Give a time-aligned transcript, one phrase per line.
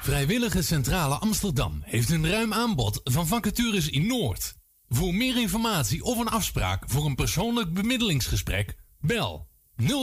[0.00, 4.54] Vrijwillige Centrale Amsterdam heeft een ruim aanbod van vacatures in Noord.
[4.88, 9.48] Voor meer informatie of een afspraak voor een persoonlijk bemiddelingsgesprek, bel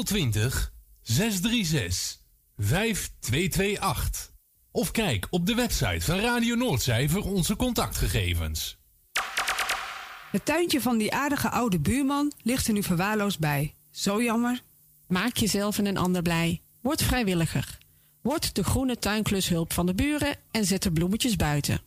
[0.03, 2.17] 020 636
[2.57, 4.33] 5228.
[4.71, 8.77] Of kijk op de website van Radio Noordzij voor onze contactgegevens.
[10.31, 13.75] Het tuintje van die aardige oude buurman ligt er nu verwaarloosd bij.
[13.91, 14.61] Zo jammer.
[15.07, 16.61] Maak jezelf en een ander blij.
[16.81, 17.77] Word vrijwilliger.
[18.25, 21.81] Word de groene tuinklushulp van de buren en zet de bloemetjes buiten.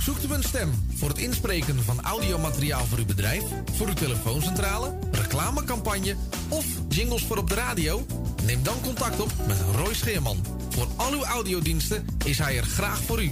[0.00, 4.98] Zoekt u een stem voor het inspreken van audiomateriaal voor uw bedrijf, voor uw telefooncentrale,
[5.10, 6.16] reclamecampagne
[6.48, 8.06] of jingles voor op de radio?
[8.44, 10.44] Neem dan contact op met Roy Scheerman.
[10.68, 13.30] Voor al uw audiodiensten is hij er graag voor u.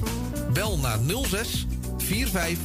[0.52, 2.58] Bel naar 06 45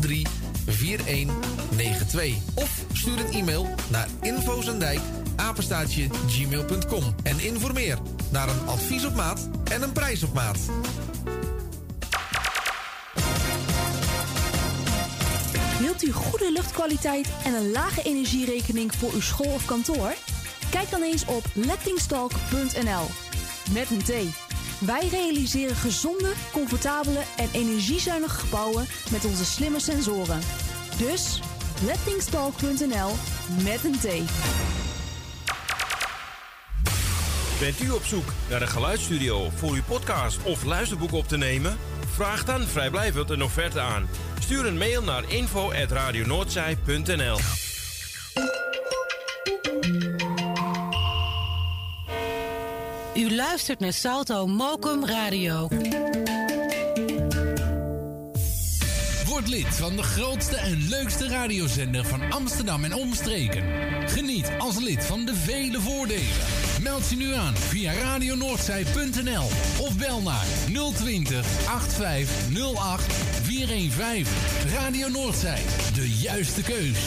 [0.00, 0.32] 83
[0.66, 5.00] 4192 of stuur een e-mail naar infozendijk
[5.36, 7.98] apenstaatje gmail.com en informeer
[8.30, 10.58] naar een advies op maat en een prijs op maat.
[15.80, 20.14] Wilt u goede luchtkwaliteit en een lage energierekening voor uw school of kantoor?
[20.70, 23.06] Kijk dan eens op lettingstalk.nl.
[23.72, 24.12] Met een T.
[24.78, 30.40] Wij realiseren gezonde, comfortabele en energiezuinige gebouwen met onze slimme sensoren.
[30.98, 31.40] Dus
[31.84, 33.10] lettingstalk.nl
[33.64, 34.06] met een T.
[37.60, 41.76] Bent u op zoek naar een geluidsstudio voor uw podcast of luisterboek op te nemen?
[42.14, 44.08] Vraag dan vrijblijvend een offerte aan.
[44.40, 47.38] Stuur een mail naar info.radionoordzij.nl
[53.14, 55.68] U luistert naar Salto Mokum Radio.
[59.26, 63.64] Word lid van de grootste en leukste radiozender van Amsterdam en omstreken.
[64.08, 66.36] Geniet als lid van de vele voordelen.
[66.82, 69.44] Meld je nu aan via radionoordzij.nl
[69.80, 70.44] of bel naar
[70.94, 74.26] 020 8508 415.
[74.74, 75.62] Radio Noordzij,
[75.94, 76.98] de juiste keus.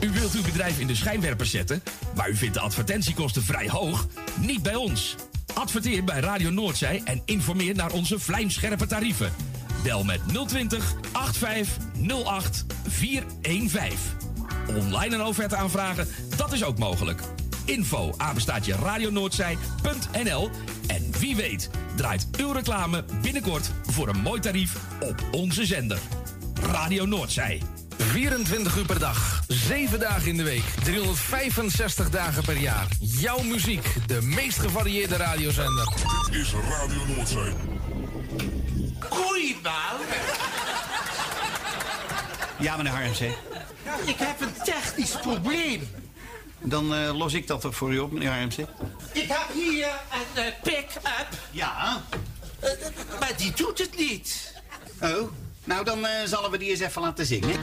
[0.00, 1.82] U wilt uw bedrijf in de schijnwerpers zetten,
[2.16, 4.06] maar u vindt de advertentiekosten vrij hoog?
[4.40, 5.14] Niet bij ons.
[5.54, 9.32] Adverteer bij Radio Noordzij en informeer naar onze vlijmscherpe tarieven.
[9.82, 13.98] Bel met 020 8508 415.
[14.68, 16.08] Online een offerte aanvragen,
[16.42, 17.22] dat is ook mogelijk.
[17.64, 20.50] Info apenstaatje radionoordzij.nl
[20.86, 25.98] En wie weet draait uw reclame binnenkort voor een mooi tarief op onze zender.
[26.62, 27.62] Radio Noordzij.
[27.96, 32.86] 24 uur per dag, 7 dagen in de week, 365 dagen per jaar.
[33.00, 35.92] Jouw muziek, de meest gevarieerde radiozender.
[36.30, 37.52] Dit is Radio Noordzee.
[38.98, 40.00] Goeiedag.
[42.58, 43.26] Ja, meneer Harmse.
[44.04, 46.01] Ik heb een technisch probleem.
[46.64, 48.66] Dan eh, los ik dat toch voor u op, meneer Harmse.
[49.12, 51.28] Ik heb hier een eh, pick-up.
[51.50, 52.02] Ja.
[52.60, 52.70] Eh,
[53.20, 54.54] maar die doet het niet.
[55.00, 55.30] Oh,
[55.64, 57.62] nou dan eh, zullen we die eens even laten zingen.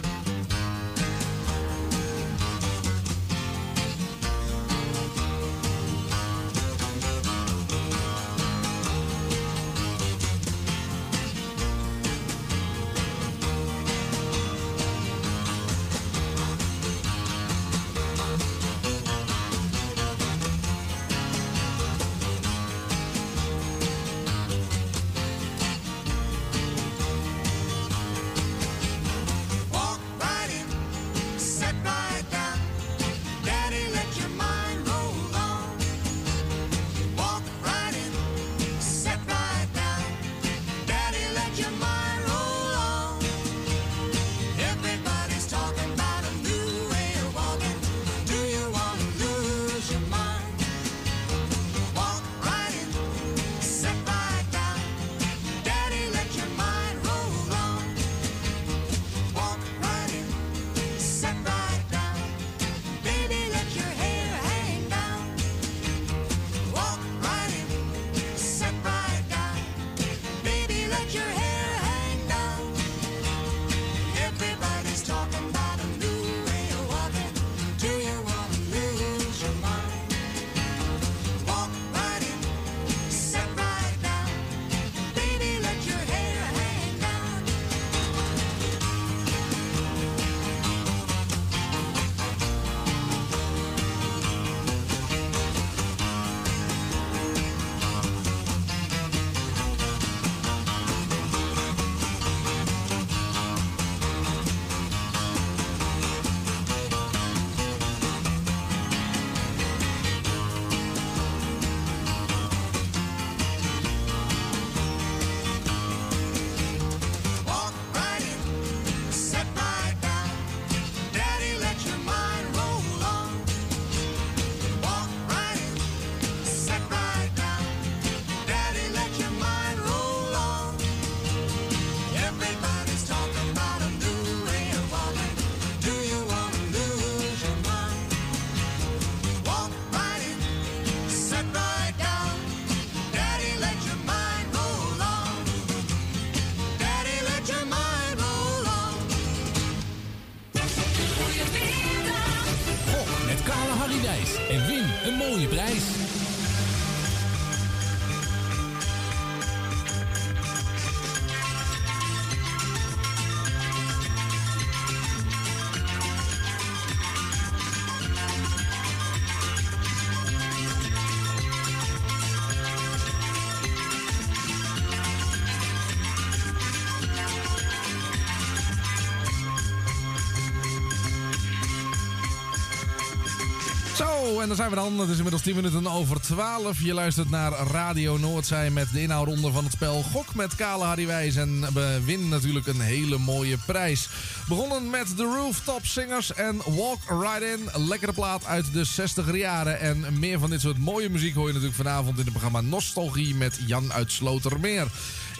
[184.41, 185.00] En daar zijn we dan.
[185.00, 186.81] Het is inmiddels 10 minuten over 12.
[186.81, 191.07] Je luistert naar Radio Noordzij met de inhoudronde van het spel Gok met Kale Harry
[191.07, 191.36] Wijs.
[191.36, 194.09] En we winnen natuurlijk een hele mooie prijs.
[194.47, 197.86] Begonnen met de Rooftop Singers en Walk Right In.
[197.88, 199.80] Lekkere plaat uit de 60er jaren.
[199.80, 203.36] En meer van dit soort mooie muziek hoor je natuurlijk vanavond in het programma Nostalgie
[203.36, 204.88] met Jan uit Slotermeer.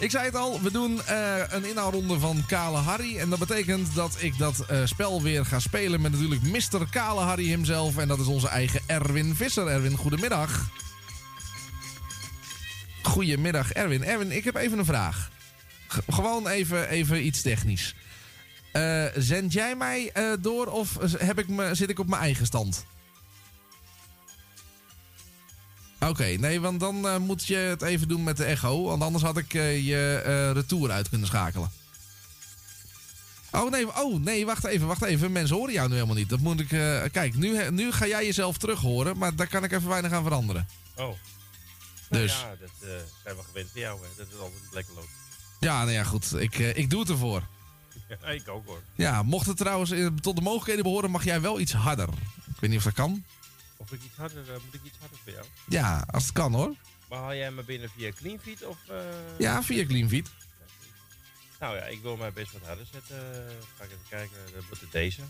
[0.00, 3.18] Ik zei het al, we doen eh, een inhoudronde van Kale Harry.
[3.18, 6.88] En dat betekent dat ik dat eh, spel weer ga spelen met natuurlijk Mr.
[6.90, 7.96] Kale Harry himself.
[7.96, 9.66] En dat is onze eigen Erwin Visser.
[9.66, 10.68] Erwin, goedemiddag.
[13.02, 14.04] Goedemiddag, Erwin.
[14.04, 15.30] Erwin, ik heb even een vraag.
[16.08, 17.94] Gewoon even, even iets technisch.
[18.72, 22.84] Eh, zend jij mij door of heb ik me, zit ik op mijn eigen stand?
[26.00, 28.82] Oké, nee, want dan eh, moet je het even doen met de echo.
[28.84, 31.70] Want anders had ik eh, je eh, retour uit kunnen schakelen.
[33.52, 35.32] Oh nee, oh nee, wacht even, wacht even.
[35.32, 36.28] Mensen horen jou nu helemaal niet.
[36.28, 36.72] Dat moet ik.
[36.72, 40.12] eh, kijk, nu, nu ga jij jezelf terug horen, maar daar kan ik even weinig
[40.12, 40.68] aan veranderen.
[40.96, 41.08] Oh.
[42.08, 42.32] Dus.
[42.32, 42.94] Nou ja, dat eh,
[43.24, 44.08] zijn we gewend van jou, hè.
[44.16, 45.08] Dat het altijd lekker loopt.
[45.60, 46.34] Ja, nou ja, goed.
[46.40, 47.42] Ik, eh, ik doe het ervoor.
[48.22, 48.82] Ja, ik ook hoor.
[48.94, 52.08] Ja, mocht het trouwens eh, tot de mogelijkheden behoren, mag jij wel iets harder.
[52.54, 53.24] Ik weet niet of dat kan.
[53.80, 55.44] Of ik iets harder, eh, moet ik iets harder voor jou?
[55.68, 56.74] Ja, als het kan hoor.
[57.08, 58.76] Maar haal jij me binnen via CleanFeed of...
[58.88, 58.96] eh,
[59.38, 60.28] Ja, via CleanFeed.
[61.60, 63.16] Nou ja, ik wil mij best wat harder zetten.
[63.78, 65.20] Ga ik even kijken, dan wordt het deze.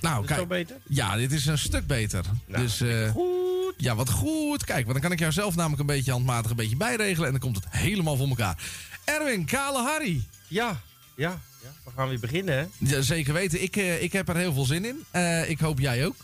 [0.00, 0.48] Nou, kijk.
[0.48, 0.76] beter?
[0.88, 2.24] Ja, dit is een stuk beter.
[2.46, 3.74] Nou, dus, eh, goed.
[3.76, 4.64] Ja, wat goed.
[4.64, 7.24] Kijk, want dan kan ik jou zelf namelijk een beetje handmatig een beetje bijregelen.
[7.26, 8.62] En dan komt het helemaal voor elkaar.
[9.04, 10.22] Erwin, Kale Harry.
[10.48, 10.80] Ja,
[11.14, 11.72] ja, ja.
[11.84, 12.66] We gaan weer beginnen, hè?
[12.78, 13.62] Ja, zeker weten.
[13.62, 15.04] Ik, eh, ik heb er heel veel zin in.
[15.10, 16.16] Eh, ik hoop jij ook.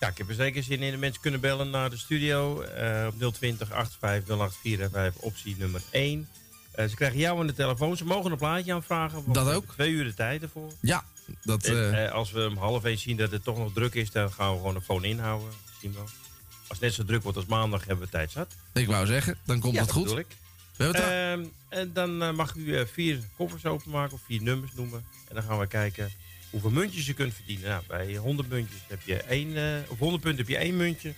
[0.00, 0.90] Ja, ik heb er zeker zin in.
[0.90, 6.28] De mensen kunnen bellen naar de studio eh, op 020 85 084 optie nummer 1.
[6.70, 7.96] Eh, ze krijgen jou aan de telefoon.
[7.96, 9.24] Ze mogen een plaatje aanvragen.
[9.26, 9.72] Dat ook.
[9.72, 10.72] Twee uur de tijd ervoor.
[10.80, 11.04] Ja,
[11.42, 11.64] dat...
[11.64, 14.32] En, eh, als we om half één zien dat het toch nog druk is, dan
[14.32, 15.48] gaan we gewoon een phone inhouden.
[15.80, 16.08] Zien we wel.
[16.58, 18.54] Als het net zo druk wordt als maandag, hebben we tijd zat.
[18.72, 20.18] ik wou zeggen, dan komt ja, dat goed.
[20.18, 20.26] ik.
[20.76, 25.04] We hebben het Ehm, en dan mag u vier koffers openmaken of vier nummers noemen.
[25.28, 26.12] En dan gaan we kijken
[26.50, 27.68] hoeveel muntjes je kunt verdienen.
[27.68, 31.14] Nou, bij 100 muntjes heb je één, eh, of 100 punten heb je één muntje.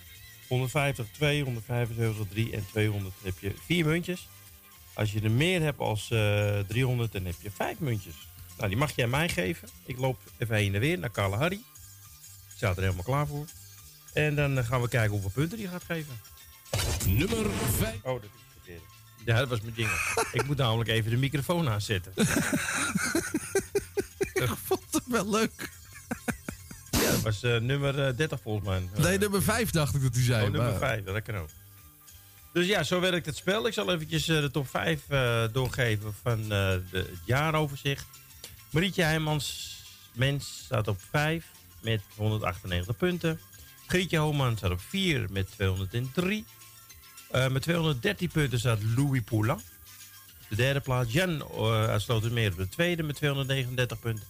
[0.47, 4.27] 150 twee, 175 drie en 200 heb je vier muntjes.
[4.93, 8.15] Als je er meer hebt als eh 300, dan heb je vijf muntjes.
[8.57, 9.69] Nou, die mag jij mij geven.
[9.85, 11.55] Ik loop even heen en weer naar Carla Harry.
[11.55, 13.45] Ik sta er helemaal klaar voor.
[14.13, 16.19] En dan eh, gaan we kijken hoeveel punten die gaat geven.
[17.05, 17.95] Nummer 5.
[18.03, 18.81] Oh, dat is verkeerd.
[19.25, 19.89] Ja, dat was mijn ding.
[20.31, 22.13] ik moet namelijk even de microfoon aanzetten.
[25.11, 25.69] Wel leuk.
[26.91, 28.89] Ja, dat was eh, nummer eh, 30 volgens mij.
[29.03, 30.45] Nee, nummer 5 dacht ik dat hij zei.
[30.45, 31.49] Oh, nummer maar- 5, dat kan ook.
[32.53, 33.67] Dus ja, zo werkt het spel.
[33.67, 38.05] Ik zal eventjes eh, de top 5 eh, doorgeven van eh, de, het jaaroverzicht.
[38.69, 39.77] Marietje Heijmans,
[40.13, 41.45] mens, staat op 5
[41.81, 43.39] met 198 punten.
[43.87, 46.45] Grietje Homan staat op 4 met 203.
[47.31, 49.57] Eh, met 213 punten staat Louis Poulain.
[49.57, 49.63] Op
[50.49, 54.27] de derde plaats Jan uh, uit Slotermeer op de tweede met 239 punten.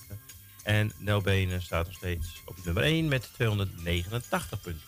[0.63, 4.81] En Nel Benen staat nog steeds op nummer 1 met 289 punten.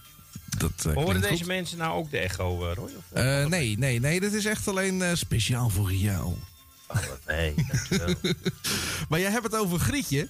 [0.58, 1.46] Dat, eh, Horen deze goed.
[1.46, 2.90] mensen nou ook de echo, eh, Roy?
[2.98, 4.20] Of, Eh, nee, nee, nee.
[4.20, 6.36] Dit is echt alleen speciaal voor jou.
[6.88, 8.16] Oh, nee, dankjewel.
[9.10, 10.28] Maar jij hebt het over Grietje.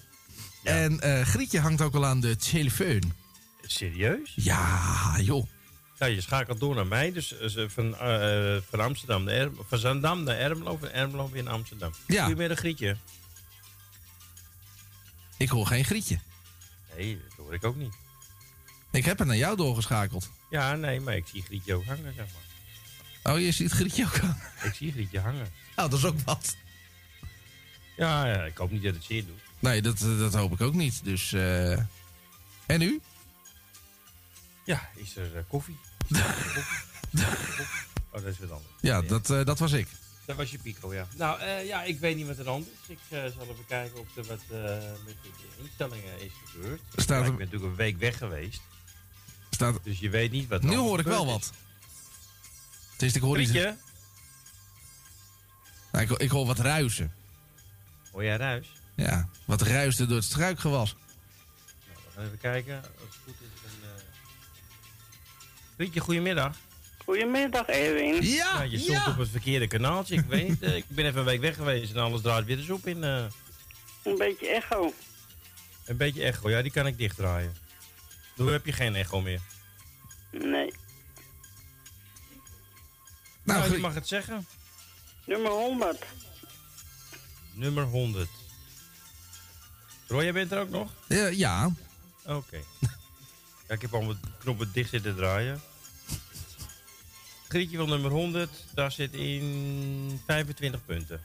[0.64, 3.14] En Grietje hangt ook al aan de telefoon.
[3.62, 4.32] Serieus?
[4.36, 5.48] Ja, joh.
[6.00, 7.12] Ja, je schakelt door naar mij.
[7.12, 7.36] Dus
[7.68, 7.96] van,
[8.70, 10.78] van Amsterdam naar Erm- van Zandam naar Ermelo.
[10.78, 11.92] Van Ermelo weer naar Amsterdam.
[12.08, 12.24] Ja.
[12.26, 12.96] Goedemiddag, Grietje.
[15.44, 16.20] Ik hoor geen Grietje.
[16.96, 17.94] Nee, dat hoor ik ook niet.
[18.92, 20.30] Ik heb het naar jou doorgeschakeld.
[20.50, 22.26] Ja, nee, maar ik zie Grietje ook hangen, zeg
[23.24, 23.34] maar.
[23.34, 24.38] Oh, je ziet Grietje ook aan.
[24.64, 25.52] Ik zie Grietje hangen.
[25.76, 26.56] Nou, dat is ook wat.
[27.98, 29.42] Ja, ja, ik hoop niet dat het zeer doet.
[29.60, 31.04] Nee, dat, dat hoop ik ook niet.
[31.04, 31.72] Dus, eh
[32.66, 33.02] En u?
[34.64, 35.78] Ja, is er eh, koffie?
[36.08, 36.78] koffie?
[37.58, 37.76] Koffie?
[38.10, 38.74] Oh, dat is wat anders.
[38.82, 39.88] Ja, dat, eh, dat was ik.
[40.26, 41.08] Dat was je pico, ja.
[41.16, 42.66] Nou, eh, ja, ik weet niet wat er aan is.
[42.88, 44.58] Ik eh, zal even kijken of er wat eh,
[45.06, 45.30] met de,
[45.64, 46.82] instellingen is gebeurd.
[46.96, 48.62] Staat er- ik ben natuurlijk een week weg geweest.
[49.50, 49.80] Staat...
[49.84, 51.52] Dus je weet niet wat er Nu hoor ik wel wat.
[52.92, 53.52] Het is, ik hoor iets...
[53.52, 53.76] Nou,
[56.04, 57.14] ik, hoor- ik hoor wat ruisen.
[58.12, 58.72] Hoor jij ruis?
[58.96, 60.96] Ja, wat ruisde door het struikgewas.
[60.96, 62.76] Nou, we gaan even kijken.
[62.76, 63.90] Als het goed is, dan...
[63.90, 63.96] eh
[65.76, 66.56] Grietje, goedemiddag.
[67.06, 68.22] Goedemiddag, Erwin.
[68.24, 70.16] Ja, je stond op het verkeerde kanaaltje.
[70.16, 72.64] Ik weet eh, ik ben even een week weg geweest en alles draait weer de
[72.64, 73.04] soep in.
[73.04, 73.26] eh.
[74.04, 74.94] Een beetje echo.
[75.86, 77.56] een beetje echo, ja, die kan ik dichtdraaien.
[78.36, 79.42] Nu heb je geen echo meer.
[80.32, 80.74] Nee.
[83.44, 84.48] Nou, je mag het zeggen.
[85.26, 86.06] Nummer 100.
[87.54, 88.30] Nummer 100.
[90.08, 90.92] Roy, jij bent er ook nog?
[91.08, 91.28] Ja.
[91.28, 91.72] ja.
[92.26, 92.58] Oké.
[93.68, 95.62] ja, ik heb al mijn knoppen dicht zitten draaien.
[97.54, 101.22] Grietje van nummer 100, daar zit in 25 punten.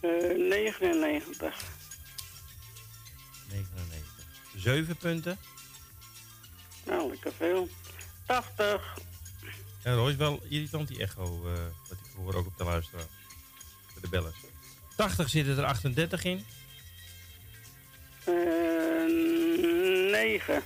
[0.00, 0.10] Eh
[0.48, 1.62] 99.
[3.48, 4.26] 99.
[4.56, 5.38] 7 punten.
[6.84, 7.68] Nou, lekker veel.
[8.26, 8.98] 80.
[9.82, 11.52] En Roy is wel irritant die echo, eh,
[11.88, 13.06] wat ik hoor ook op de luisteraar.
[14.00, 14.36] De bellers.
[14.96, 16.44] 80 zitten er 38 in.
[18.24, 18.34] Eh
[20.10, 20.62] 9.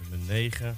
[0.00, 0.76] Nummer 9.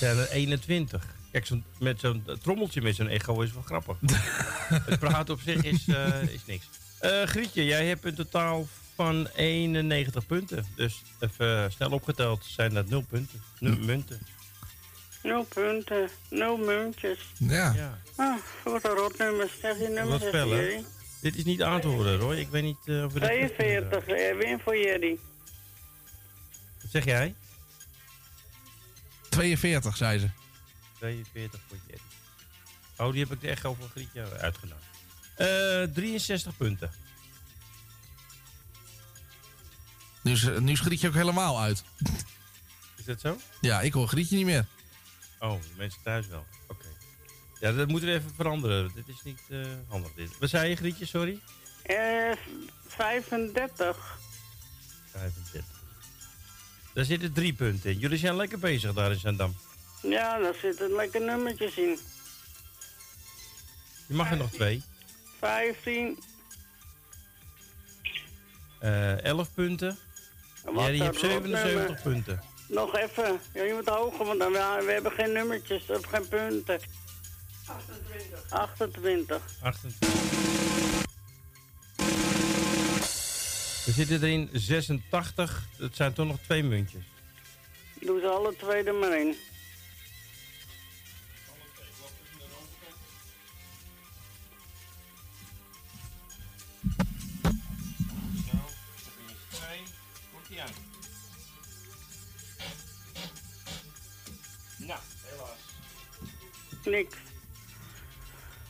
[0.00, 1.06] Zijn er 21.
[1.32, 3.96] Kijk, zo'n- met zo'n trommeltje met zo'n echo is wel grappig.
[4.90, 6.68] het praten op zich is, eh, is niks.
[6.98, 10.66] Eh, Grietje, jij hebt een totaal van 91 punten.
[10.76, 13.42] Dus even eh, snel opgeteld zijn dat 0 punten.
[13.58, 14.20] 0 munten.
[15.22, 16.08] 0 punten.
[16.30, 17.18] 0 muntjes.
[17.38, 17.72] Ja.
[17.72, 17.98] ja.
[18.16, 19.50] Ah, wat een rotnummer.
[19.60, 20.56] Zeg je nummer Wat zeg spel, hè?
[20.60, 20.84] Jerry.
[21.20, 22.36] Dit is niet aan te horen, Roy.
[22.36, 23.28] Ik weet niet eh, of we dit...
[23.28, 24.06] 42.
[24.06, 25.18] Erwin voor Jerry.
[26.82, 27.34] Wat zeg jij?
[29.40, 30.30] 42, zei ze.
[30.98, 32.02] 42 voor Jerry.
[32.96, 34.82] Oh, die heb ik er echt over Grietje uitgenomen.
[35.36, 36.90] Eh 63 punten.
[40.22, 41.84] Nu is, nu is Grietje ook helemaal uit.
[42.96, 43.38] Is dat zo?
[43.60, 44.66] Ja, ik hoor Grietje niet meer.
[45.38, 46.46] Oh, de mensen thuis wel.
[46.68, 46.86] Oké.
[47.60, 48.90] Ja, dat moeten we even veranderen.
[48.94, 50.38] Dit is niet eh, handig dit.
[50.38, 51.06] Wat zei je, Grietje?
[51.06, 51.40] Sorry?
[51.82, 52.32] Eh
[52.86, 54.18] 35.
[55.10, 55.79] 35.
[57.00, 57.98] Daar zitten drie punten in.
[57.98, 59.56] Jullie zijn lekker bezig daar in Zandam.
[60.02, 61.98] Ja, daar zitten lekker nummertjes in.
[64.06, 64.82] Je mag er nog twee.
[65.38, 66.18] 15.
[68.78, 69.98] Eh 11 punten.
[70.64, 72.00] Wat Ja, je hebt 77 rotnummer.
[72.02, 72.42] punten.
[72.68, 73.40] Nog even.
[73.54, 76.80] Ja, je moet hoger, want dan, we, we hebben geen nummertjes of geen punten.
[78.48, 79.40] 28.
[79.60, 80.69] 28.
[83.90, 85.68] Er zitten erin 86.
[85.76, 87.02] Dat zijn toch nog twee muntjes.
[88.00, 89.36] Doe ze alle twee er maar in.
[104.76, 105.58] Nou, helaas.
[106.84, 107.16] Niks.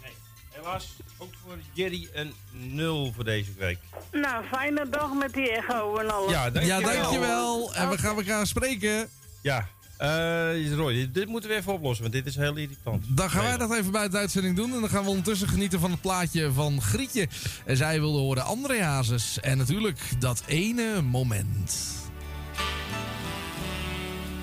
[0.03, 0.13] Nee,
[0.51, 0.97] helaas.
[1.19, 3.79] Ook voor Jerry een 0 voor deze week.
[4.13, 6.31] Nou, fijne dag met die echo en alles.
[6.31, 6.81] Ja, dankjewel.
[6.81, 7.75] Ja, dankjewel.
[7.75, 9.09] En we gaan elkaar spreken.
[9.43, 13.05] Ja, eh Roy, dit, dit moeten we even oplossen, want dit is heel irritant.
[13.09, 14.75] Dan gaan wij dat even bij de uitzending doen.
[14.75, 17.29] En dan gaan we ondertussen genieten van het plaatje van Grietje.
[17.65, 19.41] En zij wilde horen André Hazes.
[19.41, 21.77] En natuurlijk dat ene moment.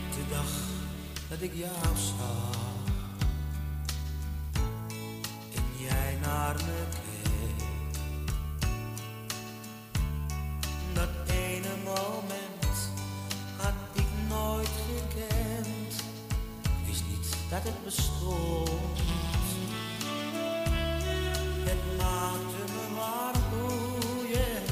[0.10, 0.50] De dag
[1.30, 2.57] dat ik jou zag
[10.94, 12.92] dat ene moment
[13.58, 16.04] had ik nooit gekend,
[16.86, 18.98] wist niet dat het bestond.
[21.64, 24.64] Het maakte me warm boeien,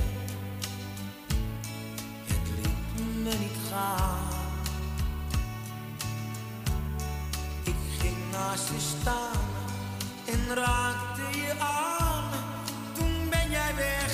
[2.25, 4.33] het liet me niet gaan.
[7.63, 9.54] Ik ging naast je staan
[10.25, 12.23] en raakte je aan.
[12.93, 14.04] Toen ben jij weggegaan.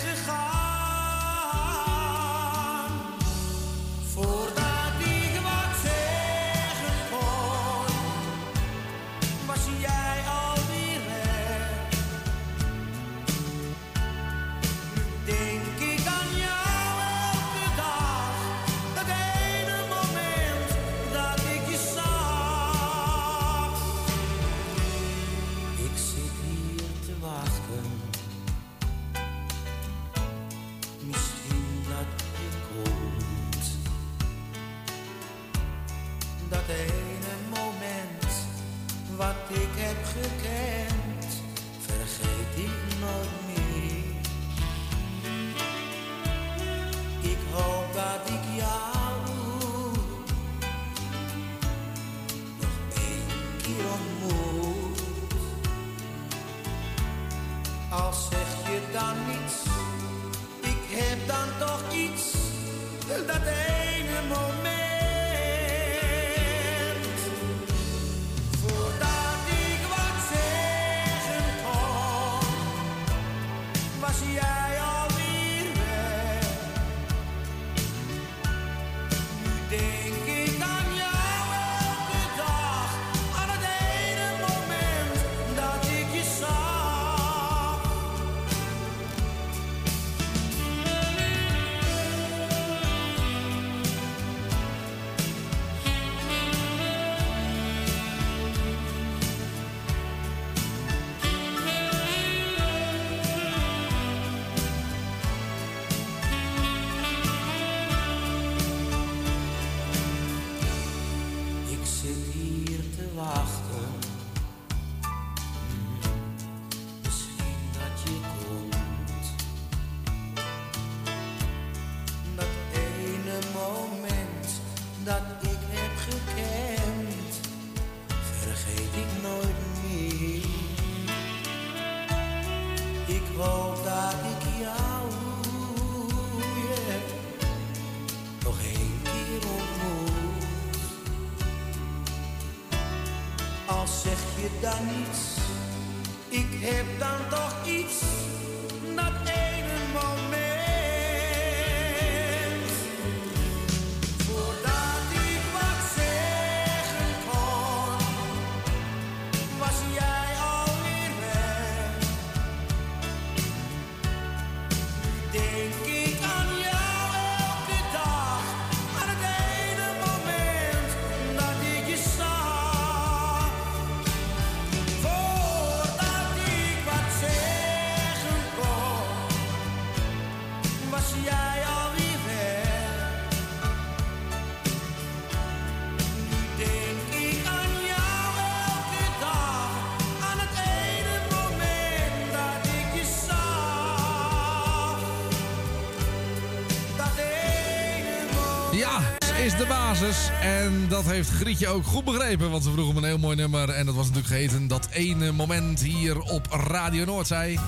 [200.41, 202.51] En dat heeft Grietje ook goed begrepen.
[202.51, 203.69] Want ze vroeg hem een heel mooi nummer.
[203.69, 207.59] En dat was natuurlijk geheten dat ene moment hier op Radio Noordzij.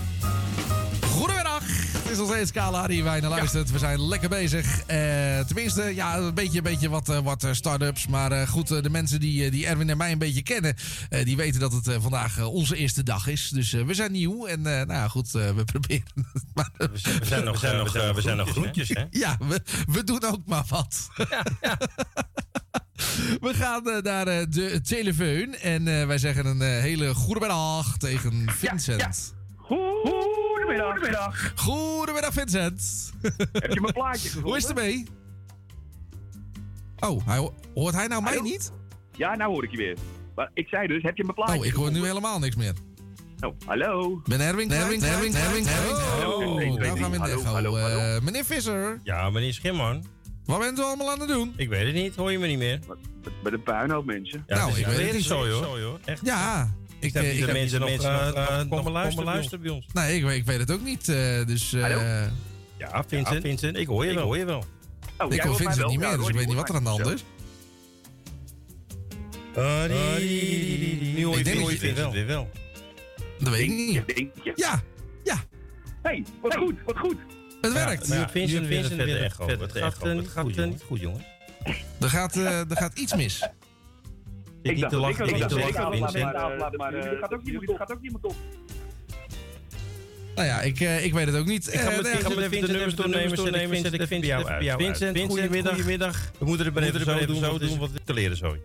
[1.07, 1.63] Goedemiddag.
[1.93, 3.71] Het is nog steeds Kala die wij naar luistert.
[3.71, 4.79] We zijn lekker bezig.
[4.85, 8.07] Eh, tenminste, ja, een beetje, een beetje wat, eh, wat eh, start-ups.
[8.07, 10.75] Maar eh, goed, de mensen die, die Erwin en mij een beetje kennen...
[11.09, 13.49] eh, die weten dat het vandaag onze eerste dag is.
[13.49, 14.45] Dus eh, we zijn nieuw.
[14.45, 16.43] En eh, nou ja, goed, eh, we proberen het.
[16.53, 19.03] Maar, We zijn nog, we zijn nog, we zijn nog, we zijn nog groentjes, hè?
[19.09, 21.07] Ja, we, we doen ook maar wat.
[21.13, 21.77] Gaan
[23.81, 28.45] eh, naar eh, de telefoon en eh, wij zeggen een eh, hele goede middag tegen
[28.49, 29.33] Vincent.
[29.55, 30.91] Goedemiddag.
[30.91, 31.51] Goedemiddag.
[31.55, 33.11] Goedemiddag Vincent.
[33.51, 34.49] Heb je mijn plaatje gevonden?
[34.49, 35.05] Hoe is het ermee?
[36.99, 38.71] Oh, hij, ho- hoort hij nou mij niet?
[39.15, 39.97] Ja, nou hoor ik je weer.
[40.35, 42.73] Maar ik zei dus, heb je mijn plaatje Oh, ik hoor nu helemaal niks meer.
[43.39, 44.21] Oh, hallo.
[44.25, 45.03] Ben Erwin Erwin?
[45.03, 45.95] Erwin, Erwin, Erwin.
[46.25, 47.53] Oh, Erwin, nou gaan we in de hallo, echo.
[47.53, 47.97] hallo, hallo.
[48.15, 50.05] Eh, meneer Visser, Ja, meneer Schimman.
[50.45, 51.53] Wat bent u allemaal aan het doen?
[51.57, 52.79] Ik weet het niet, hoor je me niet meer?
[53.43, 54.43] Bij de puinhoop, mensen.
[54.47, 55.23] Ja, Nou, ik weet het niet.
[55.23, 55.99] zo, hoor.
[56.05, 56.21] Echt.
[56.25, 58.57] Ja, ik, Ik heb eh, niet ik de heb mensen nog, mensen eh, nog, eh,
[58.57, 59.85] nog komen luisteren, luisteren bij ons.
[59.93, 61.09] Nee, ik, weet- ik weet het ook niet.
[61.09, 62.25] eh, dus, eh,
[62.77, 63.41] Ja, Vincent.
[63.41, 64.25] Vincent, ik hoor je Ik wel.
[64.25, 64.63] hoor je wel.
[65.29, 67.23] ik hoor Vincent niet meer, dus ik weet niet wat er aan de hand is.
[69.57, 69.83] Uh,
[71.15, 72.49] nu hoor je Ik denk Vincent weer wel.
[73.39, 74.01] Dat weet ik niet.
[74.55, 74.83] Ja,
[75.23, 75.35] ja.
[76.01, 77.15] hey, wat goed, wat goed.
[77.63, 78.07] Het werkt.
[78.07, 79.47] Nu Vincent, Vincent weer weer echo.
[79.47, 80.07] het Het gaat echo.
[80.07, 81.25] Het niet gaat, goed, eh, niet goed, jongen.
[81.99, 83.47] Er gaat, eh, er gaat iets mis.
[84.61, 86.33] Ik niet te lachen, ik niet te lachen, Vincent.
[86.77, 87.77] Maar eh, gaat ook niemand op.
[87.77, 88.35] Gaat ook niemand op.
[90.35, 91.73] Nou ja, ik, eh, ik weet het ook niet.
[91.73, 94.79] Ik ga met nee, Vincent even de nummers doornemen, zet ik Vincent even bij jou
[94.81, 94.81] uit.
[94.81, 96.31] Vincent, goedemiddag.
[96.39, 98.55] We moeten het maar even zo doen, zo doen, wat te leren zo.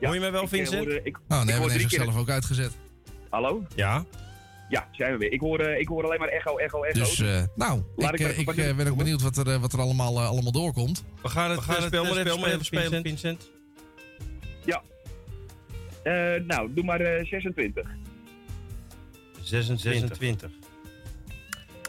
[0.00, 0.88] Hoor je mij wel, ik, Vincent?
[0.88, 2.72] ik- Oh, ik nee, we hebben zichzelf keer- ook uitgezet.
[3.30, 3.62] Hallo?
[3.74, 4.04] Ja?
[4.68, 5.32] Ja, zijn we weer.
[5.32, 6.98] Ik hoor, eh, ik hoor alleen maar echo, echo, echo.
[6.98, 9.80] Dus, eh, nou, Laat ik, ik eh, ik ben ook benieuwd wat er, wat er
[9.80, 11.04] allemaal, allemaal doorkomt.
[11.22, 13.50] We gaan het, We gaan het, spel maar even spel maar spelen, even spelen, Vincent.
[14.64, 14.82] Ja.
[16.06, 17.88] Eh, nou, doe maar eh, 26.
[19.42, 20.50] 26.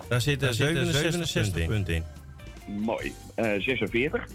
[0.08, 2.04] Daar zitten zitten 67 67 punten in.
[2.68, 3.14] Mooi.
[3.36, 4.28] Eh 46.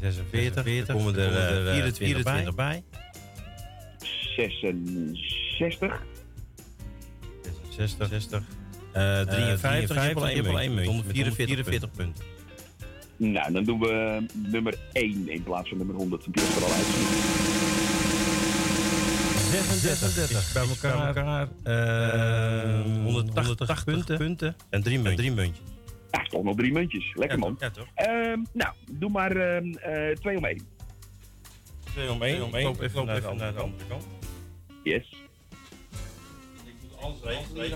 [0.00, 2.52] 46, dan komen er eh, 24 bij.
[2.56, 2.82] bij.
[4.36, 6.02] 66.
[7.78, 8.42] 60, 60.
[8.92, 12.24] Eh 53, je hebt al één muntje, met 144 punten.
[13.16, 16.24] Nou, dan doen we nummer 1 in plaats van nummer 100.
[16.24, 16.86] Die is er al uit.
[19.50, 23.84] 36 is bij elkaar, eh, 180,
[24.16, 25.16] punten, en drie muntjes.
[25.16, 25.66] Drie muntjes.
[26.10, 27.14] Ja, toch nog drie muntjes.
[27.14, 27.56] Lekker man.
[27.58, 27.86] Ja, toch?
[27.94, 30.62] Ehm, nou, doe maar ehm, eh, twee om één.
[31.84, 32.46] Twee om één.
[32.46, 33.52] Ik loop even, naar, de andere
[33.88, 34.06] kant.
[34.82, 35.27] Yes.
[37.08, 37.70] Alles regelen.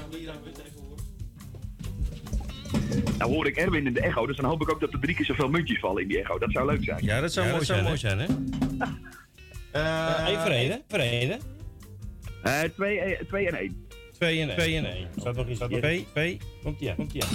[3.18, 5.14] Nou hoor ik Erwin in de echo, dus dan hoop ik ook dat er drie
[5.14, 6.38] keer zoveel muntjes vallen in die echo.
[6.38, 7.04] Dat zou leuk zijn.
[7.04, 7.84] Ja, dat zou mooi zijn.
[7.84, 8.26] mooi zijn, hè?
[10.30, 10.76] Eén voor één, hè?
[10.88, 11.36] Voor één, hè?
[12.42, 13.86] Eh, twee, eh, twee en één.
[14.18, 14.56] 2 en 1.
[14.56, 15.08] 2 en 1.
[15.16, 15.60] Staat nog iets?
[15.60, 16.38] 2, 2.
[16.62, 16.96] Komt ie aan.
[16.96, 17.30] Komt ie aan.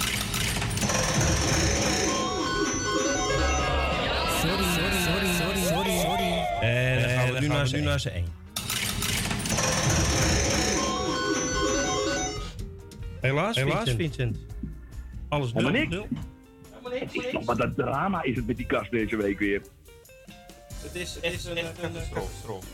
[4.40, 6.32] Sorry, sorry, sorry, sorry, sorry, sorry.
[6.60, 8.47] En dan gaan we nu naar, nu naar z'n 1.
[13.20, 14.38] Helaas, Helaas Vincent.
[15.28, 15.70] Alles nul.
[15.70, 16.00] Helemaal
[16.90, 17.14] niks.
[17.14, 19.60] Het is toch wat een drama is het met die kast deze week weer.
[20.82, 22.66] Het is, het is een catastrofe.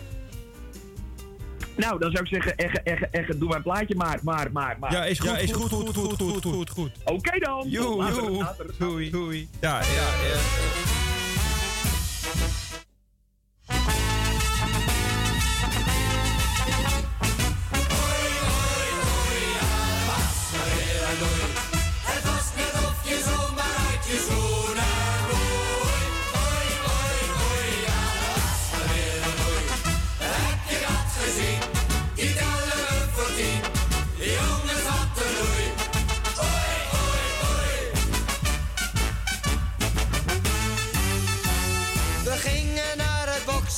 [1.76, 4.92] Nou, dan zou ik zeggen, Egge, Egge, Egge, doe mijn plaatje maar, maar, maar, maar.
[4.92, 6.90] Ja, is goed, is goed, goed, goed, goed, goed, goed.
[7.04, 7.68] Oké dan.
[7.68, 8.30] Joe, Later, joe.
[8.30, 8.66] later.
[8.78, 9.48] Doei, doei.
[9.60, 10.38] Ja, ja, ja.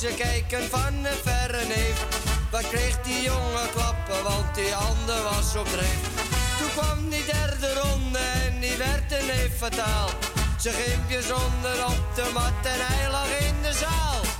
[0.01, 2.05] Boksen kijken van een verre neef.
[2.51, 6.01] Wat kreeg die jongen klappen, want die ander was op dreef.
[6.57, 10.09] Toen kwam die derde ronde en die werd een neef fataal.
[10.57, 14.36] Zijn gimpje zonder op de mat en hij lag in de zaal.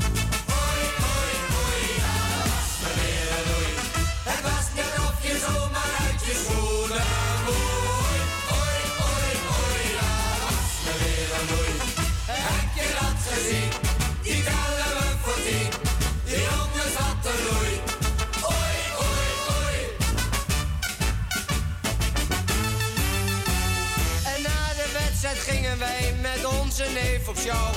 [26.80, 27.74] Onze neef op show.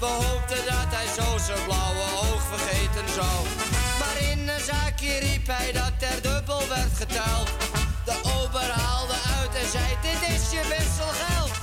[0.00, 3.36] We hoopten dat hij zo zijn blauwe oog vergeten zou.
[3.98, 7.48] Maar in een zaakje riep hij dat er dubbel werd geteld.
[8.04, 11.55] De ober haalde uit en zei: Dit is je wisselgeld.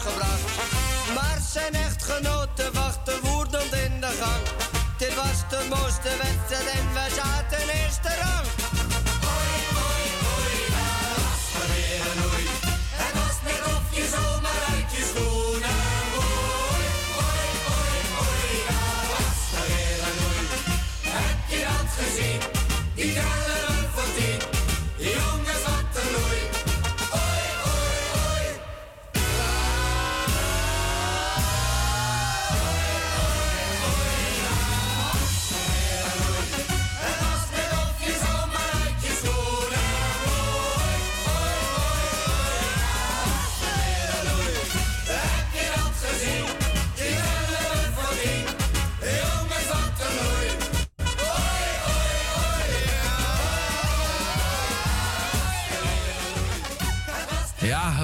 [0.00, 0.40] Gebracht.
[1.14, 4.42] Maar zijn echtgenote wachtte woedend in de gang.
[4.98, 8.31] Dit was de mooiste wedstrijd en wij zaten eerste rang.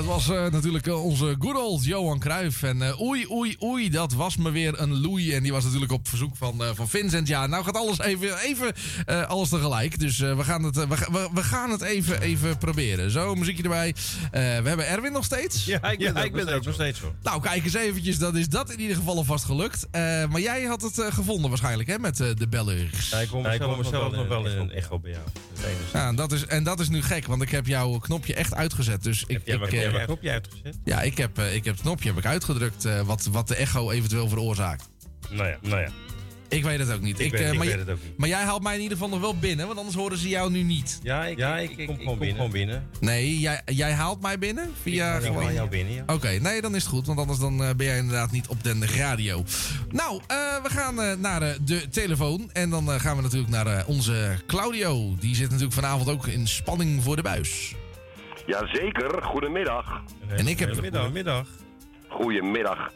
[0.08, 2.62] Was eh, natuurlijk eh, onze good old Johan Cruijff.
[2.62, 5.34] En eh, oei, oei, oei, dat was me weer een loei.
[5.34, 7.28] En die was natuurlijk op verzoek van, van Vincent.
[7.28, 8.72] Ja, nou gaat alles even, even
[9.06, 9.98] eh, alles tegelijk.
[9.98, 13.10] Dus we, gaan het, we, we, gaan het even, even proberen.
[13.10, 13.88] Zo, muziekje erbij.
[13.88, 15.64] Eh, we hebben Erwin nog steeds.
[15.64, 17.12] Ja, ik ben, er, ook ben er ook nog steeds voor.
[17.22, 18.18] Nou, kijk eens eventjes.
[18.18, 19.86] Dan is dat in ieder geval alvast gelukt.
[19.90, 23.10] Eh, maar jij had het gevonden waarschijnlijk, hè, met de bellers.
[23.10, 25.24] Ja, ik kom mezelf, nog wel in een echo bij jou.
[25.64, 25.98] Enige.
[25.98, 28.54] Ja, en dat is, en dat is nu gek, want ik heb jouw knopje echt
[28.54, 29.02] uitgezet.
[29.02, 30.78] Dus ik, jij ik, eh, knopje uitgezet?
[30.84, 33.54] Ja, ik heb, eh, ik heb het knopje heb ik uitgedrukt eh, wat, wat de
[33.54, 34.88] echo eventueel veroorzaakt.
[35.30, 35.88] Nou ja, nou ja.
[36.48, 37.20] Ik weet het ook niet.
[37.20, 38.18] Ik weet- eh, ik maar, weet het ook niet.
[38.18, 40.50] maar jij haalt mij in ieder geval nog wel binnen, want anders horen ze jou
[40.50, 41.00] nu niet.
[41.02, 42.36] Ja, ik, ja, ik, ik, kom, gewoon, binnen.
[42.36, 42.88] gewoon binnen.
[43.00, 45.52] Nee, jij, jij haalt mij binnen via Ik haal gewoon.
[45.52, 46.02] jou binnen, ja.
[46.06, 48.62] Oké, nee, dan is het goed, want anders dan, eh, ben jij inderdaad niet op
[48.64, 49.44] de radio.
[49.90, 54.36] Nou, eh, we gaan eh, naar de telefoon en dan gaan we natuurlijk naar onze
[54.46, 55.14] Claudio.
[55.20, 57.74] Die zit natuurlijk vanavond ook in spanning voor de buis.
[58.46, 60.02] Jazeker, goedemiddag.
[60.28, 60.72] En ik heb...
[60.74, 61.46] Goedemiddag.
[62.08, 62.92] Goedemiddag.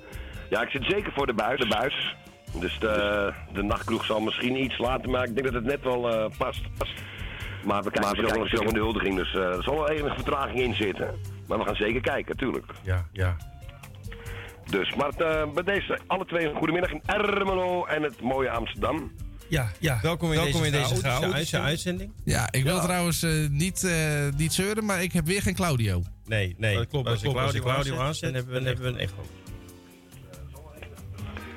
[0.50, 1.60] Ja, ik zit zeker voor de buis.
[1.60, 2.16] De buis.
[2.60, 6.10] Dus de, de nachtkroeg zal misschien iets later, maar ik denk dat het net wel
[6.10, 6.60] eh, past.
[7.64, 11.14] Maar we kijken nog een huldiging, dus eh, er zal wel enige vertraging in zitten.
[11.48, 12.66] Maar we gaan zeker kijken, tuurlijk.
[12.82, 13.36] Ja, ja.
[14.70, 19.12] Dus, maar eh, bij deze alle twee een goedemiddag in Ermelo en het mooie Amsterdam.
[19.48, 19.98] Ja, ja.
[20.02, 21.64] Welkom in Welkom deze, in deze uitzending.
[21.64, 22.12] uitzending.
[22.24, 26.02] Ja, ik wil trouwens eh, niet, eh, niet zeuren, maar ik heb weer geen Claudio.
[26.26, 26.76] Nee, nee.
[26.76, 27.38] Dat klopt, Als ik klopt.
[27.38, 29.26] Claudio, Als Claudio aanzet, aanzet, dan hebben we, dan hebben we een echo.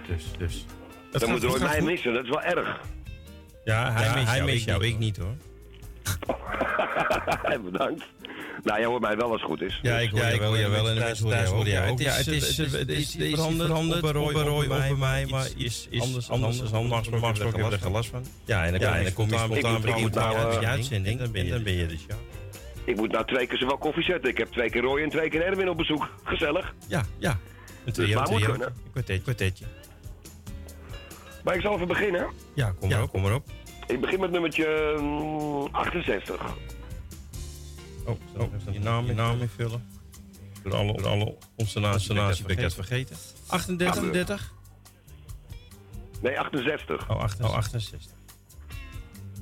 [0.08, 0.66] Dus, dus.
[1.20, 2.80] Dan moet Roy mij missen, dat is wel erg.
[3.64, 5.36] Ja, hij Ja, mist hij jou, mist ik, jou, niet, ik niet hoor.
[7.72, 8.04] Bedankt.
[8.64, 9.80] Nou, jij hoort mij wel als het goed is.
[9.82, 12.00] Ja, ik hoor je wel, ja, wel en de mensen thuis horen jou ook.
[12.00, 16.02] Ja, het is het is iets veranderd op Roy, op bij mij, maar is is
[16.02, 17.08] anders anders anders.
[17.08, 18.26] Gesproken heb je er geen last van.
[18.46, 21.52] Ja, en dan kom je spontaan Ik moet nou, uit je uitzending, dan ben je
[21.52, 22.16] dan ben je dus ja.
[22.86, 24.30] Ik moet nou twee keer zowel koffie zetten.
[24.30, 26.10] Ik heb twee keer Roy en twee keer Erwin op bezoek.
[26.24, 26.74] Gezellig.
[26.88, 27.30] Ja, ja.
[27.86, 28.20] Een Dus trio.
[28.20, 29.66] Een kwartetje, kwartetje.
[31.46, 32.28] Maar ik zal even beginnen.
[32.54, 33.48] Ja, kom maar op, kom maar op.
[33.88, 36.56] Ik begin met nummertje mm, 68.
[38.06, 39.88] Oh, oh je naam, je naam invullen.
[40.64, 43.16] Door alle, door alle constellaties ben ik het vergeten.
[43.48, 44.54] 38, 38?
[46.22, 47.10] Nee, 68.
[47.10, 47.50] Oh, 68.
[47.50, 48.12] Oh, 68.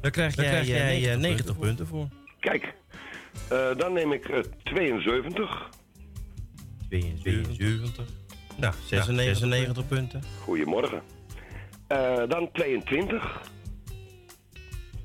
[0.01, 2.07] Daar krijg Daar jij, krijg jij, jij eh, 90 punten voor.
[2.39, 2.73] Kijk,
[3.49, 5.69] eh, dan neem ik eh, 72.
[6.89, 8.05] 72.
[8.57, 10.23] Nou, 96, 96 punten.
[10.41, 11.12] Goedemorgen.
[11.93, 13.41] Eh, dan 22.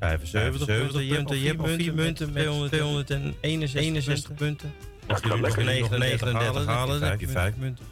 [0.01, 1.07] 75 punten.
[1.07, 4.73] Je hebt, je hebt al vier punten met 261 punten.
[5.07, 7.85] Als je nog 39 halen, dan heb je 5 punten.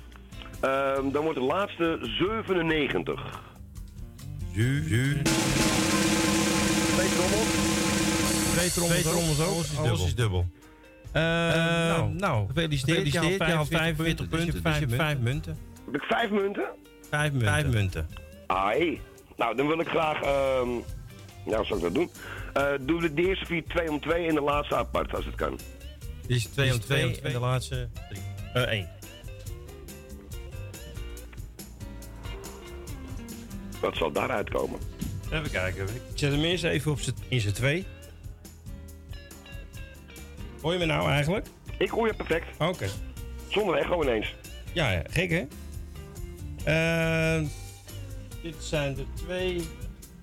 [0.61, 3.41] Ehm, dan wordt de laatste 97.
[4.55, 5.23] Zu, zu.
[6.93, 7.49] Twee trommels.
[8.53, 9.87] Twee trommels, Twee trommels ook.
[9.87, 10.47] Alles is dubbel.
[11.13, 13.13] Eh, nou, nou, gefeliciteerd.
[13.13, 15.57] Je haalt 45 punten, dus je hebt 5 munten.
[15.85, 16.65] Heb ik vijf munten?
[17.11, 17.49] 5 munten.
[17.49, 18.26] 5 munten.
[18.47, 19.01] Ai.
[19.37, 20.21] Nou, dan wil ik graag...
[20.21, 20.85] nou,
[21.45, 22.11] hoe zal ik dat doen?
[22.53, 25.35] Eh doe de, de eerste vier 2 om 2 en de laatste apart, als het
[25.35, 25.59] kan.
[26.27, 27.89] Dit is 2 om 2 en de laatste
[28.55, 28.89] 1.
[33.81, 34.81] Wat zal daaruit komen?
[35.33, 35.85] Even kijken.
[35.85, 37.87] Ik zet hem eerst even op in zijn 2.
[40.61, 41.47] Hoor je me nou eigenlijk?
[41.79, 42.47] Ik hoor je perfect.
[42.59, 42.87] Oké.
[43.49, 44.35] Zonder echo ineens.
[44.73, 45.47] Ja, ja, gek hè?
[46.65, 47.47] Eh,
[48.53, 49.69] dit zijn de twee.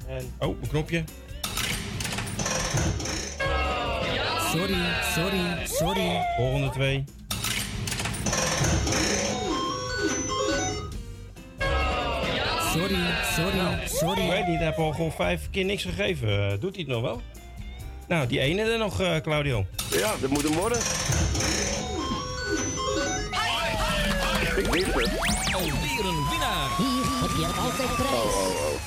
[0.07, 0.33] En.
[0.39, 1.03] Oh, een knopje.
[4.51, 4.75] Sorry,
[5.15, 6.21] sorry, sorry.
[6.37, 7.03] Volgende twee.
[12.73, 12.95] Sorry,
[13.35, 14.21] sorry, sorry.
[14.21, 16.51] Ik weet niet, hij heeft al gewoon vijf keer niks gegeven.
[16.51, 17.21] Eh, doet hij het nog wel?
[18.07, 19.65] Nou, die ene er nog, eh, Claudio.
[19.91, 20.79] Ja, dat moet hem worden.
[24.73, 26.77] Alweer een winnaar.
[26.77, 28.13] Hier heb je altijd prijs.
[28.13, 28.79] Oh, oh, oh.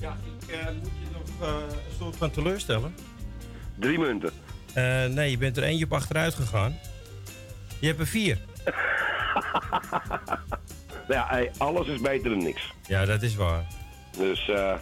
[0.00, 2.94] Ja, ik eh, moet je nog eh, een soort van teleurstellen.
[3.78, 4.30] Drie munten.
[4.74, 6.78] Eh, nee, je bent er eentje op achteruit gegaan.
[7.80, 8.38] Je hebt er vier.
[11.08, 12.72] Nou ja, hey, alles is beter dan niks.
[12.86, 13.66] Ja, dat is waar.
[14.18, 14.74] Dus eh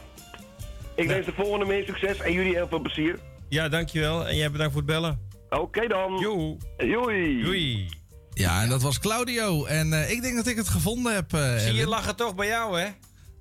[0.94, 3.18] ik wens de volgende meer succes en jullie heel veel plezier.
[3.49, 4.29] Ja, dankjewel.
[4.29, 5.20] En jij bedankt voor het bellen.
[5.51, 6.18] Oké dan.
[6.18, 6.57] Joe.
[6.79, 7.37] Joei.
[7.37, 8.00] Joei.
[8.35, 9.64] Ja, en dat was Claudio.
[9.64, 11.33] En eh, ik denk dat ik het gevonden heb.
[11.35, 12.88] eh, Zie je lachen toch bij jou, hè?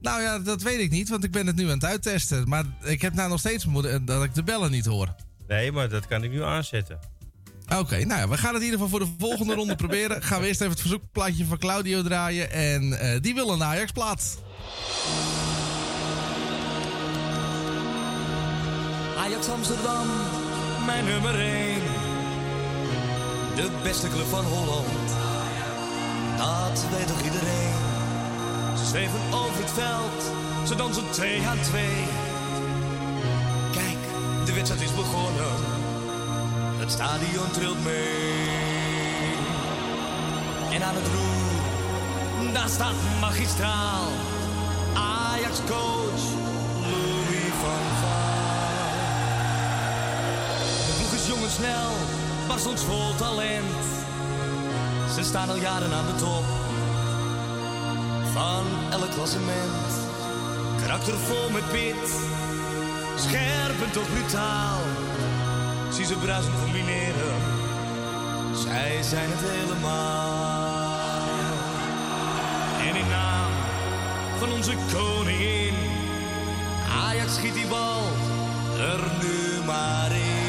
[0.01, 2.49] Nou ja, dat weet ik niet, want ik ben het nu aan het uittesten.
[2.49, 5.15] Maar ik heb nou nog steeds moe- dat ik de bellen niet hoor.
[5.47, 6.99] Nee, maar dat kan ik nu aanzetten.
[7.77, 10.23] Oké, nou ja, we gaan het in ieder geval voor de volgende ronde proberen.
[10.23, 12.51] Gaan we eerst even het verzoekplaatje van Claudio draaien.
[12.51, 14.37] En eh, die wil een Ajax-plaat.
[19.17, 20.07] Ajax Amsterdam,
[20.85, 21.81] mijn nummer 1.
[23.55, 25.09] De beste club van Holland,
[26.37, 27.73] dat weet toch iedereen.
[28.77, 30.21] Ze zweven over het veld,
[30.67, 32.05] ze dansen twee aan twee.
[33.71, 33.97] Kijk,
[34.45, 35.55] de wedstrijd is begonnen,
[36.77, 38.47] het stadion trilt mee.
[40.73, 44.07] En aan het roer, daar staat magistraal.
[44.93, 46.23] Ajax-coach
[46.81, 48.89] Louis van Gaal.
[50.87, 51.91] De ploeg is jong en snel,
[52.49, 53.85] maar soms vol talent.
[55.15, 56.43] Ze staan al jaren aan de top
[58.33, 59.91] van elk klassement.
[60.81, 62.09] Karaktervol met pit,
[63.15, 64.79] scherp en toch brutaal.
[65.91, 67.35] Zie ze bruisend combineren,
[68.53, 71.27] zij zijn het helemaal.
[72.87, 73.51] En in naam
[74.39, 75.75] van onze koningin,
[77.07, 78.01] Ajax schiet die bal
[78.77, 80.48] er nu maar in.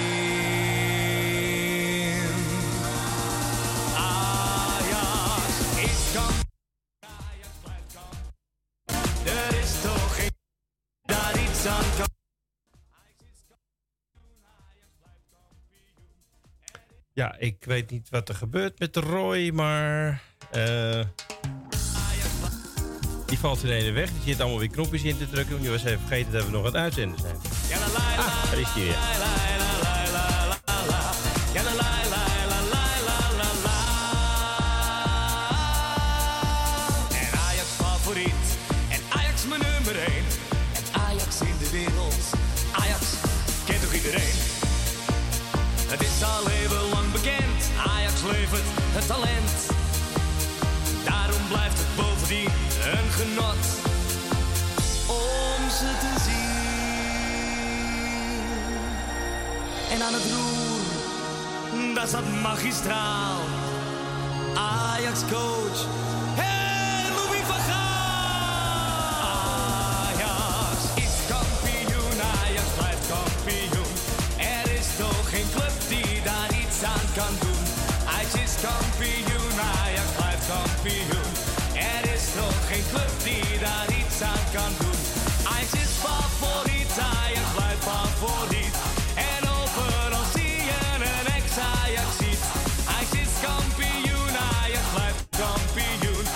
[17.13, 20.23] Ja, ik weet niet wat er gebeurt met de Roy, maar...
[20.51, 21.05] eh,
[23.27, 24.11] die valt in ene weg.
[24.11, 25.53] Die zit allemaal weer knopjes in te drukken.
[25.53, 27.37] Want je was even vergeten dat we nog aan het uitzenden zijn.
[27.37, 28.97] Ah, daar is hij weer.
[55.07, 56.41] Om ze te zien.
[59.91, 63.39] En aan het roer, daar zat magistraal.
[64.55, 65.81] Ajax coach,
[66.41, 69.21] hey Louis van Gaal.
[70.09, 73.93] Ajax is kampioen, Ajax blijft kampioen.
[74.37, 77.65] Er is toch geen club die daar iets aan kan doen.
[78.15, 81.20] Ajax is kampioen, Ajax blijft kampioen.
[84.53, 85.01] Kan doen.
[85.53, 88.75] Ajax is favoriet, Ajax blijft favoriet.
[89.33, 92.43] En overal zie je een ex-Ajax ziet.
[92.95, 96.27] Ajax is kampioen, Ajax blijft kampioen.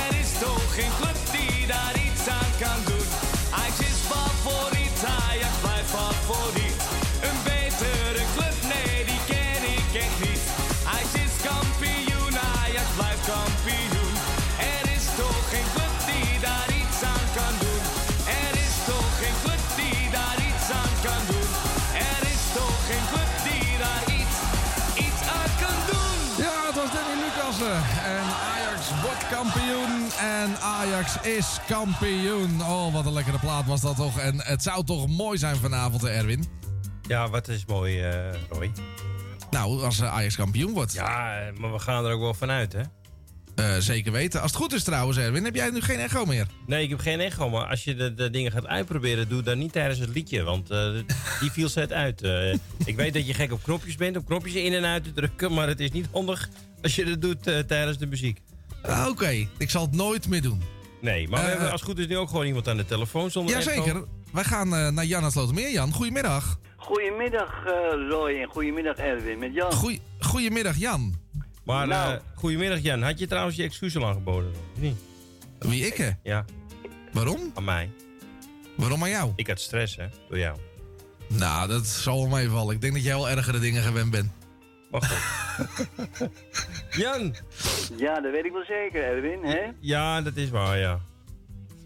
[0.00, 3.08] Er is toch geen club die daar iets aan kan doen.
[3.60, 6.78] Ajax is favoriet, Ajax blijft favoriet.
[7.26, 10.44] Een betere club, nee, die ken ik echt niet.
[10.92, 13.87] Ajax is kampioen, Ajax blijft kampioen.
[27.60, 30.10] En Ajax wordt kampioen.
[30.20, 32.60] En Ajax is kampioen.
[32.60, 34.18] Oh, wat een lekkere plaat was dat toch.
[34.18, 36.44] En het zou toch mooi zijn vanavond, Erwin?
[37.02, 38.70] Ja, wat is mooi, eh, Roy.
[39.50, 40.92] Nou, als eh, Ajax kampioen wordt.
[40.92, 42.82] Ja, maar we gaan er ook wel vanuit, hè?
[43.54, 44.40] Eh, zeker weten.
[44.40, 46.46] Als het goed is trouwens, Erwin, heb jij nu geen echo meer?
[46.66, 49.56] Nee, ik heb geen echo, maar als je de, de dingen gaat uitproberen, doe dat
[49.56, 50.68] niet tijdens het liedje, want
[51.40, 52.22] die viel zet uit.
[52.84, 55.54] Ik weet dat je gek op knopjes bent, om knopjes in en uit te drukken,
[55.54, 56.48] maar het is niet handig
[56.82, 58.40] als je dat doet eh, tijdens de muziek.
[58.82, 60.62] Ah, Oké, ik zal het nooit meer doen.
[61.00, 62.84] Nee, maar we Eh, hebben als het goed is nu ook gewoon iemand aan de
[62.84, 63.70] telefoon zonder echo.
[63.70, 64.04] Jazeker.
[64.32, 65.70] Wij gaan eh, naar Jan uit Slotermeer.
[65.72, 66.58] Jan, goedemiddag.
[66.76, 69.72] Goedemiddag eh, Roy en goedemiddag Erwin met Jan.
[69.72, 71.14] Goeie, goedemiddag, Jan.
[71.64, 72.14] Maar Nou.
[72.14, 74.50] eh, goedemiddag Jan, had je trouwens je excuses al aangeboden?
[74.78, 74.96] Niet?
[75.58, 76.10] Wie, ik hè?
[76.22, 76.44] Ja.
[77.12, 77.50] Waarom?
[77.54, 77.90] Aan mij.
[78.76, 79.32] Waarom aan jou?
[79.36, 80.58] Ik had stress, hè, door jou.
[81.28, 82.74] Nou, dat zal wel meevallen.
[82.74, 84.30] Ik denk dat jij wel ergere dingen gewend bent.
[84.90, 85.12] Wacht
[87.02, 87.34] Jan!
[87.96, 89.60] Ja, dat weet ik wel zeker Erwin, hè?
[89.80, 91.00] Ja, dat is waar, ja.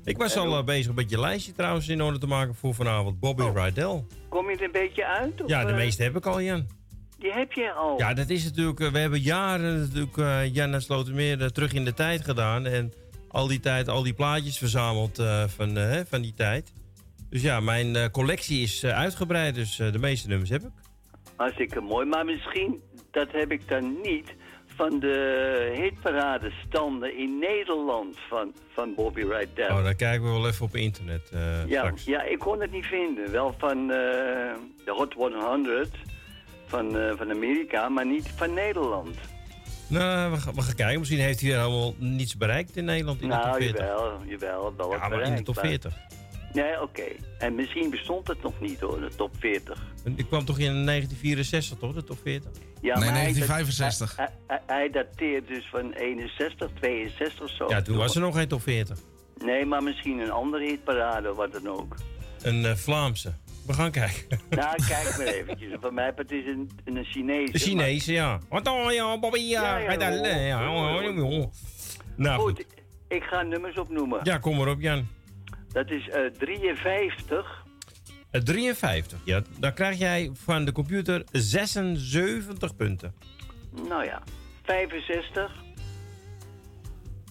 [0.05, 3.21] Ik was al eh, bezig met je lijstje trouwens in orde te maken voor vanavond.
[3.21, 4.05] Bobby Rydell.
[4.29, 5.43] Kom je er een beetje uit?
[5.43, 6.67] Of, Ja, de eh, meeste heb ik al, Jan.
[7.19, 7.99] Die heb je al.
[7.99, 8.81] Ja, dat is natuurlijk...
[8.81, 12.67] eh, we hebben jaren natuurlijk eh, Jan en Slotermeer terug in de tijd gedaan.
[12.67, 12.93] En
[13.29, 16.73] al die tijd al die plaatjes verzameld eh, van, hè, van die tijd.
[17.31, 19.55] Dus ja, mijn eh, collectie is eh, uitgebreid.
[19.55, 20.71] Dus de meeste nummers heb ik.
[21.37, 22.81] Hartstikke mooi, maar misschien,
[23.13, 24.35] dat heb ik dan niet,
[24.67, 29.71] van de hitparade standen in Nederland van, van Bobby Rydell.
[29.71, 32.05] Oh, dan kijken we wel even op internet eh, ja, straks.
[32.05, 33.31] ja, ik kon het niet vinden.
[33.33, 33.97] Wel van eh,
[34.85, 35.89] de Hot 100
[36.67, 39.17] van, eh, van Amerika, maar niet van Nederland.
[39.89, 40.99] Nou, we gaan, we gaan kijken.
[40.99, 43.81] Misschien heeft hij weer helemaal niets bereikt in Nederland in de top nou, 40.
[43.81, 45.95] jawel, jawel, wel Ja, maar in de bereikt, top maar- 40.
[46.53, 47.03] Nee, oké.
[47.39, 49.83] En misschien bestond het nog niet hoor, de top 40.
[50.05, 52.51] Die kwam toch in 1964, toch, de top 40?
[52.53, 54.17] Ja, Nee, maar hij- 1965.
[54.17, 57.69] Hij, hij, hij dateert dus van 61, 62 of zo.
[57.69, 58.99] Ja, toen was er nog geen top 40.
[59.45, 61.95] Nee, maar misschien een andere hitparade of wat dan ook.
[62.43, 63.35] Een eh, Vlaamse.
[63.67, 64.41] We gaan kijken.
[64.51, 65.71] Nou, kijk maar eventjes.
[65.81, 67.53] Van mij het is een, een Chinese.
[67.53, 68.39] De Chinese, ja.
[68.49, 69.79] Wat dan, ja, Bobby, ja.
[69.79, 69.93] Ja,
[70.33, 70.61] ja.
[72.17, 72.51] Nou, goed.
[72.57, 72.67] Goed,
[73.09, 74.21] ik ga nummers opnoemen.
[74.23, 75.07] Ja, kom maar op, Jan.
[75.73, 77.65] Dat is eh 53.
[78.31, 79.43] Eh, 53, ja.
[79.59, 83.15] Dan krijg jij van de computer 76 punten.
[83.89, 84.23] Nou ja,
[84.63, 85.53] 65.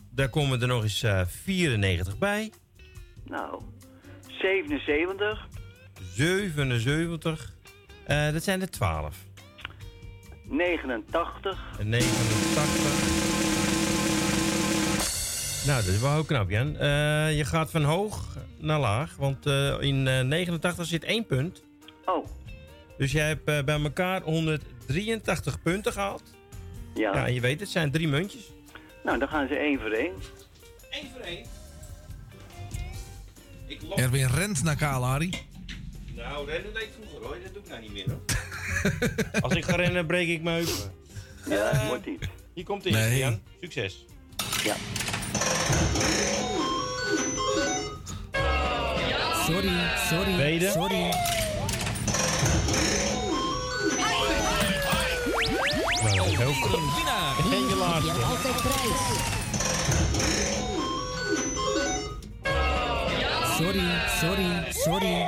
[0.09, 2.51] Daar komen er nog eens eh 94 bij.
[3.25, 3.61] Nou,
[4.27, 5.47] 77.
[6.13, 7.53] 77.
[8.03, 9.15] Eh, dat zijn er 12.
[10.45, 11.59] 89.
[11.79, 13.61] En 89.
[15.66, 16.78] Nou, dat is wel heel knap, Jan.
[16.78, 21.64] Eh, je gaat van hoog naar laag, want eh, in eh, 89 zit één punt.
[22.05, 22.26] Oh.
[22.97, 26.24] Dus jij hebt eh, bij elkaar 183 punten gehaald.
[26.95, 27.14] Ja.
[27.14, 28.51] Ja, en je weet, het zijn drie muntjes.
[29.03, 30.14] Nou, dan gaan ze één voor één.
[30.91, 31.45] Eén voor één.
[33.68, 35.30] Ik Erwin rent naar Kalahari.
[36.16, 37.38] Nou, rennen deed ik vroeger hoor.
[37.43, 38.22] Dat doe ik nou niet meer hoor.
[39.43, 40.91] Als ik ga rennen, breek ik mijn heupen.
[41.49, 42.28] Ja, Eh, moet niet.
[42.53, 43.18] Hier komt ie, Nee.
[43.18, 43.41] Jan.
[43.62, 44.05] Succes.
[44.64, 44.76] Ja.
[49.45, 49.71] Sorry,
[50.09, 50.69] sorry, Tweede.
[50.69, 51.13] sorry.
[56.03, 56.95] Nou, heel goed.
[56.95, 57.34] Winnaar.
[57.49, 58.11] Geen je laatste.
[58.11, 59.29] altijd prijs.
[63.57, 63.89] Sorry,
[64.21, 65.27] sorry, sorry.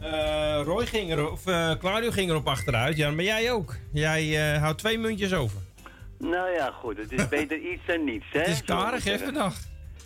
[0.00, 3.76] Eh, Roy ging er, of eh, Claudio ging erop achteruit, Jan, maar jij ook.
[3.92, 5.60] Jij eh, houdt twee muntjes over.
[6.18, 6.96] Nou ja, goed.
[6.96, 8.38] Het is beter iets dan niets, hè?
[8.38, 9.58] Het is karig, hè, vandaag.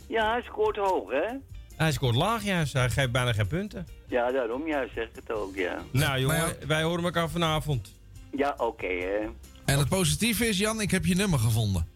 [0.09, 1.37] Ja, hij scoort hoog, hè?
[1.77, 3.87] Hij scoort laag juist, hij geeft bijna geen punten.
[4.07, 5.83] Ja, daarom juist zeg ik het ook, ja.
[5.93, 7.93] Nou jongen, wij horen elkaar vanavond.
[8.37, 9.19] Ja, oké, hè.
[9.65, 11.87] En het positieve is, Jan, ik heb je nummer gevonden.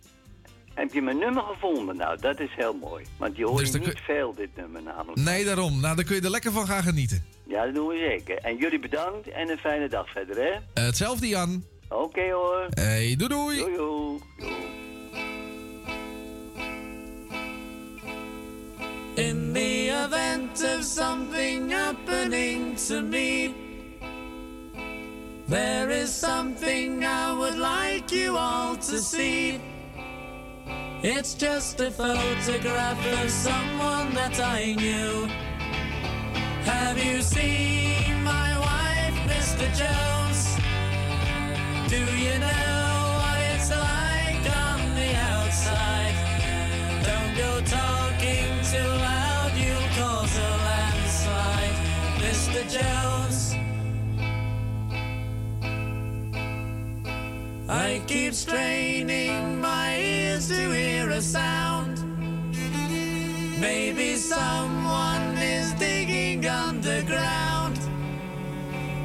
[0.75, 1.97] Heb je mijn nummer gevonden?
[1.97, 3.05] Nou, dat is heel mooi.
[3.19, 5.19] Want je hoort Dus niet kun- veel, dit nummer namelijk.
[5.21, 5.81] Nee, daarom.
[5.81, 7.25] Nou, dan kun je er lekker van gaan genieten.
[7.49, 8.37] Ja, dat doen we zeker.
[8.39, 10.83] En jullie bedankt en een fijne dag verder, hè?
[10.83, 11.65] Hetzelfde, Jan.
[11.89, 12.67] Oké hoor.
[12.75, 13.57] Hey, doei doei.
[13.57, 14.21] Doei, doei.
[19.17, 23.55] In the event of something happening to me,
[25.49, 29.59] there is something I would like you all to see.
[31.03, 35.29] It's just a photograph of someone that I knew.
[36.65, 39.67] Have you seen my wife, Mr.
[39.79, 40.16] Jones?
[41.97, 46.17] Do you know what it's like on the outside?
[47.09, 51.77] Don't go talking too loud, you'll cause a landslide,
[52.21, 52.61] Mr.
[52.77, 53.55] Jones.
[57.67, 61.97] I keep straining my ears to hear a sound.
[63.59, 65.26] Maybe someone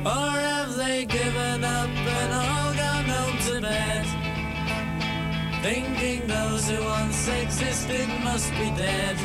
[0.03, 4.03] Or have they given up and all gone home to bed?
[5.61, 9.15] Thinking those who once existed must be dead.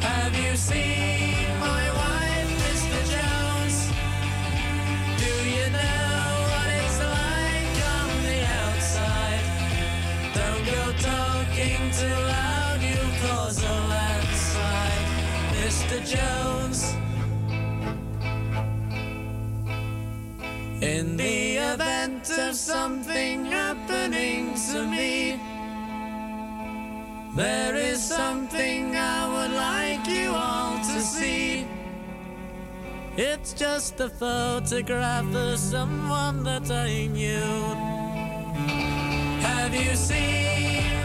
[0.00, 2.98] Have you seen my wife, Mr.
[3.14, 3.90] Jones?
[5.18, 6.22] Do you know
[6.52, 9.46] what it's like on the outside?
[10.38, 15.08] Don't go talking too loud, you'll cause a landslide,
[15.58, 15.98] Mr.
[16.06, 17.05] Jones.
[20.86, 25.40] In the event of something happening to me,
[27.34, 31.66] there is something I would like you all to see.
[33.16, 37.50] It's just a photograph of someone that I knew.
[39.42, 40.95] Have you seen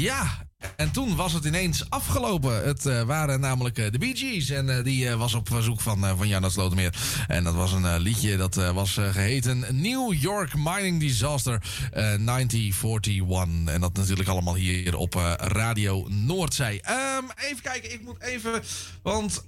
[0.00, 0.46] Ja,
[0.76, 2.66] en toen was het ineens afgelopen.
[2.66, 4.50] Het eh, waren namelijk eh, de Bee Gees.
[4.50, 6.94] En eh, die was op verzoek van, van Jan Slotermeer.
[7.26, 13.74] En dat was een liedje dat was eh, geheten New York Mining Disaster eh, 1941.
[13.74, 16.82] En dat natuurlijk allemaal hier op Radio Noordzee.
[16.82, 18.62] Ehm, even kijken, ik moet even...
[19.02, 19.44] Want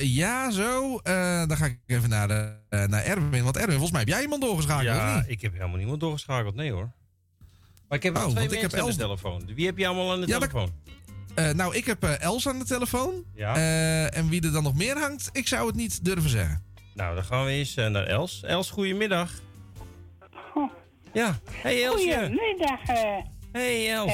[0.00, 1.00] ja, zo.
[1.46, 2.28] dan ga ik even naar,
[2.68, 3.44] naar Erwin.
[3.44, 6.54] Want Erwin, volgens mij heb jij iemand doorgeschakeld, of Ja, ik heb helemaal niemand doorgeschakeld,
[6.54, 6.92] nee hoor.
[7.88, 9.42] Maar ik heb Oh, twee mensen heb aan de Els- telefoon.
[9.54, 10.72] Wie heb je allemaal aan de Ja, dat- telefoon?
[11.34, 13.24] Eh, nou, ik heb eh, Els aan de telefoon.
[13.34, 13.56] Ja.
[13.56, 16.62] Eh, en wie er dan nog meer hangt, ik zou het niet durven zeggen.
[16.94, 18.42] Nou, dan gaan we eens naar Els.
[18.42, 19.32] Els, goedemiddag.
[21.12, 22.12] Ja, hey Elsje.
[22.18, 22.80] Goedemiddag.
[23.52, 24.12] Hey Els.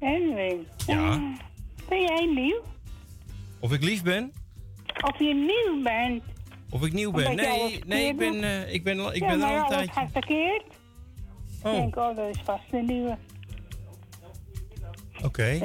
[0.00, 0.66] Edwin.
[0.86, 1.34] Ja.
[1.88, 2.62] Ben jij nieuw?
[3.60, 4.32] Of ik lief ben?
[5.00, 6.22] Of je nieuw bent?
[6.70, 7.36] Of ik nieuw ben?
[7.36, 9.92] Nee, nee ik ben, eh, ik ben, ik ja, ben al een alles tijdje.
[9.92, 10.62] gaat verkeerd.
[11.64, 11.72] Oh.
[11.72, 13.16] Ik denk, oh, dat is vast een nieuwe.
[15.24, 15.60] Oké.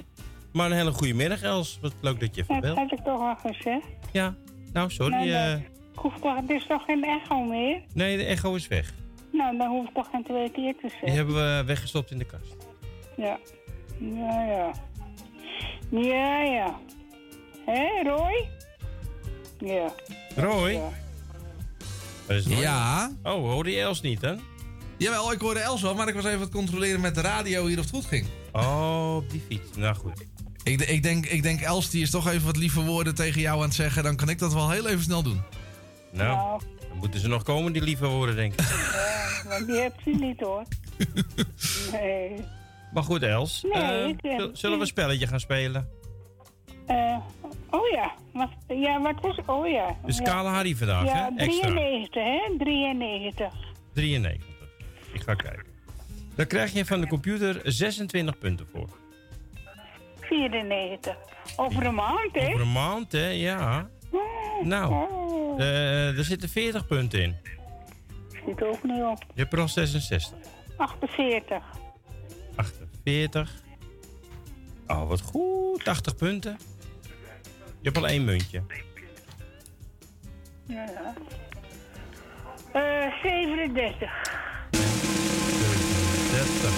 [0.53, 1.79] Maar een hele goede middag, Els.
[1.81, 2.77] Wat leuk dat je even Dat belt.
[2.77, 3.85] had ik toch al gezegd.
[4.11, 4.35] Ja.
[4.73, 5.11] Nou, sorry.
[5.15, 5.63] Nou, dan
[5.95, 7.81] hoef toch, is toch geen echo meer?
[7.93, 8.93] nee, de echo is weg.
[9.31, 11.11] Nou, dan hoef ik toch geen twee keer te Die zeggen.
[11.13, 12.55] hebben we weggestopt in de kast.
[13.17, 13.37] Ja.
[13.99, 14.71] Ja, ja.
[15.89, 16.79] Ja, ja.
[17.65, 18.49] Hé, Roy?
[19.59, 19.91] Ja.
[20.35, 20.71] Roy?
[20.71, 20.89] Ja.
[22.27, 22.57] Dat is Roy.
[22.61, 23.11] Ja.
[23.23, 24.39] Oh, hoorde je Els niet dan?
[24.97, 27.65] Jawel, ik hoorde Els wel, maar ik was even aan het controleren met de radio
[27.65, 28.25] hier of het goed ging.
[28.51, 29.77] Oh, op die fiets.
[29.77, 30.25] Nou goed.
[30.63, 33.57] Ik, ik, denk, ik denk, Els die is toch even wat lieve woorden tegen jou
[33.57, 34.03] aan het zeggen.
[34.03, 35.41] Dan kan ik dat wel heel even snel doen.
[36.11, 38.59] Nou, dan moeten ze nog komen, die lieve woorden, denk ik.
[39.43, 40.63] Ja, want die heb je niet hoor.
[41.91, 42.31] Nee.
[42.93, 43.65] Maar goed, Els.
[43.73, 45.87] Nee, eh, zullen we een spelletje gaan spelen?
[46.85, 47.17] Eh,
[47.69, 49.95] oh ja, wat, ja, wat was Oh ja.
[50.05, 50.23] Dus ja.
[50.23, 51.43] Kale Harry vandaag, Ja, hè?
[51.43, 51.67] Extra.
[51.67, 52.57] 93, hè?
[52.57, 53.53] 93.
[53.93, 54.46] 93.
[55.17, 55.65] Ik ga kijken.
[56.35, 58.89] Daar krijg je van de computer 26 punten voor.
[60.21, 61.15] 94.
[61.55, 62.47] Over een maand, hè?
[62.47, 63.27] Over een maand, hè?
[63.27, 63.89] Ja.
[64.63, 67.35] Nou, Oh, eh, er zitten 40 punten in.
[68.45, 69.23] zit ook niet op.
[69.33, 70.37] Je hebt er al 66.
[70.77, 71.63] 48.
[72.55, 73.53] 48.
[74.87, 75.83] Oh, wat goed.
[75.83, 76.57] 80 punten.
[77.61, 78.63] Je hebt al één muntje.
[80.67, 81.13] Ja, ja.
[82.73, 84.11] Eh, 37.
[86.37, 86.71] 30.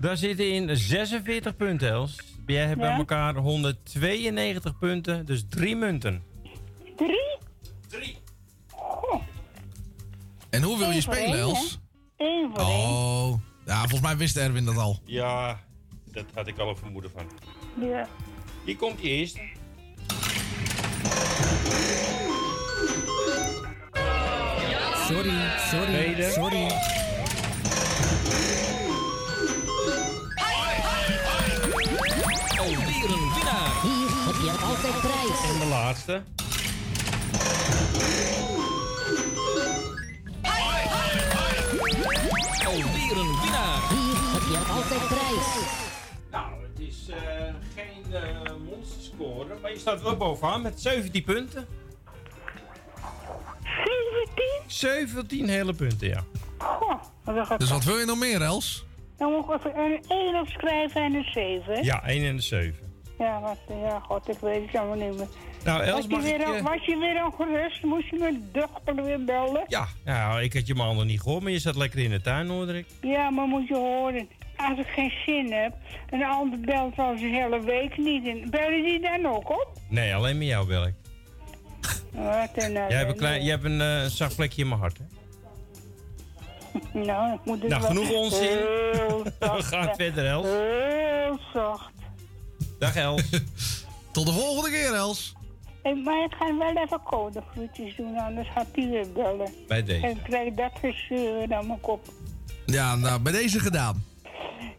[0.00, 2.16] Daar zitten in 46 punten, Els.
[2.46, 6.22] Jij hebt bij elkaar 192 punten, dus drie munten.
[6.96, 7.38] Drie?
[7.88, 8.18] Drie.
[10.50, 11.80] En hoe wil je Eén spelen, één, Els?
[12.16, 12.68] Eén voor één.
[12.68, 13.34] Oh,
[13.66, 15.00] ja, volgens mij wist Erwin dat al.
[15.04, 15.60] Ja,
[16.04, 17.24] dat had ik al een vermoeden van.
[17.88, 18.08] Ja.
[18.64, 19.40] Hier komt die eerste.
[25.06, 25.40] Sorry,
[25.70, 26.99] sorry, sorry.
[32.58, 33.82] Alweer een winnaar.
[33.82, 35.52] Hier heb je altijd prijs.
[35.52, 36.22] En de laatste.
[42.66, 43.80] Alweer een winnaar.
[43.90, 45.68] Hier heb je altijd prijs.
[46.30, 51.66] Nou, het is eh, geen eh monsterscore, maar je staat wel bovenaan met 17 punten.
[53.64, 54.44] 17?
[54.66, 56.24] 17 hele punten, ja.
[56.58, 57.02] Goh,
[57.58, 58.84] Dus wat wil je nog meer, Els?
[59.16, 61.74] Dan moet ik even een 1 opschrijven en een 7.
[61.74, 61.80] hè?
[61.80, 62.74] Ja, 1 en de 7.
[63.18, 65.28] Ja, wat, ja, god, ik weet het allemaal niet meer.
[65.64, 66.46] Nou, Els, was, je mag weer, ik...
[66.46, 67.82] al- eh, was je weer ongerust?
[67.84, 69.64] Moest je mijn dochter weer bellen?
[69.68, 72.48] Ja, nou, ik had je maandag niet gehoord, maar je zat lekker in de tuin,
[72.48, 72.86] hoorde ik.
[73.00, 74.28] Ja, maar moet je horen.
[74.56, 75.72] Als ik geen zin heb,
[76.10, 78.26] een ander belt al zijn hele week niet.
[78.26, 79.68] En bellen die dan ook op?
[79.88, 80.94] Nee, alleen met jou bel ik.
[82.12, 84.98] Wat een Jij hebt een, klein, jij hebt een eh, zacht plekje in mijn hart,
[84.98, 85.04] hè?
[86.92, 88.48] Nou, ik moet het Nou, genoeg onzin.
[88.92, 90.46] heel We gaan verder, Els.
[90.46, 91.92] Heel zacht.
[92.78, 93.22] Dag, Els.
[94.12, 95.32] Tot de volgende keer, Els.
[95.82, 99.52] Hey, maar ik ga wel even codegroetjes doen, anders gaat hij weer bellen.
[99.68, 100.06] Bij deze.
[100.06, 102.06] En ik krijg dat gezeur aan mijn kop.
[102.66, 104.04] Ja, nou, bij deze gedaan.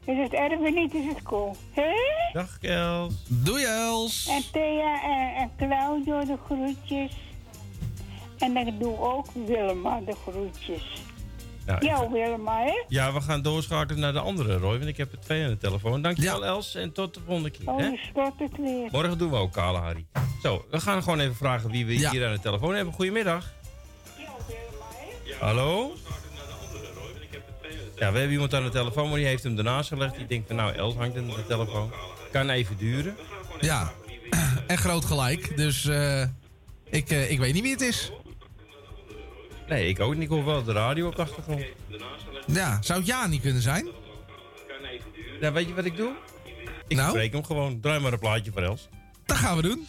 [0.06, 1.56] Is het Erwin niet, is het cool.
[1.72, 1.92] Hé?
[2.34, 3.14] Dag, Els.
[3.28, 4.28] Doei, Els.
[4.28, 7.12] En Thea en, en Claudio de groetjes.
[8.38, 11.02] En ik doe ook Wilma de groetjes.
[11.80, 12.84] Jou Wilma, hè?
[12.88, 15.58] Ja, we gaan doorschakelen naar de andere Roy, want ik heb er twee aan de
[15.58, 16.02] telefoon.
[16.02, 17.68] Dankjewel, Els, en tot de volgende keer.
[17.70, 17.90] Oh, Hè?
[18.38, 18.88] het weer.
[18.92, 20.06] Morgen doen we ook Kale Harry.
[20.42, 22.94] Zo, we gaan gewoon even vragen wie we hier aan de telefoon hebben.
[22.94, 23.54] Goedemiddag.
[25.40, 25.92] Hallo?
[27.96, 30.16] Ja, we hebben iemand aan de telefoon, maar die heeft hem ernaast gelegd.
[30.16, 31.92] Die denkt van, nou, Els hangt aan de telefoon.
[32.32, 33.16] Kan even duren.
[33.60, 33.92] Ja,
[34.68, 35.58] en groot gelijk.
[35.58, 36.22] Dus eh,
[36.90, 38.12] ik, eh, ik weet niet wie het is.
[39.72, 40.24] Nee, ik ook niet.
[40.24, 41.64] Ik hoor wel de radio op de achtergrond.
[42.48, 43.88] Ja, zou het ja niet kunnen zijn?
[45.42, 46.12] Ja, weet je wat ik doe?
[46.88, 47.10] Ik Nou?
[47.10, 47.80] spreek hem gewoon.
[47.80, 48.90] Draai maar een plaatje voor Els.
[49.26, 49.88] Dat gaan we doen.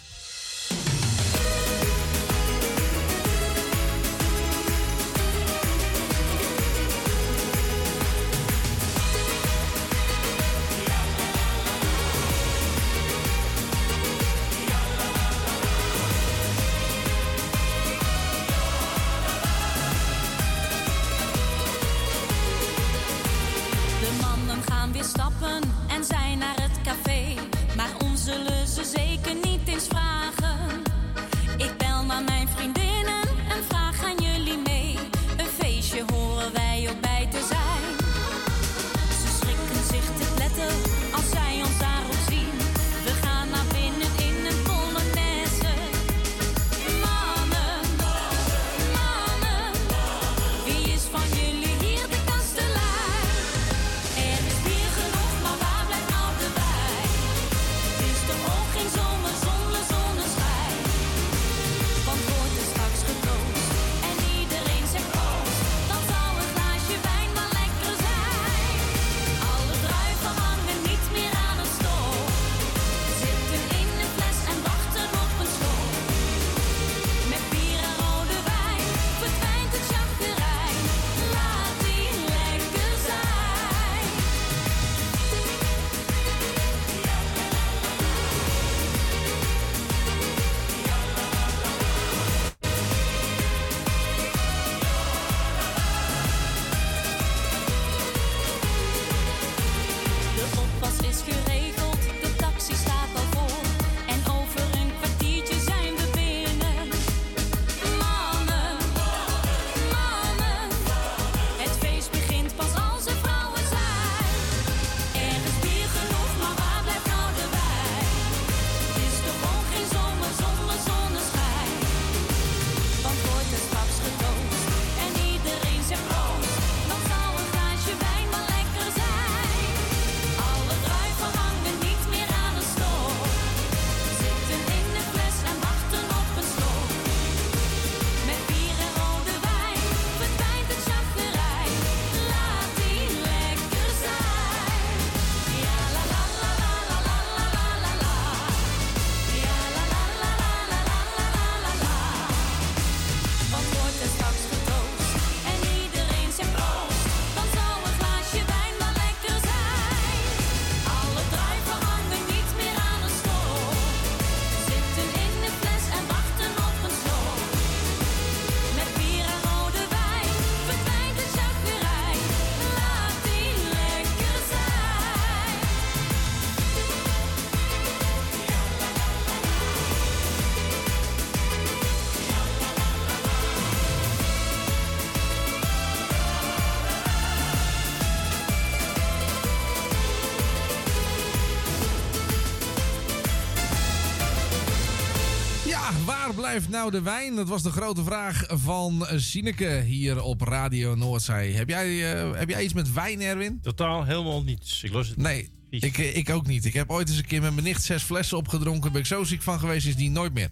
[196.42, 197.34] Blijft nou de wijn?
[197.34, 201.52] Dat was de grote vraag van Sineke hier op Radio Noordzee.
[201.52, 203.60] Heb jij, eh, heb jij iets met wijn, Erwin?
[203.60, 204.82] Totaal helemaal niets.
[204.82, 206.64] Ik lust het Nee, ik, eh, ik ook niet.
[206.64, 208.82] Ik heb ooit eens een keer met mijn nicht zes flessen opgedronken.
[208.82, 210.48] Daar ben ik zo ziek van geweest, is die nooit meer.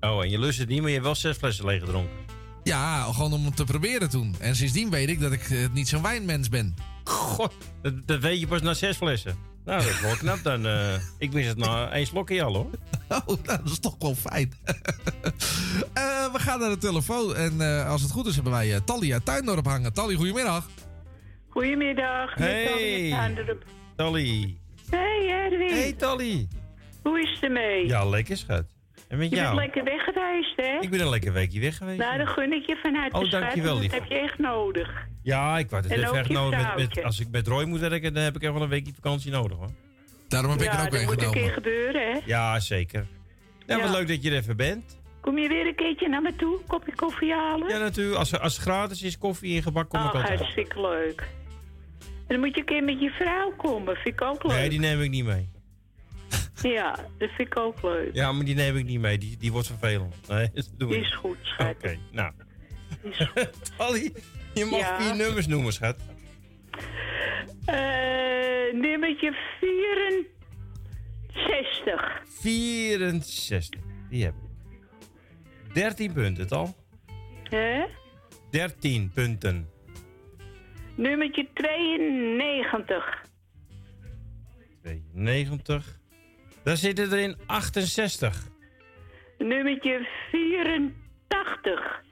[0.00, 2.16] Oh, en je lust het niet, maar je hebt wel zes flessen leeg gedronken.
[2.64, 4.36] Ja, gewoon om het te proberen toen.
[4.38, 6.74] En sindsdien weet ik dat ik eh, niet zo'n wijnmens ben.
[7.04, 9.36] God, dat, dat weet je pas na zes flessen.
[9.64, 10.66] Nou, dat is wel knap dan.
[10.66, 10.94] eh.
[11.18, 12.70] ik wist het na één slokje al hoor.
[13.08, 14.52] Oh, nou, dat is toch wel fijn.
[15.94, 17.36] Eh, we gaan naar de telefoon.
[17.36, 19.92] En eh, als het goed is, hebben wij uh, Tally uit Tuindorp hangen.
[19.92, 20.68] Tally, goedemiddag.
[21.48, 22.34] Goedemiddag.
[22.34, 23.10] Hey.
[23.96, 24.56] Tally.
[24.90, 25.70] Hey Erwin.
[25.72, 26.48] Hey Tally.
[27.02, 27.86] Hoe is het ermee?
[27.86, 28.64] Ja, lekker schat.
[29.14, 29.56] En met je jou?
[29.56, 30.78] bent lekker weg geweest, hè?
[30.80, 31.98] Ik ben een lekker weekje weg geweest.
[31.98, 33.90] Nou, dan gun ik je vanuit Oh, de dankjewel, lief.
[33.90, 35.06] Dat heb je echt nodig.
[35.22, 36.76] Ja, ik wou het even echt nodig.
[36.76, 39.30] Met, als ik met Roy moet werken, dan heb ik echt wel een weekje vakantie
[39.30, 39.70] nodig hoor.
[40.28, 41.42] Daarom heb ik ja, er ook dat een moet een genomen.
[41.42, 42.18] keer gebeuren, hè?
[42.24, 43.06] Ja, zeker.
[43.66, 43.96] Ja, wat Ja.
[43.96, 44.98] leuk dat je er even bent.
[45.20, 46.58] Kom je weer een keertje naar me toe?
[46.66, 47.68] Kopje koffie halen?
[47.68, 48.18] Ja, natuurlijk.
[48.18, 50.38] Als, als het gratis is, koffie en gebak, kom ik Oh, altijd.
[50.38, 51.20] hartstikke leuk.
[52.00, 53.94] En dan moet je een keer met je vrouw komen.
[53.96, 54.52] Vind ik ook leuk.
[54.56, 55.48] Nee, die neem ik niet mee.
[56.62, 58.14] Ja, dat vind ik ook leuk.
[58.14, 59.18] Ja, maar die neem ik niet mee.
[59.18, 60.28] Die, die wordt vervelend.
[60.28, 61.12] Nee, dat doen we Die niet.
[61.12, 61.74] is goed, schat.
[61.74, 62.32] Oké, nou.
[63.76, 64.12] Tally,
[64.54, 65.00] je mag Ja.
[65.00, 65.96] vier nummers noemen, schat.
[67.64, 72.22] Eh, nummertje 64.
[72.40, 73.80] 64.
[74.10, 74.42] Die heb ik.
[75.72, 76.76] 13 punten, tal.
[77.42, 77.84] Hè?
[78.50, 79.68] 13 punten.
[80.96, 83.22] Nummertje 92.
[84.82, 86.00] 92.
[86.64, 88.48] Daar zitten er in 68.
[89.38, 92.02] Nummertje 84.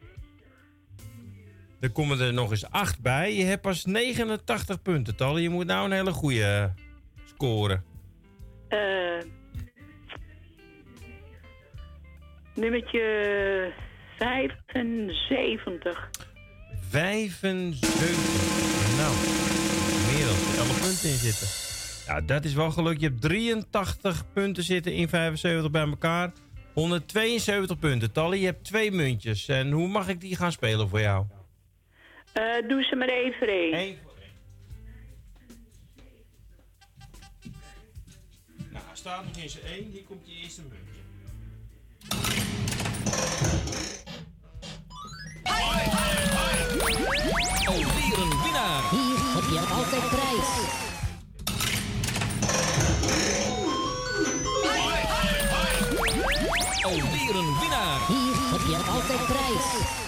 [1.81, 3.35] Er komen er nog eens 8 bij.
[3.35, 5.39] Je hebt pas 89 punten, tal.
[5.39, 6.75] Je moet nou een hele goede
[7.25, 7.85] scoren.
[8.69, 9.23] Eh
[12.55, 13.73] nummertje
[14.19, 16.11] 75.
[16.91, 18.21] 75.
[18.97, 19.15] Nou,
[20.13, 21.72] meer dan 11 punten in zitten.
[22.13, 23.01] Ja, dat is wel geluk.
[23.01, 26.33] Je hebt 83 punten zitten in 75 bij elkaar.
[26.73, 28.13] 172 punten.
[28.13, 29.49] Tally, je hebt twee muntjes.
[29.49, 31.27] En hoe mag ik die gaan spelen voor jou?
[32.33, 33.75] Eh, doe ze maar even één.
[33.75, 33.97] Eén
[38.71, 39.91] Nou, hij staat nog zijn 1.
[39.91, 41.01] Hier komt je eerste muntje.
[47.67, 48.91] Alweer een winnaar.
[48.91, 50.92] Hier heb je altijd prijs.
[57.35, 58.07] Een winnaar.
[58.07, 60.01] Hier heb je altijd prijs.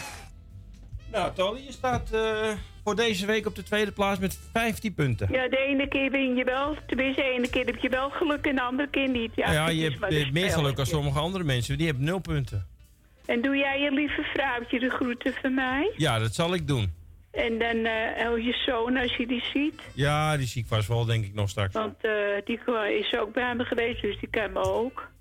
[1.12, 2.50] Nou, Tally, je staat eh,
[2.84, 5.28] voor deze week op de tweede plaats met 15 punten.
[5.30, 6.76] Ja, de ene keer win je wel.
[6.86, 9.30] Tenminste, de ene keer heb je wel geluk en de andere keer niet.
[9.34, 11.78] Ja, je hebt meer geluk dan sommige andere mensen.
[11.78, 12.66] Die hebben 0 punten.
[13.26, 15.92] En doe jij je lieve vrouwtje de groeten van mij?
[15.96, 16.92] Ja, dat zal ik doen.
[17.30, 19.82] En dan eh oh, je zoon als je die ziet.
[19.94, 21.74] Ja, die zie ik vast wel, denk ik nog straks.
[21.74, 22.10] Want eh,
[22.44, 22.60] die
[22.98, 25.12] is ook bij me geweest, dus die kan me ook.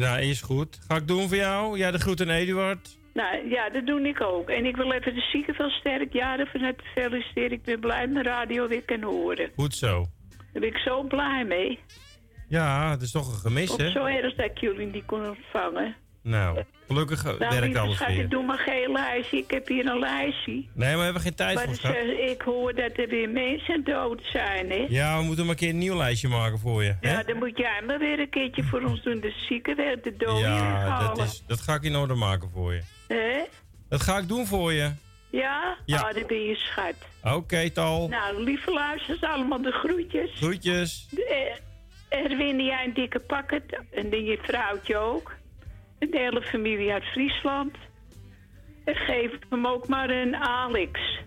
[0.00, 0.78] Nou, is goed.
[0.88, 1.78] Ga ik doen voor jou.
[1.78, 2.98] Ja, de groet aan Eduard.
[3.14, 4.48] Nou ja, dat doe ik ook.
[4.48, 7.50] En ik wil even de zieken van sterk jaren van het feliciteren.
[7.52, 9.50] Ik ben blij met de radio weer kan horen.
[9.56, 10.06] Goed zo.
[10.52, 11.78] Daar ben ik zo blij mee.
[12.48, 13.90] Ja, het is toch een gemis, Op hè?
[13.90, 15.96] zo erg dat ik jullie niet kon ontvangen.
[16.22, 18.18] Nou, gelukkig Nou, werkt alles schat, weer.
[18.20, 19.36] ik doe maar geen lijstje.
[19.36, 20.52] Ik heb hier een lijstje.
[20.52, 21.94] Nee, maar we hebben geen tijd Maar voor, dus, schat.
[21.94, 24.86] eh, ik hoor dat er weer mensen dood zijn, hè?
[24.88, 26.94] Ja, we moeten maar een keer een nieuw lijstje maken voor je.
[27.00, 27.10] hè?
[27.12, 29.20] Ja, dan moet jij maar weer een keertje voor ons doen.
[29.20, 32.74] De zieken weer de doden Ja, dat, is, dat ga ik in orde maken voor
[32.74, 32.82] je.
[33.08, 33.40] Hè?
[33.88, 34.90] Dat ga ik doen voor je.
[35.30, 35.76] Ja?
[35.86, 35.98] Ja.
[36.00, 36.94] Ah, dan ben je schat.
[37.34, 38.08] Oké, Tal.
[38.08, 40.30] Nou, lieve luisters, allemaal de groetjes.
[40.34, 41.06] Groetjes.
[41.10, 41.24] De,
[42.08, 43.62] eh, Erwin, jij een dikke pakket.
[43.92, 45.36] En je vrouwtje ook.
[46.00, 47.76] En de hele familie uit Friesland.
[48.84, 51.20] En geef hem ook maar een Alex.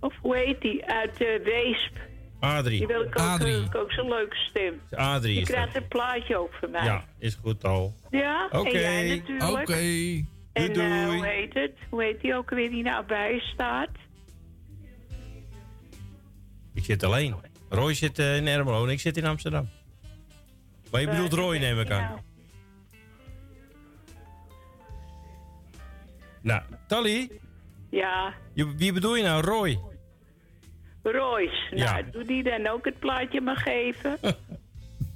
[0.00, 0.84] Of hoe heet die?
[0.84, 1.96] Uit de Weesp.
[2.40, 2.78] Adrie.
[2.78, 3.64] Die wil ik ook, Adrie.
[3.64, 4.80] ik ook zo'n leuke stem.
[4.90, 6.84] Adrie Je krijgt een plaatje ook van mij.
[6.84, 7.94] Ja, is goed, Tal.
[8.10, 8.48] Ja?
[8.50, 8.68] Oké.
[8.68, 9.60] En jij natuurlijk.
[9.60, 9.72] Oké.
[10.52, 11.16] En Doei, eh, doei.
[11.16, 11.72] hoe heet het?
[11.90, 13.90] Hoe heet die ook weer die nou bij staat?
[16.74, 17.34] Ik zit alleen.
[17.68, 19.68] Roy zit eh, in Ermelo en ik zit in Amsterdam.
[20.90, 22.20] Maar je bedoelt Roy, neem ik aan.
[26.42, 27.30] Nou, Tally,
[27.90, 29.44] Ja, je- wie bedoel je nou?
[29.44, 29.78] Roy?
[31.02, 31.76] Royce.
[31.76, 31.92] Ja.
[31.92, 34.18] Nou, doe die dan ook het plaatje maar geven.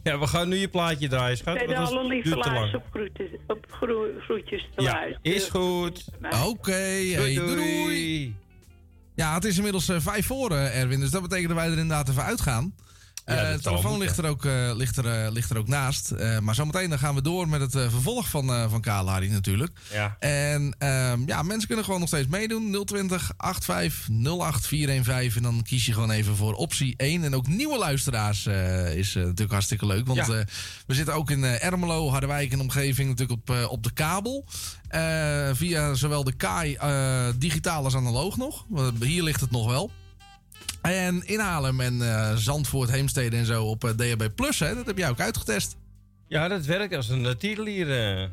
[0.05, 1.59] Ja, we gaan nu je plaatje draaien, schat.
[1.59, 5.21] De alle luisters op, groeten, op groe- groetjes te Ja, luisteren.
[5.23, 6.05] is goed.
[6.45, 8.37] Oké, hey, doei, doei.
[9.15, 11.01] Ja, het is inmiddels eh, vijf voor, eh, Erwin.
[11.01, 12.75] Dus dat betekent dat wij er inderdaad even uitgaan.
[12.79, 12.92] Eh,
[13.25, 16.11] dat de zal telefoon ligt er, ook, eh, ligt, er, eh, ligt er ook naast.
[16.11, 19.29] Eh, maar zometeen dan gaan we door met het eh, vervolg van, eh van Kalahari
[19.29, 19.79] natuurlijk.
[19.93, 20.17] Ja.
[20.19, 22.85] En ehm, ja, mensen kunnen gewoon nog steeds meedoen.
[22.85, 24.09] 020 85
[24.39, 25.45] 08 415.
[25.45, 27.25] En dan kies je gewoon even voor optie 1.
[27.25, 30.07] En ook nieuwe luisteraars eh, is eh, natuurlijk hartstikke leuk.
[30.07, 30.35] Want Ja.
[30.35, 30.45] eh,
[30.87, 34.45] we zitten ook in eh, Ermelo, Harderwijk en omgeving natuurlijk op, eh, op de kabel.
[34.89, 38.65] Eh, via zowel de KAI eh, digitaal als analoog nog.
[39.01, 39.91] Hier ligt het nog wel.
[40.83, 44.59] En in Haarlem en eh, Zandvoort, Heemstede en zo op eh, DHB Plus.
[44.59, 44.75] Hè?
[44.75, 45.77] Dat heb jij ook uitgetest.
[46.29, 48.21] Ja, dat werkt als een uh, tierenlier.
[48.23, 48.29] eh.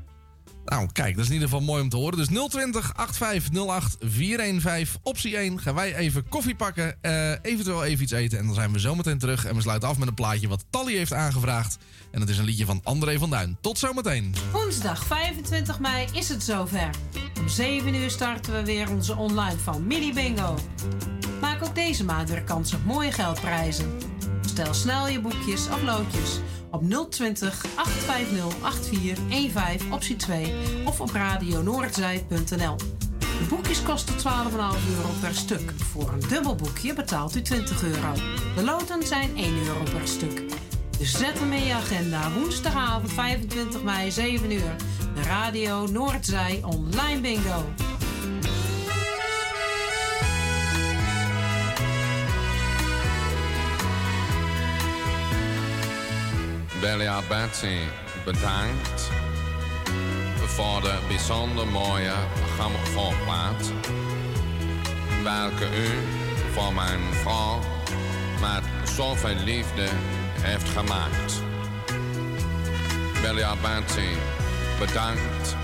[0.65, 2.17] Nou, kijk, dat is in ieder geval mooi om te horen.
[2.17, 5.59] Dus 020 8508 415, optie 1.
[5.59, 8.39] Gaan wij even koffie pakken, eh, eventueel even iets eten.
[8.39, 9.45] En dan zijn we zometeen terug.
[9.45, 11.77] En we sluiten af met een plaatje wat Tally heeft aangevraagd.
[12.11, 13.57] En dat is een liedje van André van Duin.
[13.61, 14.35] Tot zometeen.
[14.51, 16.89] Woensdag 25 mei is het zover.
[17.39, 20.55] Om 7 uur starten we weer onze online van Mini Bingo.
[21.41, 23.97] Maak ook deze maand weer kans op mooie geldprijzen.
[24.45, 26.39] Stel snel je boekjes of loodjes
[26.71, 30.53] op 020 850 8415 optie 2
[30.85, 32.75] of op radionoordzij.nl.
[33.17, 35.71] De boekjes kosten 12,5 euro per stuk.
[35.91, 38.13] Voor een dubbel boekje betaalt u 20 euro.
[38.55, 40.43] De loten zijn 1 euro per stuk.
[40.97, 42.31] Dus zet hem in je agenda.
[42.31, 44.75] Woensdagavond 25 mei 7 uur.
[45.15, 47.65] De Radio Noordzij Online Bingo.
[56.81, 57.77] Belia Betsy,
[58.25, 59.09] bedankt
[60.45, 62.13] voor de bijzonder mooie
[62.55, 63.71] grammofoonplaat.
[65.23, 65.89] Welke u
[66.53, 67.59] voor mijn vrouw
[68.41, 69.87] met zoveel liefde
[70.41, 71.41] heeft gemaakt.
[73.21, 74.09] Belia Betsy,
[74.79, 75.55] bedankt.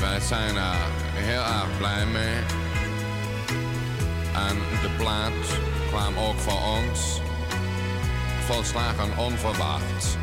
[0.00, 0.76] Wij zijn er
[1.14, 2.38] heel erg blij mee.
[4.48, 5.58] En de plaat
[5.88, 7.20] kwam ook voor ons
[8.46, 10.18] volslagen onverwacht.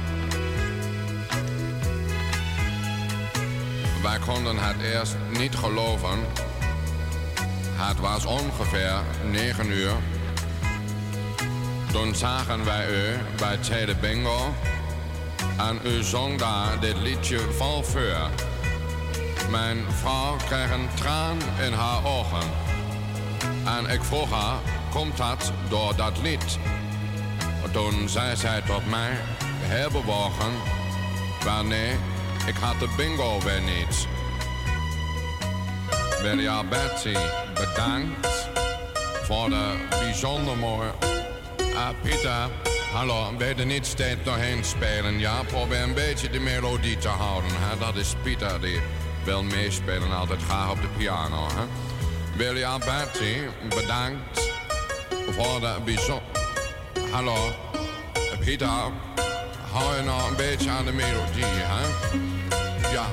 [4.06, 6.20] Wij konden het eerst niet geloven.
[7.76, 8.94] Het was ongeveer
[9.32, 9.92] 9 uur.
[11.92, 14.54] Toen zagen wij u bij Tweede Bingo.
[15.58, 18.30] En u zong daar dit liedje vol vuur.
[19.50, 22.50] Mijn vrouw kreeg een traan in haar ogen.
[23.66, 24.58] En ik vroeg haar,
[24.92, 26.58] komt dat door dat lied?
[27.72, 29.12] Toen zei zij tot mij,
[29.62, 30.52] heel bewogen,
[31.44, 31.96] wel nee,
[32.48, 34.08] ik had de bingo weer niet.
[36.22, 37.18] Wilja Betsy,
[37.54, 38.50] bedankt
[39.24, 40.92] voor de bijzonder mooie...
[41.76, 42.50] Ah, Pieter,
[42.94, 45.20] hallo, wil je niet steeds doorheen spelen?
[45.20, 47.52] Ja, probeer een beetje de melodie te houden.
[47.80, 48.80] Dat is Pieter, die
[49.24, 51.48] wil meespelen altijd graag op de piano.
[51.48, 51.66] Hè?
[52.38, 53.36] Wilja Betsy,
[53.70, 54.52] bedankt
[55.30, 56.24] voor de bijzonder...
[57.12, 57.36] Hallo,
[58.40, 58.68] Pieter,
[59.72, 62.35] hou je nou een beetje aan de melodie?
[62.96, 63.06] Ja,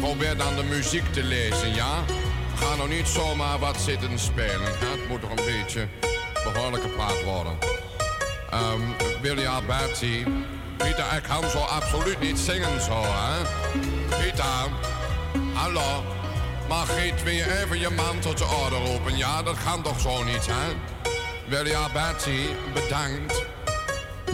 [0.00, 2.04] probeer dan de muziek te lezen, ja?
[2.54, 4.64] Ga nou niet zomaar wat zitten spelen?
[4.64, 5.88] Het moet toch een beetje
[6.44, 7.58] behoorlijk gepraat worden.
[8.54, 10.24] Um, Wilja Bertie,
[10.76, 13.42] Pieter, ik kan zo absoluut niet zingen zo, hè?
[14.22, 14.68] Pieter,
[15.54, 16.04] hallo,
[16.68, 19.16] Margriet, wil je even je man tot de orde roepen?
[19.16, 20.74] Ja, dat kan toch zo niet, hè?
[21.48, 23.44] Wilja Bertie, bedankt.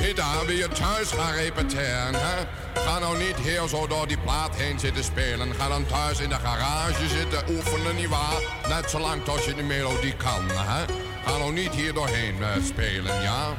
[0.03, 2.45] Pieter, wil je thuis gaan repeteren, hè?
[2.81, 5.55] Ga nou niet hier zo door die plaat heen zitten spelen.
[5.55, 8.43] Ga dan thuis in de garage zitten oefenen, nietwaar?
[8.69, 10.85] Net zolang tot je de melodie kan, hè?
[11.25, 12.35] Ga nou niet hier doorheen
[12.65, 13.57] spelen, ja?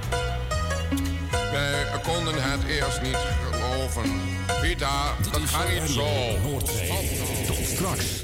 [1.51, 3.17] Wij konden het eerst niet
[3.51, 4.21] geloven.
[4.61, 4.87] Pieter,
[5.31, 6.07] dat gaat niet zo.
[7.47, 8.23] Tot straks.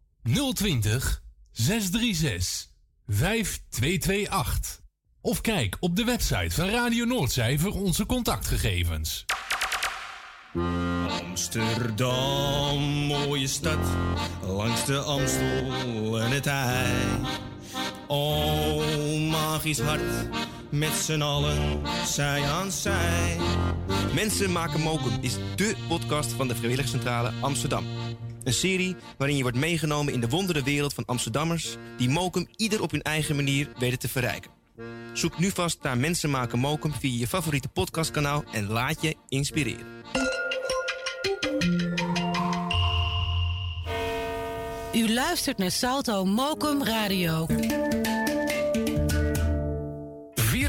[0.23, 2.69] 020 636
[3.07, 4.81] 5228.
[5.21, 9.25] Of kijk op de website van Radio Noordzij voor onze contactgegevens.
[11.21, 13.87] Amsterdam, mooie stad,
[14.41, 16.95] langs de Amstel en het IJ.
[18.07, 20.29] Oh, magisch hart,
[20.69, 23.37] met z'n allen, zij aan zij.
[24.13, 27.85] Mensen maken mokum is dé podcast van de Vrijwilligcentrale Amsterdam.
[28.43, 31.75] Een serie waarin je wordt meegenomen in de wondere wereld van Amsterdammers...
[31.97, 34.51] die mokum ieder op hun eigen manier weten te verrijken.
[35.13, 38.43] Zoek nu vast naar Mensen maken mokum via je favoriete podcastkanaal...
[38.51, 39.85] en laat je inspireren.
[44.93, 47.47] U luistert naar Salto Mokum Radio.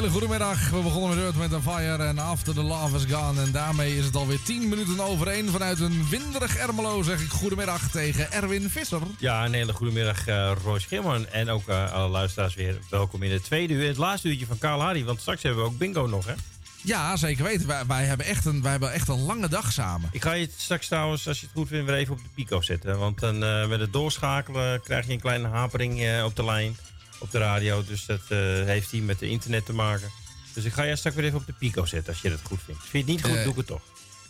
[0.00, 0.70] Hele goede middag.
[0.70, 3.42] We begonnen met Earth met een Fire en After the Love is Gone.
[3.42, 5.48] En daarmee is het alweer 10 minuten over 1.
[5.48, 9.00] Vanuit een winderig Ermelo zeg ik goedemiddag tegen Erwin Visser.
[9.18, 11.26] Ja, een hele goede middag, eh Roy Schimman.
[11.26, 13.86] En ook eh, alle luisteraars weer welkom in het tweede uur.
[13.86, 15.04] Het laatste uurtje van Karl Harry.
[15.04, 16.34] Want straks hebben we ook bingo nog, hè?
[16.82, 17.66] Ja, zeker weten.
[17.66, 20.08] Wij, wij, hebben echt een, wij hebben echt een lange dag samen.
[20.12, 22.60] Ik ga je straks trouwens, als je het goed vindt, weer even op de pico
[22.60, 22.98] zetten.
[22.98, 26.76] Want dan eh, met het doorschakelen krijg je een kleine hapering eh, op de lijn,
[27.20, 27.84] op de radio.
[27.84, 30.10] Dus dat eh, heeft hier met de internet te maken.
[30.54, 32.60] Dus ik ga je straks weer even op de pico zetten, als je dat goed
[32.64, 32.80] vindt.
[32.80, 33.82] Vind je het niet goed, Eh, doe ik het toch.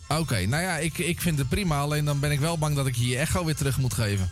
[0.07, 1.79] Oké, nou ja, ik, ik vind het prima.
[1.79, 4.31] Alleen dan ben ik wel bang dat ik hier echo weer terug moet geven.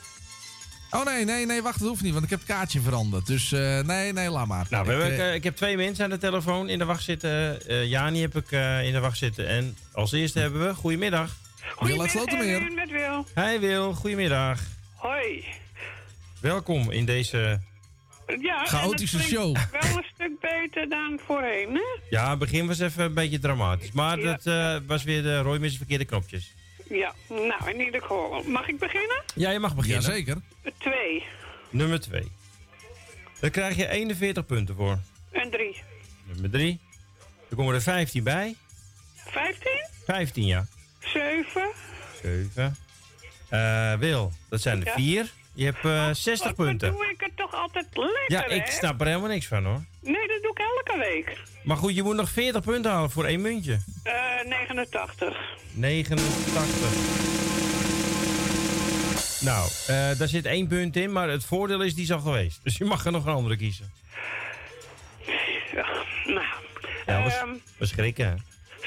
[0.92, 3.26] Oh nee, nee, nee, wacht, dat hoeft niet, want ik heb het kaartje veranderd.
[3.28, 4.68] Dus eh, nee, nee, laat maar.
[4.70, 7.66] Nou, we Ik, hebben, ik heb twee mensen aan de telefoon in de wacht zitten.
[7.68, 9.48] Eh Jani heb ik eh, in de wacht zitten.
[9.48, 11.36] En als eerste hebben we, goedemiddag.
[11.80, 12.56] Wil uit Slotermeer.
[12.56, 13.26] Erwin met Wil.
[13.46, 14.60] Hi Wil, goedemiddag.
[14.96, 15.46] Hoi.
[16.40, 17.60] Welkom in deze...
[18.42, 19.82] Ja, Chaotische en dat klinkt show.
[19.82, 21.82] Wel een stuk beter dan voorheen, hè?
[22.10, 23.92] Ja, het begin was even een beetje dramatisch.
[23.92, 24.26] Maar Ja.
[24.32, 26.54] dat eh, was weer de Roy met verkeerde knopjes.
[26.90, 28.44] Ja, nou in ieder geval.
[28.44, 29.24] Mag ik beginnen?
[29.36, 30.02] Ja, je mag beginnen.
[30.02, 30.38] Jazeker.
[30.78, 31.24] Twee
[31.70, 32.32] Nummer 2.
[33.40, 35.00] Daar krijg je 41 punten voor.
[35.32, 35.82] en drie.
[36.26, 36.80] Nummer 3.
[37.50, 38.56] Er komen er 15 bij.
[39.16, 39.88] Vijftien?
[40.06, 40.66] 15, ja.
[41.00, 41.70] Zeven.
[42.22, 42.76] 7.
[43.50, 44.94] Eh Wil, dat zijn er Ja.
[44.94, 45.32] 4.
[45.60, 46.92] Je hebt eh 60 Wat- wat punten.
[46.92, 48.72] doe ik het toch altijd lekker, Ja, ik hè?
[48.72, 49.84] snap er helemaal niks van hoor.
[50.02, 51.38] Nee, dat doe ik elke week.
[51.64, 53.80] Maar goed, je moet nog 40 punten halen voor één muntje.
[54.04, 54.14] Eh
[54.46, 55.38] 89.
[55.74, 56.90] 89.
[59.42, 62.60] Nou, eh, daar zit één punt in, maar het voordeel is die is al geweest.
[62.64, 63.92] Dus je mag er nog een andere kiezen.
[65.74, 65.88] Ja,
[66.26, 66.46] nou.
[67.06, 67.50] Ja, was, Ehm,
[67.80, 68.34] schrikken hè.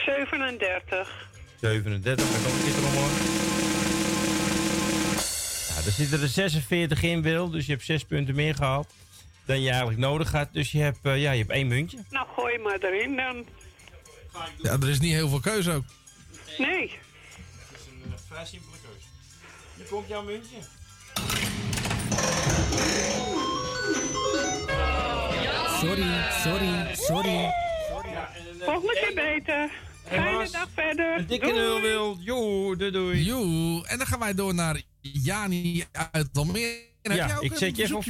[0.05, 1.29] 37.
[1.61, 3.11] 37, dat kan een keer eromhoor.
[5.87, 7.51] Er zitten er 46 in, Wil.
[7.51, 8.93] Dus je hebt 6 punten meer gehaald
[9.45, 10.49] dan je eigenlijk nodig had.
[10.53, 11.99] Dus je hebt, eh, ja, je hebt één muntje.
[12.11, 13.47] Nou, gooi maar erin dan.
[14.63, 15.85] Ja, er is niet heel veel keuze ook.
[16.59, 16.91] Nee.
[17.71, 19.07] Het is een vrij simpele keuze.
[19.77, 20.57] Hier komt jouw muntje.
[25.81, 27.53] Sorry, sorry, sorry.
[28.61, 29.71] Volgende keer beter.
[30.13, 31.19] Fijne dag verder.
[31.19, 31.59] Een dikke Doei.
[31.59, 32.17] nul, Wil.
[32.21, 33.23] Joe, doei doei.
[33.25, 36.91] Joe, en dan gaan wij door naar Jani uit Almere.
[37.03, 38.05] Heb jij Ja, ook ik een zet je even op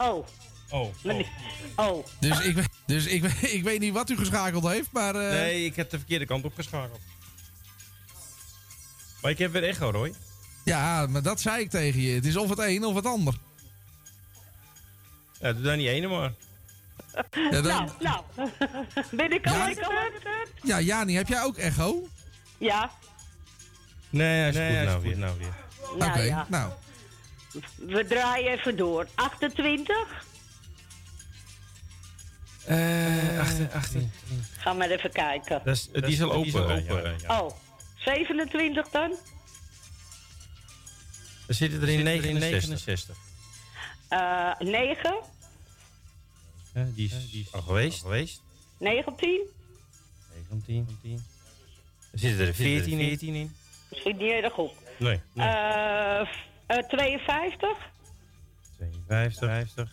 [0.00, 0.08] 4.
[0.08, 0.26] Oh.
[0.70, 0.94] Oh.
[1.76, 2.06] Oh.
[2.20, 5.14] Dus, ik, weet- dus ik, weet- ik weet niet wat u geschakeld heeft, maar...
[5.14, 7.00] eh, Nee, ik heb de verkeerde kant opgeschakeld.
[9.22, 10.14] Maar ik heb weer echo, Roy.
[10.64, 12.14] Ja, maar dat zei ik tegen je.
[12.14, 13.34] Het is of het een of het ander.
[15.40, 16.32] Ja, doe dan die ene maar.
[17.30, 18.24] Ja, dan- Nou, nou.
[19.12, 19.64] Ben ik al Ja.
[19.66, 20.46] lekker?
[20.62, 22.08] Ja, Jani, heb jij ook echo?
[22.58, 22.90] Ja.
[24.10, 25.18] Nee, hij is Nee, goed nou weer.
[25.18, 25.54] Nou weer.
[25.98, 26.46] Nou Oké, ja.
[26.48, 26.72] nou.
[27.76, 29.08] We draaien even door.
[29.14, 30.24] 28.
[32.64, 33.70] Eh, 18.
[33.72, 34.12] 18.
[34.58, 35.60] Ga maar even kijken.
[35.64, 36.84] Dat is, die is al open.
[36.84, 37.14] ja.
[37.18, 37.40] Ja.
[37.40, 37.50] Oh.
[37.96, 39.16] 27 dan?
[41.46, 43.16] Er zitten er in 69.
[44.08, 45.14] Eh 9.
[46.74, 48.00] Ja, die, is, die is al geweest.
[48.00, 48.42] geweest.
[48.78, 49.40] 19.
[50.66, 51.24] 19.
[52.12, 53.08] Er zitten er 14 in.
[53.08, 53.56] 14 in.
[53.90, 54.74] Schiet niet erg op.
[54.98, 55.20] Nee.
[55.32, 55.48] nee.
[55.48, 56.26] Eh,
[56.78, 57.76] 52.
[58.76, 59.48] 52.
[59.48, 59.90] 50.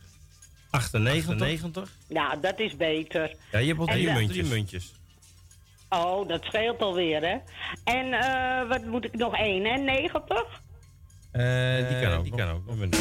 [0.70, 1.32] 98.
[1.32, 1.90] 98.
[2.08, 3.36] Nou, dat is beter.
[3.52, 4.38] Ja, je hebt al drie de- muntjes.
[4.48, 4.94] Drie muntjes.
[5.90, 7.38] Oh, dat scheelt alweer, hè?
[7.84, 9.78] En eh, wat moet ik nog één, hè?
[9.78, 10.62] 90?
[11.32, 12.24] Eh, die kan ook.
[12.24, 12.92] Die kan ook.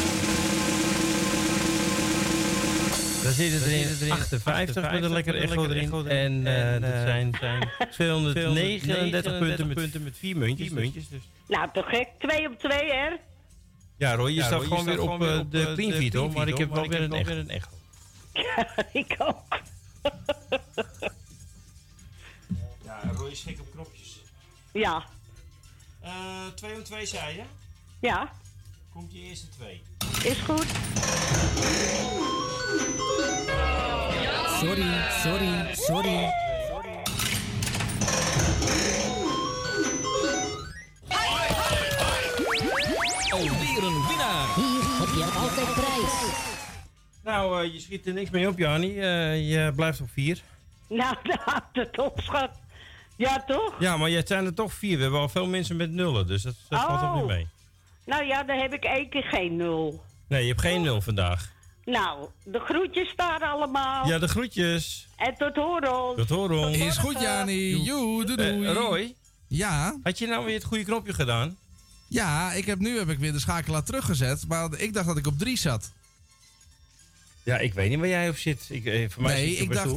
[3.23, 6.07] Daar zitten er in 58 met een lekker echo erin.
[6.07, 10.69] En eh, dat zijn, zijn 239 punten met, met vier muntjes.
[10.69, 11.21] muntjes dus.
[11.47, 12.07] Nou, te gek.
[12.17, 13.09] 2 op 2, hè?
[13.97, 15.51] Ja, Roy, je Ja, staat Roy, je gewoon staat weer op gewoon weer eh, op,
[15.51, 16.31] de eh, clean hoor.
[16.31, 17.69] Maar ik heb wel weer een echo.
[18.75, 19.43] een ik ook.
[22.83, 24.21] Ja, Roy is gek op knopjes.
[24.71, 25.05] Ja.
[26.55, 27.43] 2 om 2 zei je?
[27.99, 28.31] Ja.
[28.93, 29.81] Komt je eerste twee.
[30.23, 30.65] Is goed.
[34.59, 36.31] Sorry, sorry, sorry.
[36.71, 37.01] Alweer
[45.17, 46.33] Je altijd prijs.
[47.23, 49.01] Nou, eh, je schiet er niks mee op, Jannie.
[49.01, 50.41] Eh, je blijft op 4.
[50.89, 51.15] Nou,
[51.45, 52.49] houdt het op, schat.
[53.15, 53.73] Ja, toch?
[53.79, 54.95] Ja, maar jij zijn er toch vier.
[54.97, 57.15] We hebben al veel mensen met nullen, dus dat, dat valt ook Oh.
[57.15, 57.47] niet mee.
[58.05, 60.03] Nou ja, dan heb ik één keer geen nul.
[60.27, 61.51] Nee, je hebt geen nul vandaag.
[61.85, 64.07] Nou, de groetjes daar allemaal.
[64.07, 65.07] Ja, de groetjes.
[65.17, 66.15] En tot horen.
[66.15, 66.73] Tot horen.
[66.73, 67.75] Is goed, Jani.
[67.83, 68.65] Joe, doei, doei.
[68.65, 69.15] Eh, Roy?
[69.47, 69.95] Ja?
[70.03, 71.57] Had je nou weer het goede knopje gedaan?
[72.07, 74.47] Ja, ik heb, nu heb ik weer de schakelaar teruggezet.
[74.47, 75.91] Maar ik dacht dat ik op drie zat.
[77.43, 78.65] Ja, ik weet niet waar jij op zit.
[78.69, 79.93] Ik, eh, voor mij nee, zit ik dacht,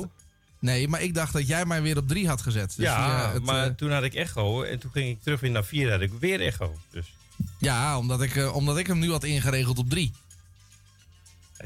[0.58, 2.72] nee, maar ik dacht dat jij mij weer op drie had gezet.
[2.76, 5.40] Dus ja, via het, maar eh, toen had ik echo en toen ging ik terug
[5.40, 6.78] weer naar vier had ik weer echo.
[6.90, 7.12] Dus
[7.58, 10.12] ja, omdat ik, eh, omdat ik hem nu had ingeregeld op drie.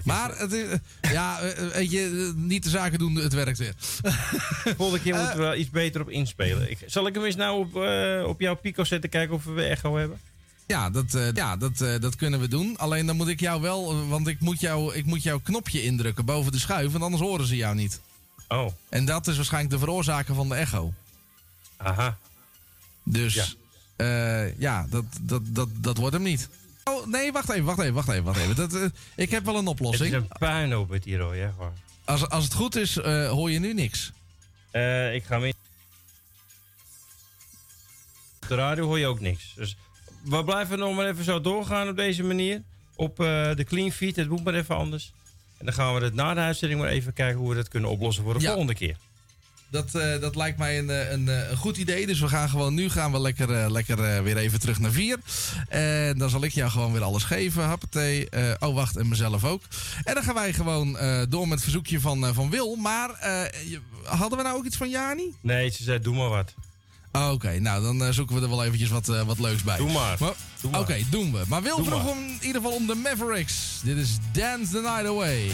[0.02, 0.68] Maar het is,
[1.00, 3.74] eh, ja, eh, weet je, eh, niet de zaken doen, het werkt weer.
[4.76, 5.18] volgende keer Eh.
[5.20, 6.70] moeten we wel iets beter op inspelen.
[6.70, 9.50] Ik, zal ik hem eens nou op, eh, op jouw pico zetten, kijken of we
[9.52, 10.20] weer echo hebben?
[10.66, 12.78] Ja, dat, eh, ja dat, eh, dat kunnen we doen.
[12.78, 15.82] Alleen dan moet ik jou wel, eh, want ik moet, jou, ik moet jouw knopje
[15.82, 18.00] indrukken boven de schuif, want anders horen ze jou niet.
[18.48, 18.72] Oh.
[18.88, 20.92] En dat is waarschijnlijk de veroorzaker van de echo.
[21.76, 22.16] Aha.
[23.02, 23.56] Dus
[23.96, 26.48] ja, ja dat, dat, dat, dat wordt hem niet.
[26.84, 28.24] Oh, nee, wacht even, wacht even, wacht even.
[28.24, 28.56] Wacht even.
[28.56, 28.84] Dat, eh,
[29.16, 30.08] ik heb wel een Het oplossing.
[30.08, 31.72] is een puinhoop met die Roy, hè, gewoon.
[32.04, 34.12] Als, als het goed is, eh, hoor je nu niks.
[34.70, 35.54] Eh, ik ga mee.
[38.42, 39.52] Op de radio hoor je ook niks.
[39.56, 39.76] Dus
[40.24, 42.62] we blijven nog maar even zo doorgaan op deze manier.
[42.96, 45.12] Op eh, de clean feed, het moet maar even anders.
[45.58, 47.90] En dan gaan we het na de uitzending maar even kijken hoe we dat kunnen
[47.90, 48.46] oplossen voor de Ja.
[48.48, 48.96] volgende keer.
[49.70, 52.06] Dat, eh, dat lijkt mij een, eh, een, een goed idee.
[52.06, 55.18] Dus we gaan gewoon, nu gaan we lekker, lekker weer even terug naar vier.
[55.68, 57.62] En dan zal ik jou gewoon weer alles geven.
[57.64, 58.28] Happatee.
[58.58, 59.62] Oh, wacht, en mezelf ook.
[60.04, 60.92] En dan gaan wij gewoon
[61.28, 62.74] door met het verzoekje van, van Wil.
[62.76, 63.10] Maar
[64.04, 65.34] hadden we nou ook iets van Jani?
[65.40, 66.54] Nee, ze zei doe maar wat.
[67.16, 69.76] Oh, Oké, nou dan eh, zoeken we er wel eventjes wat, eh, wat leuks bij.
[69.76, 70.18] Doe maar.
[70.72, 71.42] Oké, doen we.
[71.48, 73.80] Maar Wil vroeg om in ieder geval om de Mavericks.
[73.82, 75.50] Dit is Dance the Night Away.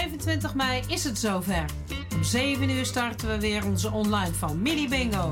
[0.00, 1.64] 25 mei is het zover.
[2.14, 5.30] Om 7 uur starten we weer onze online familie bingo.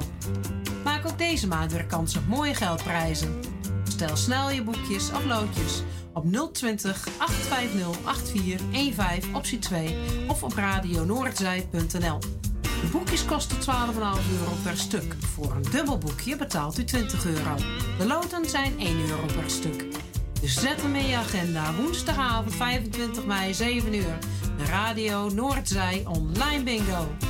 [0.85, 3.40] Maak ook deze maand weer kans op mooie geldprijzen.
[3.89, 5.82] Stel snel je boekjes of loodjes
[6.12, 9.97] op 020 850 8415 optie 2
[10.27, 12.19] of op radionoordzij.nl.
[12.61, 15.15] De boekjes kosten 12,5 euro per stuk.
[15.35, 17.55] Voor een dubbel boekje betaalt u 20 euro.
[17.99, 19.85] De loten zijn 1 euro per stuk.
[20.40, 21.74] Dus zet hem in je agenda.
[21.74, 24.19] Woensdagavond 25 mei 7 uur.
[24.69, 27.28] Radio Noordzij Online Bingo.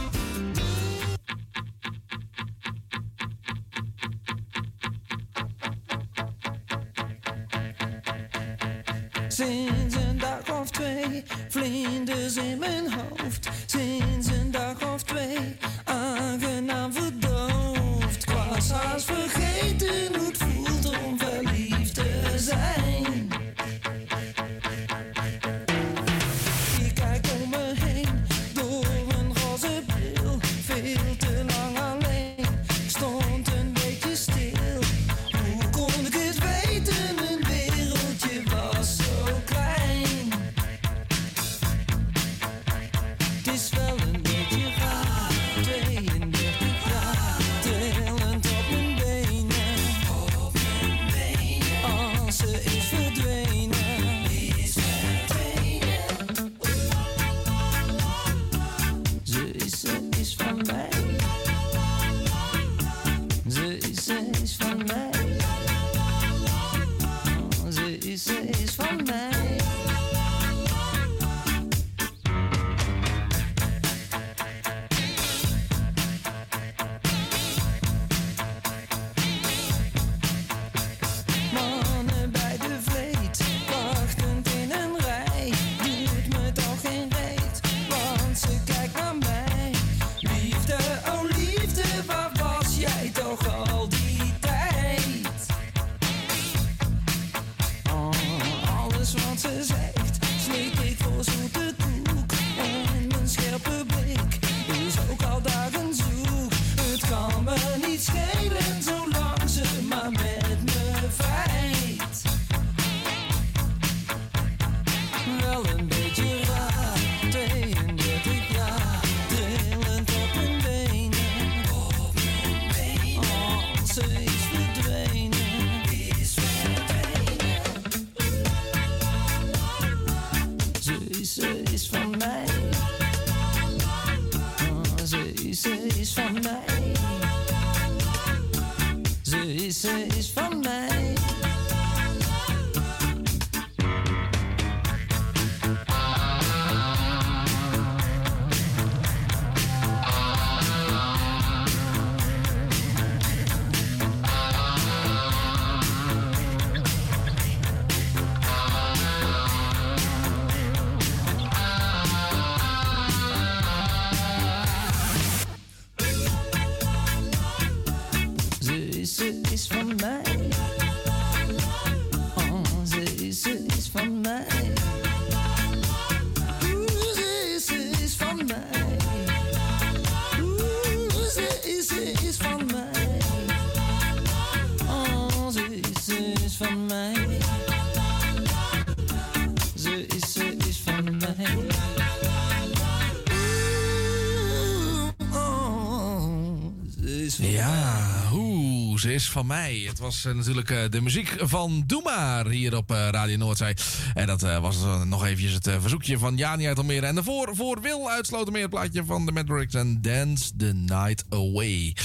[199.18, 199.84] Is van mij.
[199.86, 203.74] Het was eh, natuurlijk eh, de muziek van Doe Maar hier op eh, Radio Noordzee.
[204.14, 207.06] En dat eh, was nog eventjes het verzoekje van Jani uit Almere.
[207.06, 211.24] En daarvoor voor Wil uit Slotermeer het plaatje van de Matrix en Dance the Night
[211.28, 211.96] Away.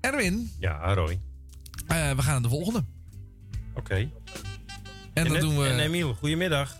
[0.00, 0.50] Erwin.
[0.58, 1.20] Ja, Roy.
[1.86, 2.84] eh, we gaan naar de volgende.
[3.74, 4.10] Oké.
[5.14, 5.66] En dat doen we...
[5.66, 6.76] En Emiel, goedemiddag.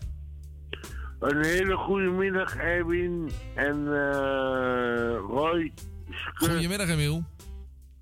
[1.20, 5.72] Een hele goede middag, Erwin en eh, Roy.
[6.34, 7.24] Goedemiddag, Emiel.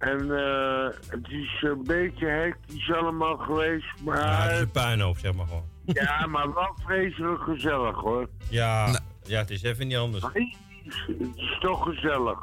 [0.03, 4.43] En eh, het is een beetje hectisch allemaal geweest, Ja, maar...
[4.43, 5.65] het is een puinhoop, zeg maar gewoon.
[5.85, 8.29] ja, maar wel vreselijk gezellig, hoor.
[8.51, 10.24] Ja, ja, het is even niet anders.
[10.35, 12.39] Nee, het is, het is toch gezellig.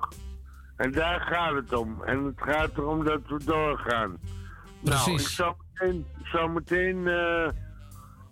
[0.76, 2.04] En daar gaat het om.
[2.04, 4.18] En het gaat erom dat we doorgaan.
[4.80, 5.22] Nou, Precies.
[5.22, 7.48] ik zal meteen, zal meteen eh,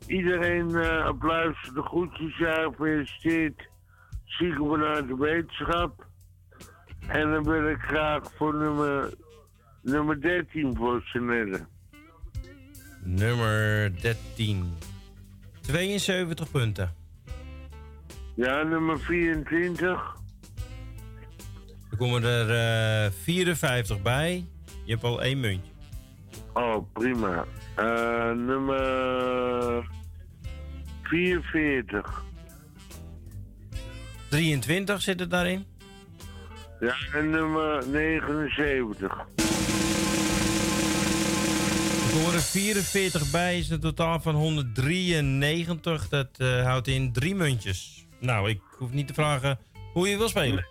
[0.08, 2.74] iedereen eh op luister de groetjes zeggen.
[2.76, 3.68] Gefeliciteerd.
[4.26, 6.06] Zieken vanuit de wetenschap.
[7.08, 9.14] En dan wil ik graag voor nummer,
[9.82, 11.68] nummer 13 voor ze netten.
[13.04, 14.74] Nummer 13.
[15.62, 16.94] 72 punten.
[18.36, 20.16] Ja, nummer 24.
[21.92, 24.46] Er komen er eh 54 bij.
[24.84, 25.72] Je hebt al één muntje.
[26.54, 27.46] Oh, prima.
[27.76, 29.90] Eh, nummer
[31.04, 32.24] 44.
[34.30, 35.66] 23 zit er daarin.
[36.80, 39.26] Ja, en nummer 79.
[42.28, 43.58] Er er 44 bij.
[43.58, 46.10] Is een totaal van 193.
[46.10, 48.08] Dat eh, houdt in drie muntjes.
[48.20, 49.60] Nou, ik hoef niet te vragen
[49.94, 50.66] hoe je wil spelen.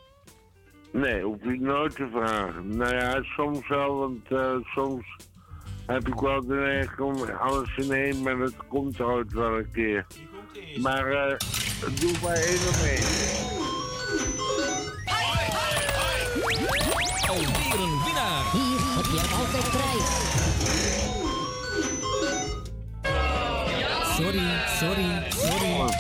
[0.93, 2.77] Nee, hoef ik nooit te vragen.
[2.77, 5.17] Nou ja, soms wel, want eh, soms
[5.87, 9.71] heb ik wel de neiging om alles in één, maar dat komt ooit wel een
[9.73, 10.07] keer.
[10.81, 11.37] Maar eh
[12.01, 13.66] doe maar één of één.
[17.29, 18.45] Alweer een winnaar.
[18.53, 20.09] Hier heb je altijd prijs.
[24.17, 24.49] Sorry,
[24.79, 25.95] sorry, sorry.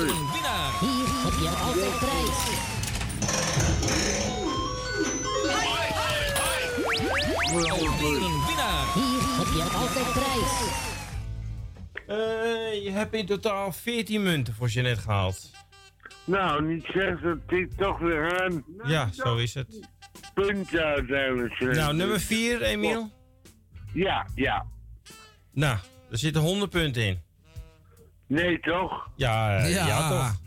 [0.00, 0.72] Een winnaar.
[0.80, 2.38] Hier heb je altijd prijs.
[7.52, 8.86] Alweer een winnaar.
[8.94, 10.52] Hier heb je altijd prijs.
[12.06, 15.50] Eh, je hebt in totaal 14 munten voor Jeanette gehaald.
[16.30, 18.64] Nou, niet zeggen, dat tikt toch weer aan.
[18.84, 19.88] Ja, zo is het.
[20.34, 21.58] Puntje uiteindelijk.
[21.60, 23.10] Nou, nummer 4, Emiel.
[23.92, 24.66] Ja, ja.
[25.52, 25.78] Nou,
[26.10, 27.20] er zitten 100 punten in.
[28.26, 29.10] Nee, toch?
[29.16, 30.08] Ja, eh, ja.
[30.08, 30.40] toch?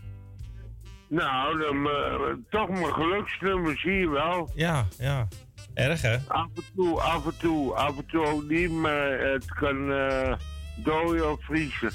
[1.10, 4.52] Nou, dan, eh, toch mijn geluksnummer zie je wel.
[4.56, 5.28] Ja, ja.
[5.74, 6.18] Erg, hè?
[6.28, 10.34] Af en toe, af en toe, af en toe ook niet, maar het kan eh
[10.76, 11.92] dooien of vriezen.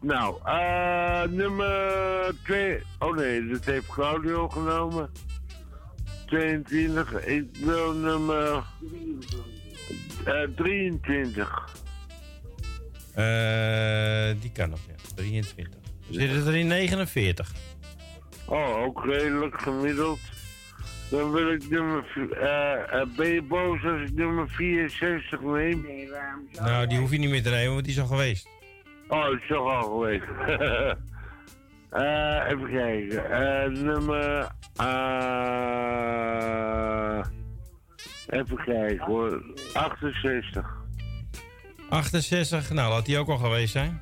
[0.00, 2.78] Nou, eh nummer 2.
[2.98, 5.10] Oh nee, dat heeft Claudio genomen.
[6.26, 7.24] 22.
[7.26, 8.64] Ik wil nummer
[10.24, 11.74] eh 23.
[13.14, 14.94] Eh, die kan nog, ja.
[15.14, 15.80] 23.
[16.08, 17.52] Er zitten er in 49.
[18.46, 20.18] Oh, ook redelijk gemiddeld.
[21.10, 22.04] Dan wil ik nummer.
[22.40, 25.86] eh eh, ben je boos als ik nummer 64 neem?
[26.52, 28.48] Nou, die hoef je niet meer te nemen, want die is al geweest.
[29.08, 30.24] Oh, dat is toch al geweest.
[31.90, 33.30] Eh, even kijken.
[33.30, 34.48] Eh, nummer.
[34.76, 34.86] eh
[38.26, 39.42] even kijken hoor.
[39.72, 40.64] 68.
[41.88, 44.00] 68, nou, laat die ook al geweest zijn.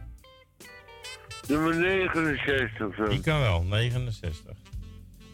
[1.48, 2.94] Nummer 69.
[2.97, 3.05] Zo.
[3.09, 4.56] Die kan wel, 69.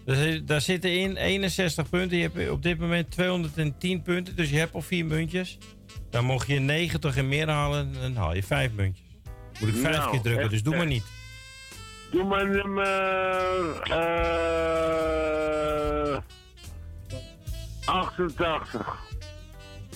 [0.07, 2.17] Er zit- daar zitten in 61 punten.
[2.19, 5.59] Je hebt op dit moment 210 punten, dus je hebt al 4 muntjes.
[6.11, 9.09] Dan mocht je 90 en meer halen, dan haal je 5 muntjes.
[9.61, 11.05] Moet ik 5 Nou, keer drukken, dus doe echt, maar niet.
[12.11, 13.81] Doe maar nummer.
[13.83, 13.99] eh
[17.85, 18.97] 88.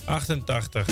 [0.05, 0.87] 88.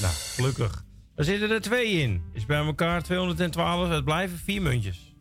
[0.00, 0.84] Nou, gelukkig.
[1.14, 2.22] Er zitten er twee in.
[2.32, 3.88] Is bij elkaar 212.
[3.88, 5.14] Het blijven vier muntjes.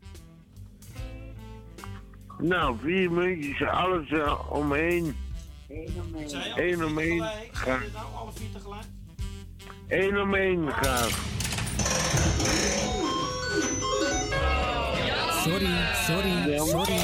[2.40, 5.16] Nou, vier muntjes, alles eh, omheen.
[6.56, 7.24] Eén omheen.
[7.52, 7.84] Graag.
[7.94, 8.84] nou alle vier tegelijk?
[9.88, 11.10] Eén graag.
[15.44, 15.76] Sorry,
[16.06, 17.02] sorry, sorry.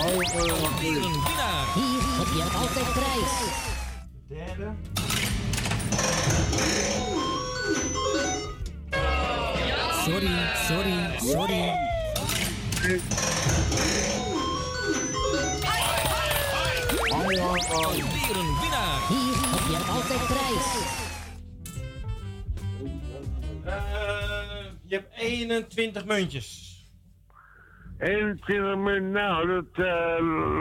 [0.00, 1.66] Een winnaar.
[1.74, 3.34] Hier heb je altijd prijs.
[4.28, 4.70] Derde.
[10.04, 10.36] Sorry,
[10.68, 11.90] sorry, sorry.
[17.50, 19.08] Alweer een winnaar.
[19.08, 20.98] Hier heb je altijd prijs.
[23.64, 26.68] Eh, je hebt 21 muntjes.
[27.98, 30.18] 21 minuten, nou, dat eh,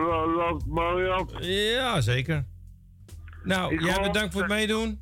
[0.08, 1.38] lo- loopt mooi op.
[1.42, 2.46] Ja, zeker.
[3.44, 5.02] Nou, Ik jij hoop bedankt voor het meedoen.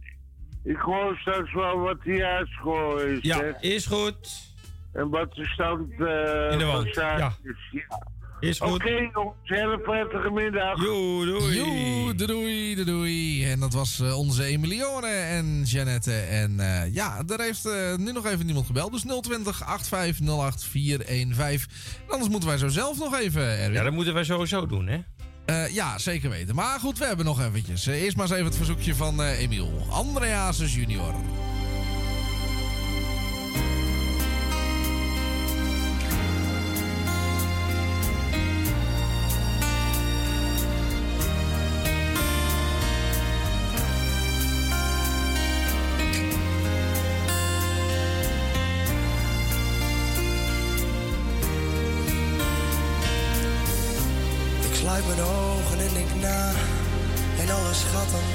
[0.63, 3.19] Ik hoor straks wel wat die uitscore is.
[3.21, 3.51] Ja, hè.
[3.59, 4.45] is goed.
[4.93, 7.57] En wat de stand eh In de van zaken is.
[7.71, 8.07] Ja.
[8.39, 8.73] Is goed.
[8.73, 10.83] Oké, jongens, hele prettige middag.
[10.83, 11.55] Joe, doei.
[11.55, 13.45] Doei, doei, doei.
[13.51, 16.13] En dat was eh, onze Emilione en Jeannette.
[16.13, 18.91] En eh, ja, daar heeft eh, nu nog even niemand gebeld.
[18.91, 21.69] Dus 020 8508 415.
[22.05, 23.73] En anders moeten wij zo zelf nog even, Erwin.
[23.73, 24.97] Ja, dat moeten wij sowieso doen, hè?
[25.45, 26.55] Eh, ja, zeker weten.
[26.55, 27.85] Maar goed, we hebben nog eventjes.
[27.85, 29.87] Eerst maar eens even het verzoekje van eh Emiel.
[29.89, 31.13] André Hazes junior.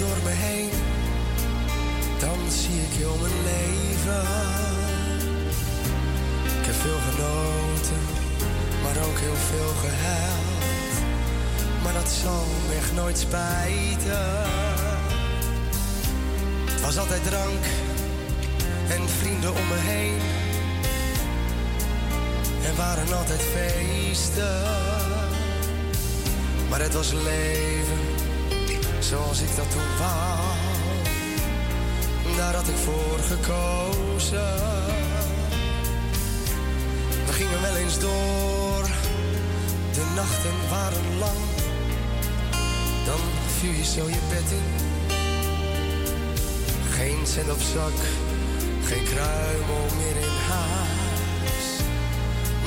[0.02, 0.70] Door me heen.
[2.18, 4.22] Dan zie ik heel mijn leven.
[6.58, 8.00] Ik heb veel genoten,
[8.82, 10.94] maar ook heel veel gehuild.
[11.82, 14.28] Maar dat zal me echt nooit spijten.
[16.72, 17.64] Het was altijd drank
[18.88, 20.20] en vrienden om me heen.
[22.68, 24.62] Er waren altijd feesten.
[26.68, 28.11] Maar het was leven
[29.02, 30.38] zoals ik dat toen wou.
[32.36, 34.54] Daar had ik voor gekozen.
[37.26, 38.82] We gingen wel eens door.
[39.92, 41.38] De nachten waren lang.
[43.04, 43.20] Dan
[43.58, 44.70] viel je zo je bed in.
[46.90, 47.98] Geen cent op zak,
[48.84, 51.66] geen kruimel meer in huis.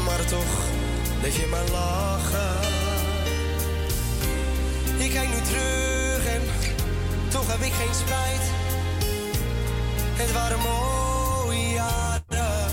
[0.05, 0.55] Maar toch
[1.19, 2.73] bleef je maar lachen.
[4.97, 5.84] Ik kijk nu terug
[7.57, 8.45] heb ik geen spijt.
[10.21, 12.71] Het waren mooie jaren.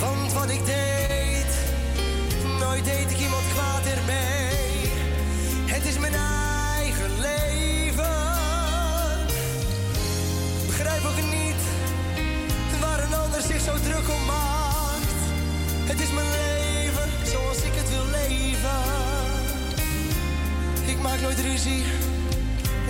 [0.00, 1.50] Want wat ik deed,
[2.60, 4.90] nooit deed ik iemand kwaad ermee.
[5.74, 8.16] Het is mijn eigen leven.
[10.66, 11.62] Begrijp ook niet
[12.80, 15.14] waar een ander zich zo druk om maakt.
[15.90, 18.82] Het is mijn leven zoals ik het wil leven.
[20.86, 21.82] Ik maak nooit ruzie,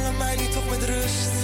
[0.04, 1.43] laat mij nu toch met rust.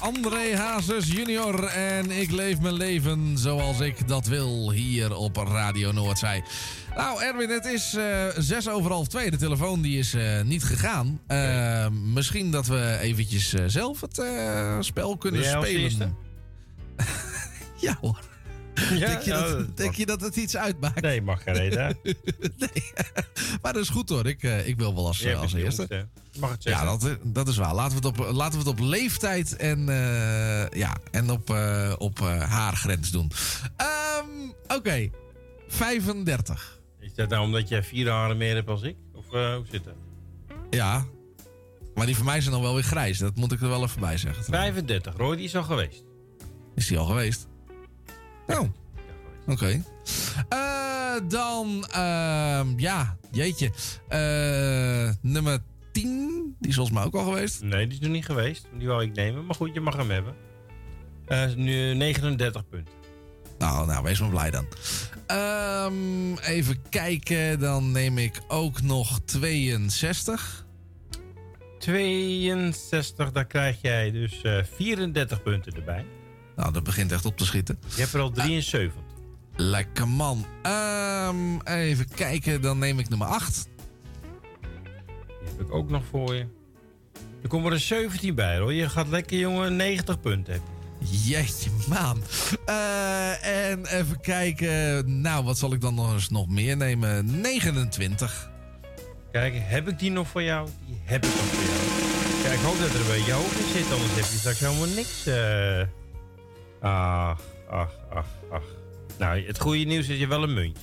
[0.00, 5.92] André Hazes junior en ik leef mijn leven zoals ik dat wil hier op Radio
[5.92, 6.42] Noordzij.
[6.96, 9.30] Nou Erwin, het is eh, zes over half twee.
[9.30, 11.20] De telefoon die is eh, niet gegaan.
[11.26, 14.22] Eh, misschien dat we eventjes zelf het
[14.80, 16.16] spel kunnen spelen.
[17.80, 18.18] ja hoor.
[18.74, 21.00] Ja, denk, je dat, dat denk je dat het iets uitmaakt?
[21.00, 21.98] Nee, mag geen reden.
[22.58, 22.92] nee.
[23.64, 24.26] Maar dat is goed hoor.
[24.26, 26.06] Ik, eh, ik wil wel als, het eerste.
[26.38, 27.18] mag het Ja, zeggen.
[27.22, 27.74] dat, dat is waar.
[27.74, 31.92] Laten we het op, laten we het op leeftijd en, eh, ja, en op, eh,
[31.98, 33.30] op eh, haargrens doen.
[33.76, 35.10] Ehm, Oké,
[35.68, 36.80] 35.
[37.00, 38.96] Is dat nou omdat jij vier haren meer hebt als ik?
[39.14, 39.94] Of eh, hoe zit dat?
[40.70, 41.04] Ja.
[41.94, 43.18] Maar die van mij zijn dan wel weer grijs.
[43.18, 44.44] Dat moet ik er wel even bij zeggen.
[44.44, 45.16] 35.
[45.16, 46.02] Roy, die is al geweest.
[46.74, 47.46] Is die al geweest?
[48.46, 48.60] Oh.
[49.46, 49.82] Oké.
[50.48, 50.93] Eh,
[51.28, 53.70] dan, ehm, ja, jeetje.
[54.08, 55.58] Eh, nummer
[55.92, 56.56] 10.
[56.58, 57.62] Die is volgens mij ook al geweest.
[57.62, 58.66] Nee, die is nog niet geweest.
[58.78, 59.46] Die wou ik nemen.
[59.46, 60.34] Maar goed, je mag hem hebben.
[61.26, 62.94] Eh, nu 39 punten.
[63.58, 64.66] Nou, nou, wees maar blij dan.
[65.26, 67.58] Ehm, even kijken.
[67.58, 70.66] Dan neem ik ook nog 62.
[71.78, 76.04] 62, daar krijg jij dus eh, 34 punten erbij.
[76.56, 77.78] Nou, dat begint echt op te schieten.
[77.94, 79.02] Je hebt er al 73.
[79.56, 80.44] Lekker man.
[80.62, 82.60] Ehm, even kijken.
[82.62, 83.68] Dan neem ik nummer 8.
[84.60, 86.46] Die heb ik ook nog voor je.
[87.42, 88.72] Er komen er 17 bij, hoor.
[88.72, 90.72] Je gaat lekker, jongen, 90 punten hebben.
[91.24, 92.22] Jeetje, man.
[92.66, 95.20] Eh, en even kijken.
[95.20, 97.40] Nou, wat zal ik dan nog eens nog meer nemen?
[97.40, 98.50] 29.
[99.32, 100.68] Kijk, heb ik die nog voor jou?
[100.86, 102.42] Die heb ik nog voor jou.
[102.42, 104.86] Kijk, ik hoop dat er een beetje hoog in zit, anders heb je straks helemaal
[104.94, 105.26] niks.
[105.26, 105.80] eh.
[106.80, 107.40] Ach,
[107.70, 108.64] ach, ach, ach.
[109.18, 110.82] Nou, het goede nieuws is dat je wel een muntje.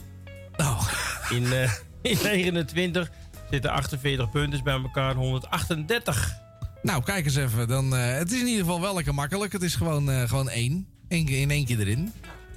[0.57, 0.83] Nou.
[1.29, 1.71] In, eh,
[2.11, 3.11] in 29
[3.51, 6.33] zitten 48 punten dus bij elkaar 138.
[6.81, 7.67] Nou, kijk eens even.
[7.67, 9.51] Dan, eh, het is in ieder geval wel lekker makkelijk.
[9.51, 10.87] Het is gewoon, eh, gewoon één.
[11.07, 12.13] Eén keer in één keer erin.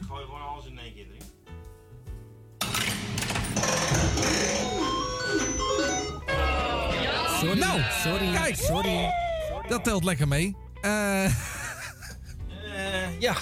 [0.08, 1.22] Gooi gewoon alles in één keer erin.
[7.40, 8.56] Sorry, nou, sorry, kijk.
[8.56, 9.10] sorry.
[9.68, 10.56] Dat telt lekker mee.
[10.80, 13.34] Eh, Eh, ja.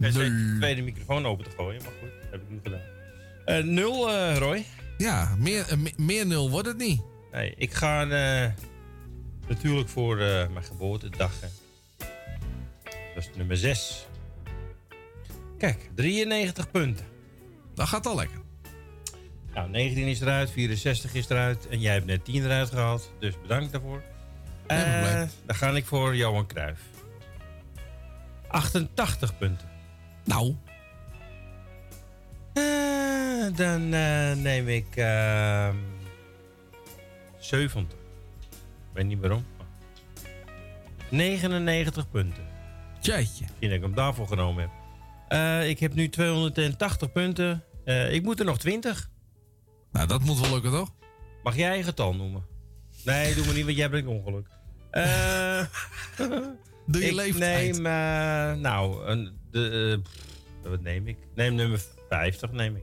[0.00, 2.80] Zei de tweede microfoon open te gooien, maar goed, dat heb ik niet gedaan.
[3.44, 4.64] Eh, nul, eh, Roy.
[4.98, 7.02] ja, meer, eh, me- meer nul wordt het niet.
[7.32, 8.50] Nee, ik ga eh,
[9.48, 11.32] natuurlijk voor eh, mijn geboortedag.
[11.40, 11.48] Hè.
[13.14, 14.06] Dat is nummer 6.
[15.58, 17.06] Kijk, 93 punten.
[17.74, 18.38] Dat gaat al lekker.
[19.54, 23.12] Nou, 19 is eruit, 64 is eruit en jij hebt net 10 eruit gehaald.
[23.20, 24.02] Dus bedankt daarvoor.
[24.66, 25.28] Eh, probleem.
[25.46, 26.80] dan ga ik voor Johan Cruijff.
[28.48, 29.67] 88 punten.
[30.28, 30.54] Nou.
[32.52, 35.76] Eh, dan eh, neem ik ehm
[37.38, 37.98] 70.
[37.98, 37.98] Ik
[38.92, 39.44] weet niet waarom.
[41.10, 42.46] 99 punten.
[43.00, 43.44] Jeetje.
[43.44, 44.70] Misschien dat ik hem daarvoor genomen heb.
[45.28, 47.64] Eh, ik heb nu 280 punten.
[47.84, 49.10] Eh, ik moet er nog 20.
[49.92, 50.92] Nou, dat moet wel lukken, toch?
[51.42, 52.44] Mag jij een getal noemen?
[53.04, 54.46] Nee, doe maar niet, want jij brengt ongeluk.
[54.90, 55.60] Eh
[56.86, 57.72] Doe je ik leeftijd.
[57.72, 57.82] neem,
[58.60, 60.00] nou, een, de,
[60.62, 61.16] eh, wat neem ik?
[61.34, 62.82] Neem nummer 50, neem ik.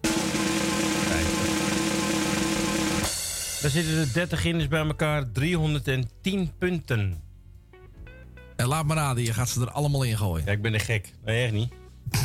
[0.00, 1.66] 50.
[3.60, 7.22] Daar zitten er 30 in, bij elkaar 310 punten.
[8.56, 10.46] En laat maar raden, je gaat ze er allemaal in gooien.
[10.46, 11.12] Ja, ik ben een gek.
[11.24, 11.72] Nee, echt niet.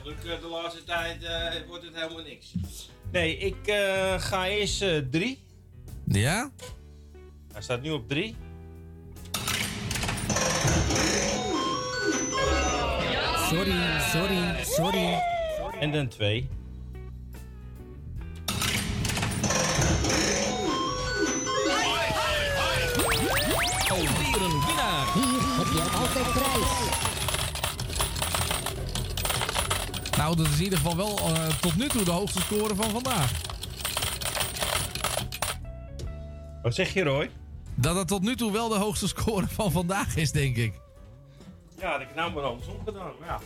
[0.00, 2.54] Gelukkig de laatste tijd eh, wordt het helemaal niks.
[3.12, 5.44] Nee, ik eh, ga eerst 3.
[6.06, 6.50] Ja?
[7.52, 8.36] Hij staat nu op 3.
[13.50, 15.18] Sorry, sorry, sorry.
[15.80, 16.48] En dan 2.
[23.88, 25.12] Alweer een winnaar.
[25.14, 26.88] Hier heb je altijd prijs.
[30.16, 32.90] Nou, dat is in ieder geval wel eh, tot nu toe de hoogste score van
[32.90, 33.32] vandaag.
[36.62, 37.30] Wat zeg je, Roy?
[37.74, 40.72] Dat het tot nu toe wel de hoogste score van vandaag is, denk ik.
[41.80, 43.12] Ja, dat ik nou maar andersom gedaan.
[43.26, 43.40] Ja.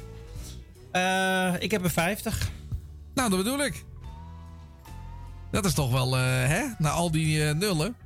[1.52, 2.50] Eh, ik heb een 50.
[3.14, 3.84] Nou, dat bedoel ik.
[5.50, 6.62] Dat is toch wel, eh, hè?
[6.78, 7.96] Na al die eh, nullen.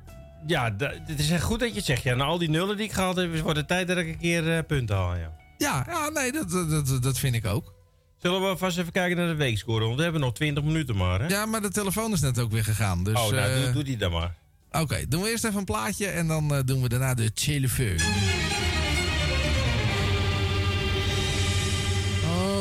[0.47, 0.75] Ja,
[1.05, 2.03] het is echt goed dat je het zegt.
[2.03, 4.17] Ja, na al die nullen die ik gehaald heb, wordt het tijd dat ik een
[4.17, 5.15] keer eh, punten haal.
[5.15, 5.37] Ja.
[5.57, 7.73] Ja, ja nee, dat, dat, dat, vind ik ook.
[8.17, 9.85] Zullen we vast even kijken naar de weekscore?
[9.85, 11.27] Want we hebben nog 20 minuten maar, hè?
[11.27, 13.03] Ja, maar de telefoon is net ook weer gegaan.
[13.03, 14.35] Dus, oh, nou, doe, doe die dan maar.
[14.71, 17.97] Oké, doen we eerst even een plaatje en dan eh, doen we daarna de telefoon.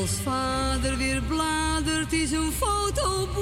[0.09, 3.35] Als vader weer bladert in zijn fotoboek,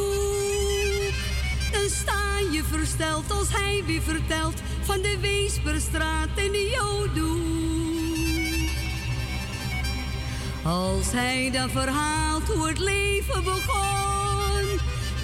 [1.72, 7.40] dan sta je versteld als hij weer vertelt van de Weesperstraat en de Jodoe.
[10.64, 14.80] Als hij dan verhaalt hoe het leven begon,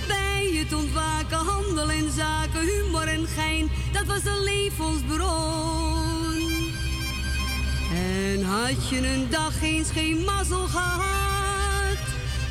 [0.08, 6.31] bij het ontwaken, handel en zaken, humor en gein, dat was de levensbron.
[7.94, 11.98] En had je een dag eens geen mazzel gehad,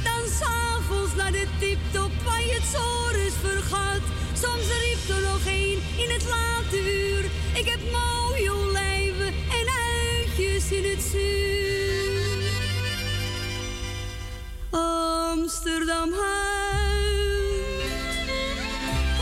[0.03, 4.01] dan s'avonds naar de tiptop waar je het zores vergat.
[4.33, 7.23] Soms riep er nog een in het late uur,
[7.53, 9.67] ik heb mooie olijven en
[10.19, 11.61] uitjes in het zuur.
[14.69, 16.91] Amsterdam huis,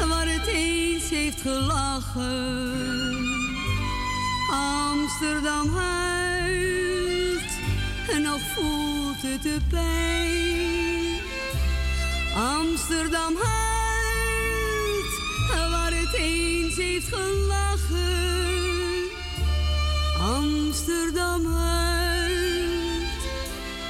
[0.08, 2.99] waar het eens lachen.
[4.52, 7.52] Amsterdam huilt
[8.10, 11.20] en nog voelt het de pijn.
[12.36, 13.70] Amsterdam huilt
[15.70, 18.10] waar het eens heeft gelachen.
[20.20, 23.04] Amsterdam huilt,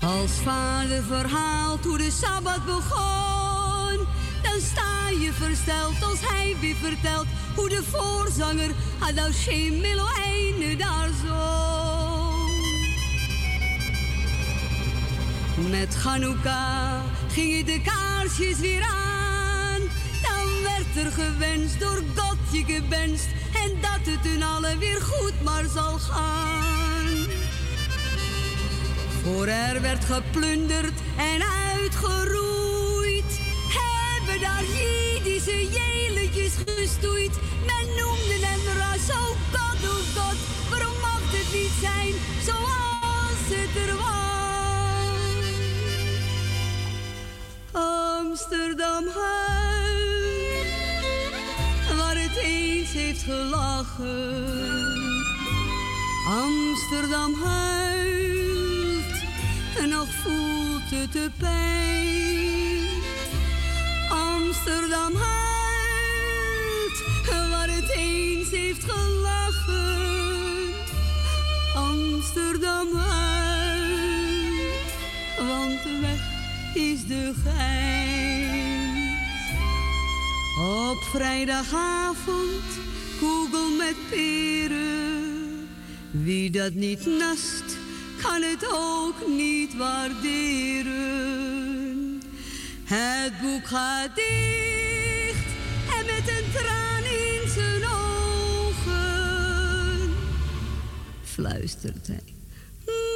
[0.00, 3.13] Als vader verhaalt hoe de Sabbat begon,
[5.20, 8.70] je versteld als hij weer vertelt hoe de voorzanger
[9.80, 12.34] Melo einde daar zong.
[15.70, 19.80] Met Chanukka gingen de kaarsjes weer aan,
[20.22, 25.42] dan werd er gewenst door God je gewenst en dat het hun allen weer goed
[25.42, 27.26] maar zal gaan.
[29.22, 31.63] Voor er werd geplunderd en
[36.76, 37.34] gestoeid.
[37.66, 40.38] Men noemde hem ras, oh god, oh god.
[40.70, 42.14] Waarom mag het niet zijn
[42.44, 44.24] zoals het er was?
[47.72, 50.66] Amsterdam huis,
[51.96, 54.92] waar het eens heeft gelachen.
[56.28, 59.22] Amsterdam huilt
[59.78, 61.82] en nog voelt het de pijn.
[64.08, 65.43] Amsterdam huilt
[68.54, 70.72] heeft gelachen.
[71.74, 74.12] Amsterdam huilt,
[75.38, 76.20] want de weg
[76.74, 79.18] is de gein.
[80.58, 82.62] Op vrijdagavond
[83.18, 85.68] koegel met peren.
[86.10, 87.76] Wie dat niet nast,
[88.22, 90.92] kan het ook niet waarderen.
[92.84, 94.73] Het boek gaat dicht
[101.34, 102.22] fluistert hij.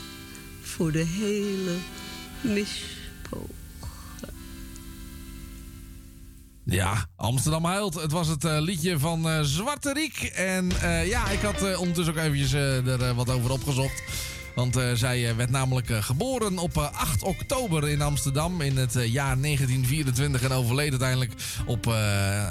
[0.63, 1.77] voor de hele
[2.41, 2.94] mispogen.
[6.65, 7.95] Ja, Amsterdam huilt.
[7.95, 10.23] Het was het eh, liedje van eh, Zwarte Riek.
[10.35, 14.03] En eh, ja, ik had ondertussen ook eventjes er wat over opgezocht.
[14.55, 18.77] Want eh, zij eh, werd namelijk eh, geboren op eh, 8 oktober in Amsterdam in
[18.77, 20.43] het jaar 1924.
[20.43, 21.33] En overleed uiteindelijk
[21.67, 21.87] op,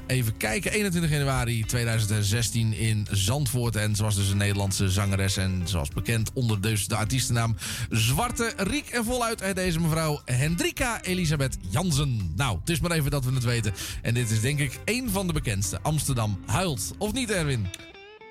[0.08, 3.76] even kijken, 21 januari 2016 in Zandvoort.
[3.76, 5.38] En ze was dus een Nederlandse zangeres.
[5.38, 7.56] En zoals bekend onder dus de artiestennaam
[7.90, 8.90] Zwarte Riek.
[8.90, 12.34] En voluit deze mevrouw Hendrika Elisabeth Jansen.
[12.36, 13.74] Nou, het is maar even dat we het weten.
[14.02, 15.80] En dit is denk ik één van de bekendste.
[15.82, 16.94] Amsterdam huilt.
[16.98, 17.68] Of niet, Erwin?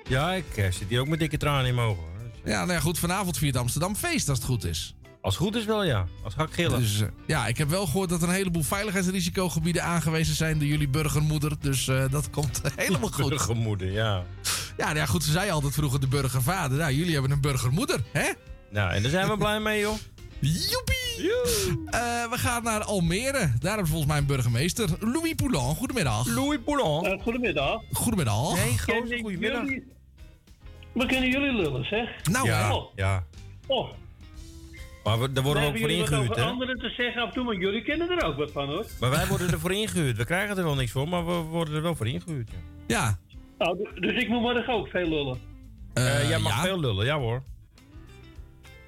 [0.09, 2.03] Ja, ik zit hier ook met dikke tranen in mijn ogen.
[2.03, 2.12] hoor.
[2.45, 2.99] Ja, nou ja, goed.
[2.99, 4.95] Vanavond viert Amsterdam feest als het goed is.
[5.21, 6.05] Als het goed is wel, ja.
[6.23, 6.79] Als ga ik gillen.
[6.79, 10.67] Dus eh, ja, ik heb wel gehoord dat er een heleboel veiligheidsrisicogebieden aangewezen zijn door
[10.67, 11.51] jullie burgermoeder.
[11.59, 13.29] Dus eh, dat komt helemaal goed.
[13.29, 14.23] Burgermoeder, ja.
[14.77, 15.23] Ja, nou ja, goed.
[15.23, 16.77] Ze zei altijd vroeger de burgervader.
[16.77, 18.29] Nou, jullie hebben een burgermoeder, hè?
[18.69, 19.95] Nou, en daar zijn we blij mee, joh.
[20.39, 21.31] Joepie!
[21.85, 23.31] Eh, we gaan naar Almere.
[23.31, 24.89] Daar hebben we volgens mij een burgemeester.
[24.99, 26.27] Louis Poulan, goedemiddag.
[26.27, 27.05] Louis Poulan.
[27.05, 27.81] Eh, goedemiddag.
[27.91, 28.55] Goedemiddag.
[28.55, 28.79] Nee,
[29.21, 29.63] goedemiddag.
[30.93, 32.09] We kunnen jullie lullen, zeg.
[32.31, 33.23] Nou, Ja, Oh, ja.
[33.67, 33.89] oh.
[35.03, 36.49] Maar we, daar worden we ook hebben voor ingehuurd, over hè?
[36.49, 38.85] anderen te zeggen af en toe, maar jullie kennen er ook wat van, hoor.
[38.99, 40.17] Maar wij worden ervoor ingehuurd.
[40.17, 42.49] We krijgen er wel niks voor, maar we worden er wel voor ingehuurd.
[42.51, 42.57] Ja.
[42.87, 43.17] Ja.
[43.57, 45.39] Nou, d- dus ik moet morgen ook veel lullen.
[45.93, 46.61] Eh, jij mag ja.
[46.61, 47.43] veel lullen, ja hoor.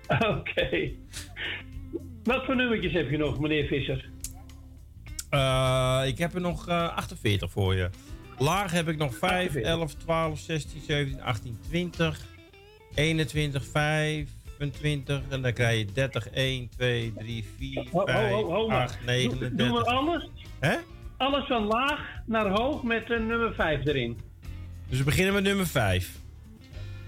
[0.07, 0.89] Oké.
[2.23, 4.09] Wat voor nummertjes heb je nog, meneer Visser?
[5.29, 7.89] Eh, ik heb er nog eh, 48 voor je.
[8.37, 9.61] Laag heb ik nog 5, 48.
[9.71, 12.21] 11, 12, 16, 17, 18, 20,
[12.95, 15.21] 21, 25.
[15.29, 18.81] En dan krijg je 30, 1, 2, 3, 4, Ho, ho, 5, ho, ho, maar.
[18.81, 19.85] 8, Doe- Doen we 39.
[19.85, 20.29] alles?
[20.59, 20.75] Hè?
[21.17, 24.19] Alles van laag naar hoog met een nummer 5 erin.
[24.89, 26.11] Dus we beginnen met nummer 5.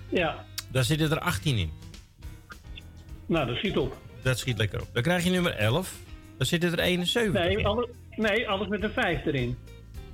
[0.10, 1.72] Ja, Daar zitten er 18 in.
[3.26, 3.98] nou, dat schiet op.
[4.22, 4.88] Dat schiet lekker op.
[4.94, 5.95] Dan krijg je nummer 11.
[6.38, 7.66] Daar zitten er 71 Nee, in.
[7.66, 9.58] alle, nee, alles met een 5 erin.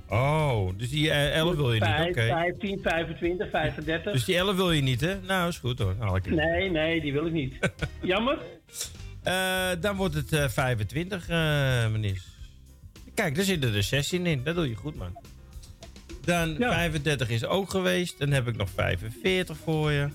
[0.08, 2.26] Oh, dus die eh, 11 wil je niet, 5, oké.
[2.26, 4.12] 15, 25, 35.
[4.12, 5.20] Dus die 11 wil je niet, hè?
[5.20, 5.94] Nou, is goed hoor.
[5.98, 6.34] Haal ik het.
[6.34, 7.54] Nee, nee, die wil ik niet.
[8.02, 8.38] Jammer.
[9.22, 11.36] Eh, dan wordt het eh 25, eh
[11.90, 12.22] meneer.
[13.14, 14.44] Kijk, daar zitten er 16 in.
[14.44, 15.18] Dat doe je goed, man.
[16.24, 18.18] Dan 35 is ook geweest.
[18.18, 20.08] Dan heb ik nog 45 voor je.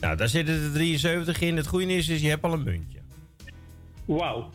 [0.00, 1.56] Nou, daar zitten er 73 in.
[1.56, 2.98] Het goede nieuws is, je hebt al een muntje.
[4.04, 4.50] Wauw.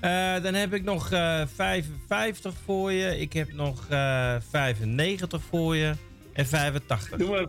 [0.00, 3.20] Eh, dan heb ik nog eh 55 voor je.
[3.20, 5.92] Ik heb nog eh 95 voor je.
[6.32, 7.18] En 85.
[7.18, 7.46] Doe maar.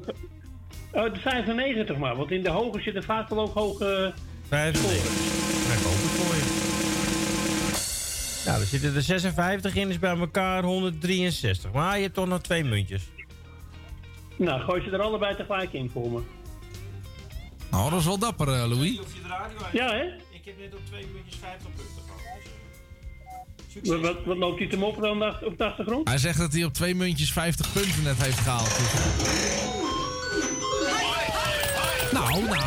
[0.91, 4.13] Oh, de 95 maar, want in de hoge zitten vaak wel ook hoge.
[4.47, 5.01] 95.
[5.67, 6.69] Ga ik open voor je.
[8.45, 11.71] Nou, er zitten er 56 in, is bij elkaar 163.
[11.71, 13.09] Maar je hebt toch nog twee muntjes.
[14.37, 16.19] Nou, gooi ze er allebei tegelijk in voor me.
[17.71, 18.99] Nou, dat is wel dapper, eh, Louis.
[19.71, 20.03] Ja, hè?
[20.41, 22.03] Ik heb net op twee muntjes 50 punten
[23.91, 26.07] Wat, wat, wat loopt hij te mopperen de ach- op de achtergrond?
[26.07, 28.77] Hij zegt dat hij op twee muntjes 50 punten net heeft gehaald.
[28.77, 28.93] Dus-
[32.11, 32.59] Nou, nou.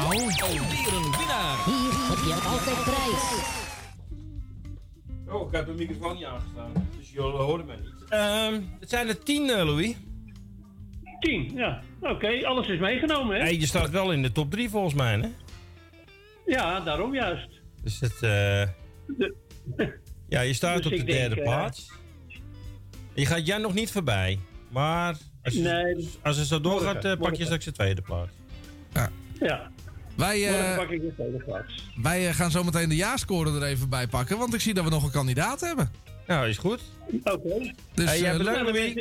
[0.42, 1.64] Alweer een winnaar.
[1.64, 3.42] Hier heb je altijd prijs.
[5.28, 6.72] Oh, ik heb de microfoon niet aangestaan.
[6.98, 7.92] Dus jullie horen mij niet.
[8.08, 9.96] Ehm, het zijn er 10, eh, Louis.
[11.20, 11.82] 10, ja.
[12.00, 13.42] Oké, alles is meegenomen, hè?
[13.42, 15.28] Hey, je staat wel in de top 3 volgens mij, hè?
[16.46, 17.62] Ja, daarom juist.
[17.84, 18.22] Dus het.
[18.22, 18.62] eh,
[20.28, 21.90] Ja, je staat Dus op de ik denk, derde eh, plaats.
[23.14, 24.38] Je gaat Jan nog niet voorbij.
[24.70, 28.02] Maar als, je, Nee, als het zo doorgaat, morgen, eh, pak je straks de tweede
[28.02, 28.30] plaats.
[29.40, 29.70] Ja.
[30.16, 31.90] Wij, eh, Morgen pak ik de tweede plaats.
[32.02, 35.04] wij gaan zometeen de jaarscore er even bij pakken, want ik zie dat we nog
[35.04, 35.90] een kandidaat hebben.
[36.26, 36.80] Nou, is goed.
[37.24, 37.72] Oké.
[37.94, 38.94] Dus, Hey, jij bedankt, Nou, Louis.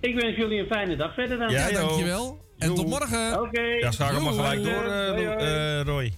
[0.00, 1.50] ik- wens jullie een fijne dag verder dan.
[1.50, 2.44] Ja, dankjewel.
[2.58, 3.40] En tot morgen.
[3.42, 3.60] Oké.
[3.60, 5.82] Ja, schakel maar gelijk door, Hoi, Lo- hoi.
[5.82, 6.12] Roy.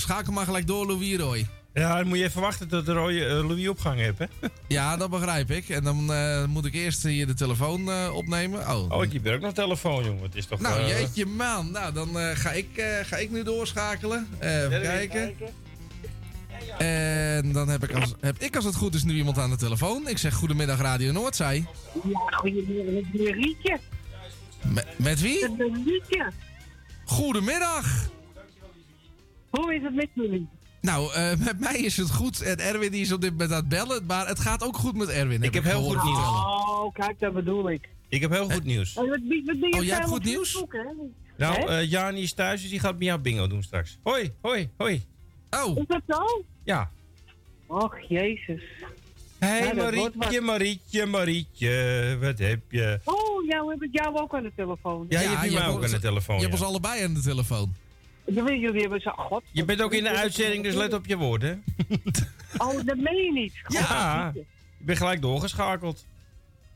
[0.00, 1.46] Schakel maar gelijk door, Louis Roy.
[1.74, 4.24] Ja, dan moet je even wachten tot Roy, eh, Louis opgang heeft, hè?
[4.68, 5.68] Ja, dat begrijp ik.
[5.68, 8.60] En dan eh, moet ik eerst hier de telefoon eh, opnemen.
[8.68, 10.22] Oh, Oh, ik heb ook nog telefoon, jongen.
[10.22, 10.60] Het is toch...
[10.60, 11.70] Nou, jeetje man.
[11.70, 14.28] Nou, dan eh, ga, ik, eh, ga ik nu doorschakelen.
[14.38, 15.34] Eh, even kijken.
[16.78, 19.56] En dan heb ik, als, heb ik als het goed is nu iemand aan de
[19.56, 20.08] telefoon.
[20.08, 21.66] Ik zeg goedemiddag Radio Noordzij.
[22.04, 23.78] Ja, goedemiddag, met een Rietje.
[24.62, 25.48] Me- met wie?
[25.50, 26.30] Met een Rietje.
[27.04, 28.08] Goedemiddag.
[29.50, 30.48] Hoe is het met jullie?
[30.80, 32.42] Nou, eh, met mij is het goed.
[32.42, 34.06] En Erwin die is op dit moment aan het bellen.
[34.06, 35.42] Maar het gaat ook goed met Erwin.
[35.42, 36.18] Ik heb heel goed nieuws.
[36.18, 37.88] Oh, kijk, dat bedoel ik.
[38.08, 38.96] Ik heb heel goed nieuws.
[38.96, 40.64] Oh, wat, wat, wat ben je Oh, jij hebt goed nieuws?
[41.36, 43.98] Nou, eh Jani is thuis, dus die gaat met jou bingo doen straks.
[44.02, 45.04] Hoi, hoi, hoi.
[45.50, 45.76] Oh.
[45.76, 46.44] Is dat zo?
[46.64, 46.90] Ja.
[47.66, 48.62] Och, jezus.
[49.38, 53.00] Hé, Nou, hey, dat wordt Marietje, Marietje, Marietje, wat heb je?
[53.04, 55.06] Oh, jou heb ik jou ook aan de telefoon.
[55.08, 56.36] Ja, je hebt mij ook aan de telefoon.
[56.36, 56.60] Je hebt ja.
[56.60, 57.74] ons allebei aan de telefoon.
[58.34, 59.10] Jullie, jullie hebben zo...
[59.10, 59.42] God.
[59.52, 61.64] Je bent ook in de uitzending, dus let op je woorden.
[62.58, 63.52] Oh, dat meen je niet.
[63.62, 64.44] God, Ja, je
[64.84, 66.06] bent gelijk doorgeschakeld.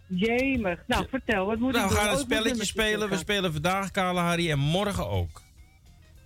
[0.06, 0.82] Jemig.
[0.86, 2.04] Nou, vertel, wat moet Nou, ik we doen?
[2.04, 3.08] gaan een Oh, ik spelletje spelen.
[3.08, 5.42] We spelen vandaag Kale Harry en morgen ook.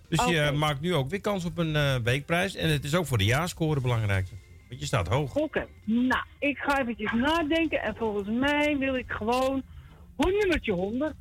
[0.09, 2.55] Dus je maakt nu ook weer kans op een eh, weekprijs.
[2.55, 4.27] En het is ook voor de jaarscore belangrijk.
[4.69, 5.35] Want je staat hoog.
[5.35, 9.63] Oké, nou, ik ga eventjes nadenken en volgens mij wil ik gewoon
[10.17, 11.15] hoe nummertje 100.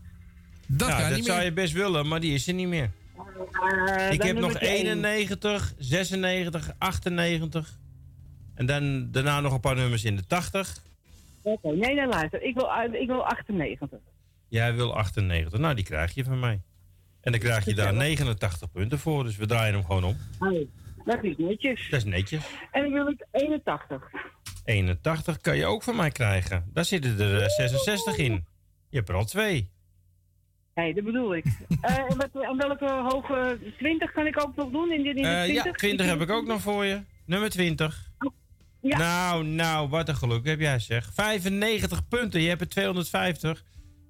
[0.67, 1.45] Dat ja, kan dat niet zou meer.
[1.47, 2.91] je best willen, maar die is er niet meer.
[3.35, 4.85] Eh, ik heb nog nummertje één.
[4.85, 7.79] 91, 96, 98.
[8.55, 10.83] En dan daarna nog een paar nummers in de 80.
[11.41, 12.41] Oké, nee, nee, luister.
[12.41, 13.99] Ik wil, uit- ik wil 98.
[14.47, 15.59] Jij wil 98.
[15.59, 16.61] Nou, die krijg je van mij.
[17.21, 19.23] En dan krijg je daar 89 punten voor.
[19.23, 20.17] Dus we draaien hem gewoon om.
[20.39, 20.67] Oh,
[21.05, 21.89] dat is netjes.
[21.89, 22.43] Dat is netjes.
[22.71, 24.01] En dan wil ik 81.
[24.65, 26.69] 81 kan je ook van mij krijgen.
[26.73, 28.45] Daar zitten er eh, 66 in.
[28.89, 29.69] Je hebt er al twee.
[30.75, 31.45] Hé, dat bedoel ik.
[31.81, 34.91] Eh, en, wat, en welke hoge 20 kan ik ook nog doen?
[34.91, 35.63] In, dit- in de Eh, 20?
[35.65, 37.01] ja, 20 heb ik ook nog voor je.
[37.25, 38.11] Nummer 20.
[38.81, 38.97] Ja.
[38.97, 41.13] Nou, nou, wat een geluk heb jij zeg.
[41.13, 43.63] 95 punten, je hebt er 250.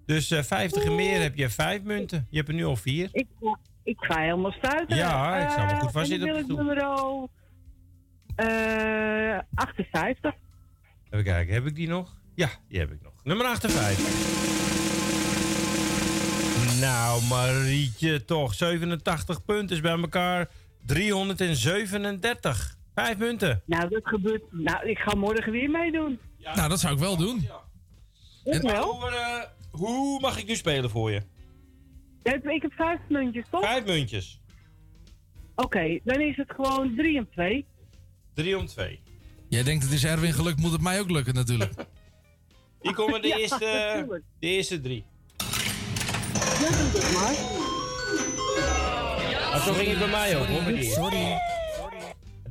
[0.05, 2.27] Dus eh 50 en meer heb je 5 munten.
[2.29, 3.09] Je hebt er nu al 4.
[3.11, 4.97] Ik, ga- ik ga helemaal stuiten.
[4.97, 7.29] Ja, ik zou wel goed vastzitten En op dan wil ik nummer
[8.35, 10.33] eh 58.
[11.09, 12.13] Even kijken, heb ik die nog?
[12.35, 13.13] Ja, die heb ik nog.
[13.23, 14.54] Nummer 58.
[16.79, 18.53] Nou, Marietje, toch.
[18.53, 20.49] 87 punten is bij elkaar
[20.85, 22.77] 337.
[22.93, 23.61] Vijf munten.
[23.65, 24.43] Nou, dat gebeurt.
[24.51, 26.19] Nou, ik ga morgen weer meedoen.
[26.55, 27.47] Nou, dat zou ik wel doen.
[28.43, 28.83] Ik wel.
[28.83, 31.21] Hoe, eh, hoe mag ik nu spelen voor je?
[32.23, 33.61] Ik ik heb vijf muntjes, toch?
[33.61, 34.41] Vijf muntjes.
[35.55, 37.65] Oké, dan is het gewoon 3 en 2.
[38.33, 38.99] 3 om 2.
[39.49, 41.73] Jij denkt het is Erwin gelukt, moet het mij ook lukken natuurlijk.
[42.81, 45.05] Hier komen de, Ja, eerste, de eerste drie.
[46.61, 47.35] Ja, doe dat maar.
[49.51, 50.61] Maar zo ging het bij mij ook hoor.
[50.73, 50.93] eerste.
[50.93, 51.37] Sorry.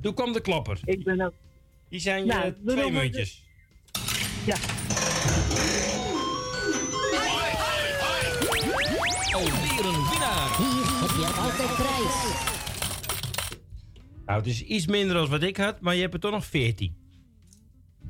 [0.03, 0.81] Toen kwam de klapper.
[0.85, 1.33] Ik ben ook.
[1.89, 3.43] Die zijn je Nou, twee muntjes.
[4.47, 4.57] Ja.
[9.35, 10.57] Alweer een winnaar.
[10.57, 12.43] Hier heb je altijd prijs.
[14.27, 16.45] Nou, het is iets minder dan wat ik had, maar je hebt er toch nog
[16.47, 16.97] 14.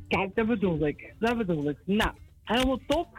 [0.08, 1.14] Kijk, dat bedoel ik.
[1.18, 1.76] Dat bedoel ik.
[1.84, 2.10] Nou,
[2.44, 3.18] helemaal top.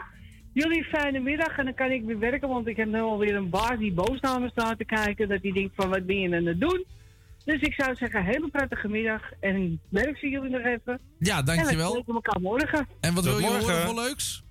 [0.56, 3.49] Jullie fijne middag en dan kan ik weer werken, want ik heb nu alweer een
[3.49, 5.30] baas die boos naar me staat te kijken.
[5.30, 6.86] Dat hij denkt van, wat ben je aan het doen?
[7.45, 10.99] Dus ik zou zeggen, hele prettige middag en werk zie jullie nog even.
[11.19, 11.72] Ja, dankjewel.
[11.72, 12.88] En we spreken elkaar morgen.
[12.99, 13.73] En wat Tot wil je morgen.
[13.73, 14.44] horen voor leuks?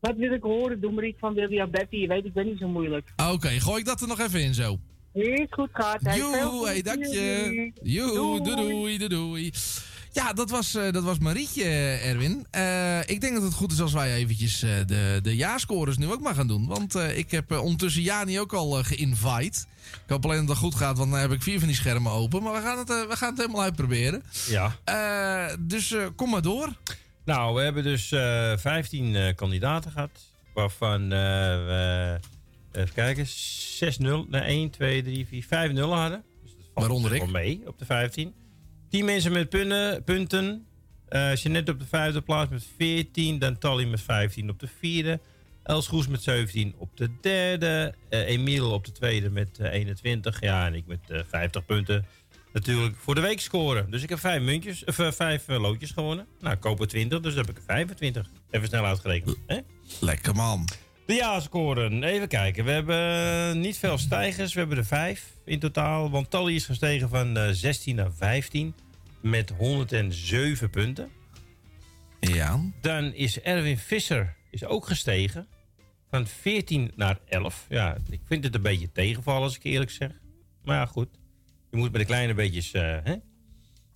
[0.00, 0.80] Wat wil ik horen?
[0.80, 1.96] Doe maar iets van William Betty.
[1.96, 3.08] Je weet, ik ben niet zo moeilijk.
[3.32, 4.78] Oké, gooi ik dat er nog even in zo.
[5.12, 6.16] Is goed gaat.
[6.16, 7.72] Joe, hey, dank je.
[7.82, 9.52] Joe, doei doei, doei doei.
[10.12, 12.46] Ja, dat was, eh, dat was Marietje, eh, Erwin.
[12.50, 16.20] Eh, ik denk dat het goed is als wij eventjes de, de jaarscores nu ook
[16.20, 16.66] maar gaan doen.
[16.66, 19.60] Want ik heb ondertussen Jani ook al geïnvite.
[19.92, 22.12] Ik hoop alleen dat het goed gaat, want dan heb ik vier van die schermen
[22.12, 22.42] open.
[22.42, 24.22] Maar we gaan het, we gaan het helemaal uitproberen.
[24.48, 24.76] Ja.
[25.60, 26.68] Dus kom maar door.
[27.24, 30.10] Nou, we hebben dus eh 15 eh, kandidaten gehad.
[30.54, 32.18] Waarvan we,
[32.72, 36.24] even kijken, 6-0, nee, 1, 2, 3, 4, 5 0 hadden.
[36.42, 38.34] Dus dat valt Waaronder mee op de 15.
[38.92, 40.04] 10 mensen met punten.
[40.04, 40.66] punten.
[41.08, 43.38] Eh Jeanette op de vijfde plaats met 14.
[43.38, 45.20] Dan Tally met 15 op de vierde.
[45.62, 47.94] Els Goes met 17 op de derde.
[48.08, 50.40] Eh Emiel op de tweede met eh, 21.
[50.40, 52.06] Ja, en ik met eh 50 punten.
[52.52, 53.90] Natuurlijk voor de week scoren.
[53.90, 56.26] Dus ik heb vijf muntjes, of eh, vijf eh, loodjes gewonnen.
[56.40, 58.26] Nou, ik koop er 20, dus dan heb ik er 25.
[58.50, 59.36] Even snel uitgerekend.
[59.46, 59.58] Hè?
[60.00, 60.68] Lekker man.
[61.12, 62.02] De ja-scoren.
[62.02, 62.64] Even kijken.
[62.64, 64.52] We hebben eh, niet veel stijgers.
[64.52, 66.10] We hebben er vijf in totaal.
[66.10, 68.74] Want Tally is gestegen van eh, 16 naar 15
[69.20, 71.10] met 107 punten.
[72.20, 72.60] Ja.
[72.80, 75.46] Dan is Erwin Visser is ook gestegen
[76.10, 77.66] van 14 naar 11.
[77.68, 80.10] Ja, ik vind het een beetje tegenvallen als ik eerlijk zeg.
[80.64, 81.08] Maar ja, goed.
[81.70, 82.72] Je moet bij de kleine beetjes...
[82.72, 83.14] eh, hè?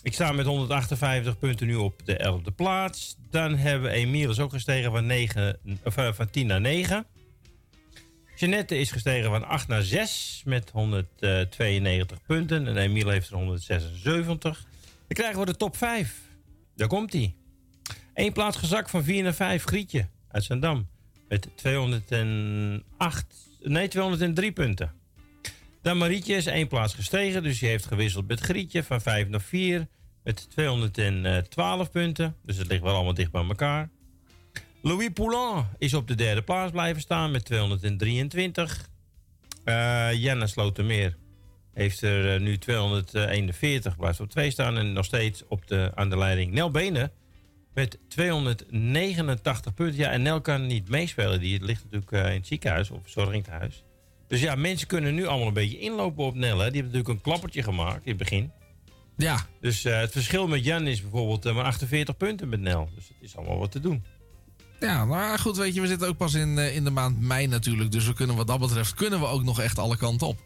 [0.06, 3.16] Ik sta met 158 punten nu op de 11e plaats.
[3.30, 7.06] Dan hebben we Emiel is ook gestegen van, 9, of, eh, van 10 naar 9.
[8.36, 12.66] Jeannette is gestegen van 8 naar 6 met 192 punten.
[12.66, 14.64] En Emiel heeft er 176.
[14.88, 16.20] Dan krijgen we de top 5.
[16.76, 17.34] Daar komt hij.
[18.14, 19.64] Eén plaats gezakt van 4 naar 5.
[19.64, 20.88] Grietje uit Zandam.
[21.28, 23.26] Met 208,
[23.60, 24.92] nee, 203 punten.
[25.82, 27.42] Dan Marietje is één plaats gestegen.
[27.42, 29.86] Dus die heeft gewisseld met Grietje van 5 naar 4.
[30.26, 32.36] Met 212 punten.
[32.42, 33.90] Dus het ligt wel allemaal dicht bij elkaar.
[34.82, 38.88] Louis Poulain is op de derde plaats blijven staan met 223.
[39.64, 41.16] Eh Jenna Slotermeer
[41.74, 44.76] heeft er eh, nu 241, blijft op 2 staan.
[44.76, 47.12] En nog steeds op de, aan de leiding Nel Benen
[47.74, 49.98] met 289 punten.
[49.98, 51.40] Ja, en Nel kan niet meespelen.
[51.40, 53.84] Die ligt natuurlijk eh, in het ziekenhuis of verzorgingshuis.
[54.28, 56.58] Dus ja, mensen kunnen nu allemaal een beetje inlopen op Nel.
[56.58, 56.70] Hè.
[56.70, 58.52] Die hebben natuurlijk een klappertje gemaakt in het begin.
[59.16, 59.46] Ja.
[59.60, 62.90] Dus eh, het verschil met Jan is bijvoorbeeld eh, maar 48 punten met Nel.
[62.94, 64.04] Dus het is allemaal wat te doen.
[64.80, 67.46] Ja, maar goed, weet je, we zitten ook pas in, eh, in de maand mei
[67.46, 67.92] natuurlijk.
[67.92, 70.38] Dus we kunnen wat dat betreft, kunnen we ook nog echt alle kanten op.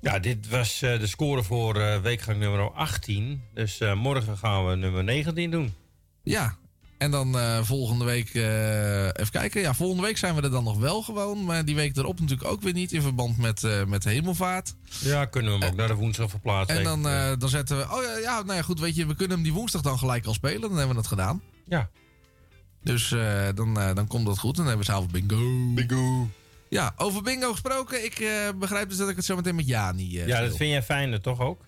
[0.00, 3.42] Ja, dit was de score voor weekgang nummer 18.
[3.54, 5.74] Dus morgen gaan we nummer 19 doen.
[6.22, 6.56] Ja,
[7.04, 9.60] en dan eh, volgende week, eh, even kijken.
[9.60, 11.44] Ja, volgende week zijn we er dan nog wel gewoon.
[11.44, 14.74] Maar die week erop natuurlijk ook weer niet in verband met, eh, met hemelvaart.
[15.00, 16.78] Ja, kunnen we hem ook naar de woensdag verplaatsen.
[16.78, 17.02] En dan,
[17.38, 17.82] dan zetten we.
[17.82, 20.26] Oh ja, ja, nou ja, goed, weet je, we kunnen hem die woensdag dan gelijk
[20.26, 20.60] al spelen.
[20.60, 21.42] Dan hebben we het gedaan.
[21.68, 21.90] Ja.
[22.82, 23.08] Dus
[23.54, 24.56] dan, dan komt dat goed.
[24.56, 25.72] Dan hebben we zelf bingo.
[25.74, 26.28] Bingo.
[26.68, 28.04] Ja, over bingo gesproken.
[28.04, 28.28] Ik
[28.58, 30.12] begrijp dus dat ik het zo meteen met Jani.
[30.12, 31.64] ja, dat vind jij fijner, toch ook?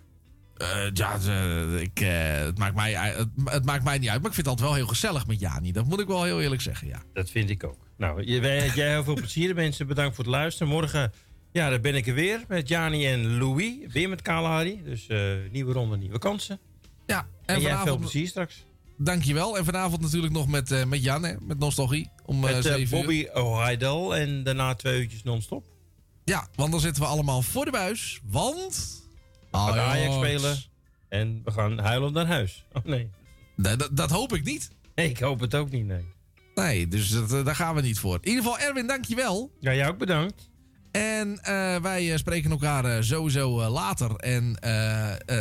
[0.57, 4.19] Eh, ja, eh, ik, eh, het, maakt mij, het, het maakt mij niet uit.
[4.21, 5.73] Maar ik vind het altijd wel heel gezellig met Jani.
[5.73, 7.03] Dat moet ik wel heel eerlijk zeggen, ja.
[7.13, 7.79] Dat vind ik ook.
[7.97, 9.55] Nou, je- wij- jij heel veel plezier.
[9.55, 10.73] Mensen, bedankt voor het luisteren.
[10.73, 11.13] Morgen,
[11.53, 13.75] ja, dan ben ik er weer met Jani en Louis.
[13.93, 14.81] Weer met Kale Harry.
[14.85, 15.07] Dus
[15.53, 16.59] nieuwe ronde, nieuwe kansen.
[17.07, 18.65] Ja, En, en jij veel vanavond- plezier straks.
[18.99, 19.59] Dankjewel.
[19.59, 22.11] En vanavond natuurlijk nog met, met Jan, hè, met Nostalgie.
[22.25, 22.91] Om Met.
[22.91, 25.67] Bobby O'Heidel en daarna twee uurtjes non-stop.
[26.25, 28.21] Ja, want dan zitten we allemaal voor de buis.
[28.25, 29.05] Want...
[29.57, 29.97] Gaan Ajax.
[29.97, 30.57] Ajax spelen
[31.09, 32.65] en we gaan huilen naar huis.
[32.73, 33.11] Oh nee.
[33.57, 34.71] Nee, dat, dat hoop ik niet.
[34.95, 36.05] Nee, ik hoop het ook niet, nee.
[36.55, 38.19] Nee, dus dat, eh, daar gaan we niet voor.
[38.21, 39.51] In ieder geval, Erwin, dankjewel.
[39.61, 40.51] Ja, jij ook bedankt.
[40.91, 44.15] En eh, wij eh, spreken elkaar sowieso later.
[44.17, 44.59] En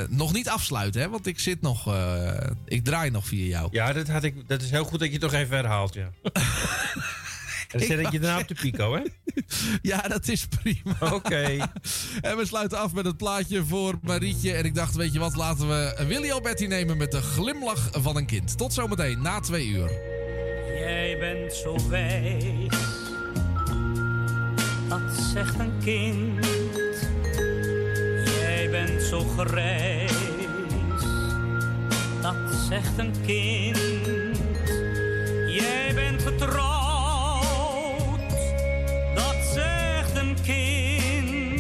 [0.09, 1.09] nog niet afsluiten, hè?
[1.09, 1.95] Want ik zit nog...
[2.65, 3.67] ik draai nog via jou.
[3.71, 6.09] Ja, dat, had ik, dat is heel goed dat je het toch even herhaalt, ja.
[7.71, 9.01] en dan zet ik je daarna op de pico, hè?
[9.81, 11.13] Ja, dat is prima.
[11.13, 11.43] Oké.
[12.21, 14.53] en we sluiten af met het plaatje voor Marietje.
[14.53, 18.17] En ik dacht, weet je wat, laten we Willy Alberti nemen met de glimlach van
[18.17, 18.57] een kind.
[18.57, 19.91] Tot zometeen, na twee uur.
[20.79, 22.67] Jij bent zo wijs,
[24.89, 25.01] dat
[25.33, 26.45] zegt een kind.
[28.39, 30.11] Jij bent zo grijs,
[32.21, 32.35] dat
[32.69, 33.77] zegt een kind.
[35.47, 36.84] Jij bent getrouwd,
[40.43, 41.55] mijn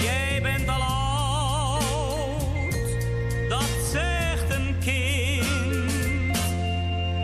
[0.00, 2.72] jij bent al oud,
[3.48, 6.38] dat zegt een kind.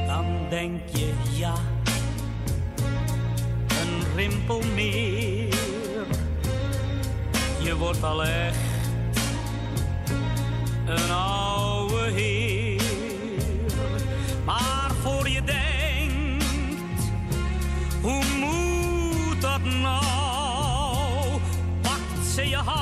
[0.06, 1.54] Dan denk je ja,
[3.68, 5.54] een rimpel meer,
[7.62, 8.56] je wordt al echt
[10.86, 12.80] een oude heer.
[14.44, 16.44] Maar voor je denkt,
[18.02, 19.60] hoe moet dat?
[22.32, 22.81] Pakt ze je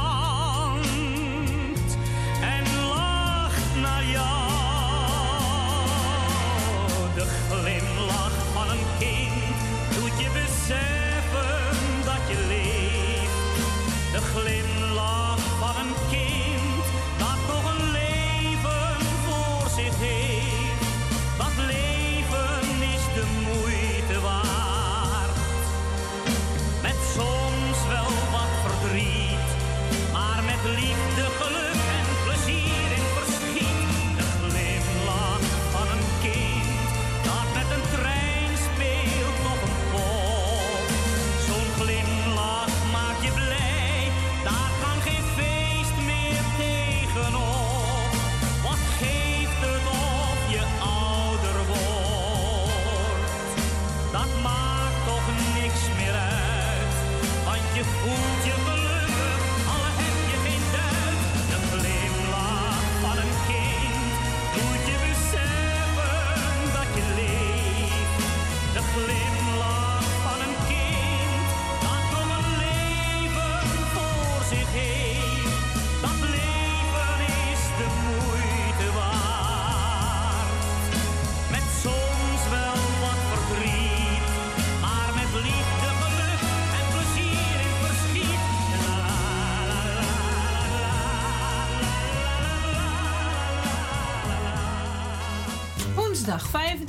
[58.10, 58.69] want je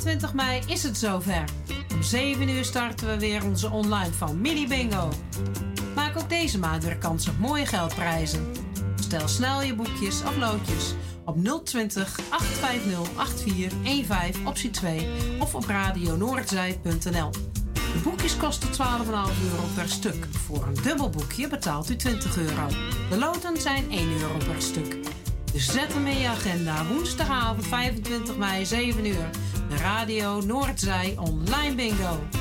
[0.02, 1.44] 25 mei is het zover.
[1.94, 5.10] Om 7 uur starten we weer onze online familie bingo.
[5.96, 8.52] Maak ook deze maand weer kans op mooie geldprijzen.
[9.00, 10.94] Stel snel je boekjes of loodjes
[11.26, 15.08] op 020 850 8415 optie 2
[15.40, 17.32] of op radionoordzij.nl.
[17.74, 20.26] De boekjes kosten 12,5 euro per stuk.
[20.46, 22.68] Voor een dubbel boekje betaalt u 20 euro.
[23.10, 24.98] De loten zijn 1 euro per stuk.
[25.54, 26.86] Dus zet hem in je agenda.
[26.86, 29.30] Woensdagavond 25 mei 7 uur.
[29.82, 32.41] Radio Noordzij Online Bingo.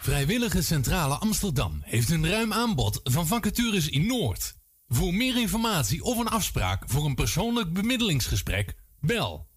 [0.00, 4.56] Vrijwillige Centrale Amsterdam heeft een ruim aanbod van vacatures in Noord.
[4.88, 9.48] Voor meer informatie of een afspraak voor een persoonlijk bemiddelingsgesprek, bel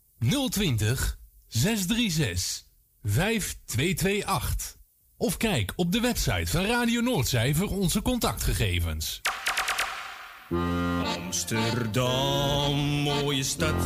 [0.50, 2.64] 020 636
[3.04, 4.80] 5228.
[5.18, 9.22] Of kijk op de website van Radio Noordzij voor onze contactgegevens.
[11.04, 13.84] Amsterdam, mooie stad,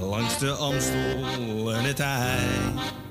[0.00, 3.07] langs de Amstel en het IJ.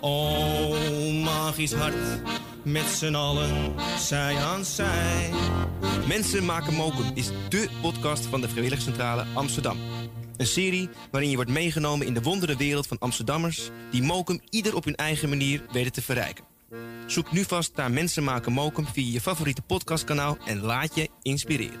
[0.00, 2.22] Oh, magisch hart,
[2.62, 5.30] met z'n allen, zij aan zij.
[6.08, 9.76] Mensen maken mokum is dé podcast van de Vrijwilligcentrale Amsterdam.
[10.36, 13.70] Een serie waarin je wordt meegenomen in de wondere wereld van Amsterdammers...
[13.90, 16.44] die mokum ieder op hun eigen manier weten te verrijken.
[17.06, 20.36] Zoek nu vast naar Mensen maken mokum via je favoriete podcastkanaal...
[20.44, 21.80] en laat je inspireren.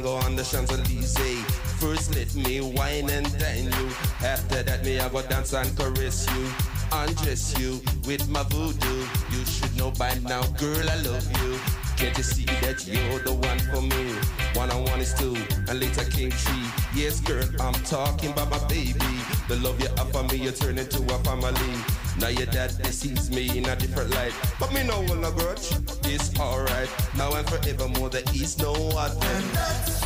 [0.00, 1.44] Tango on the Champs-Elysees.
[1.78, 3.88] First let me wine and dine you.
[4.24, 6.48] After that me I go dance and caress you.
[6.92, 9.06] Undress you with my voodoo.
[9.30, 11.58] You should know by now, girl, I love you.
[11.96, 14.14] Can't you see that you're the one for me?
[14.54, 15.36] One on one is two,
[15.68, 17.00] and later came three.
[17.00, 19.12] Yes, girl, I'm talking about my baby.
[19.48, 21.74] The love you offer me, you turn into a family.
[22.18, 25.70] Now your dad sees me in a different light, but me no will no grudge.
[26.12, 26.90] It's alright.
[27.16, 29.99] Now and forevermore, there is no other.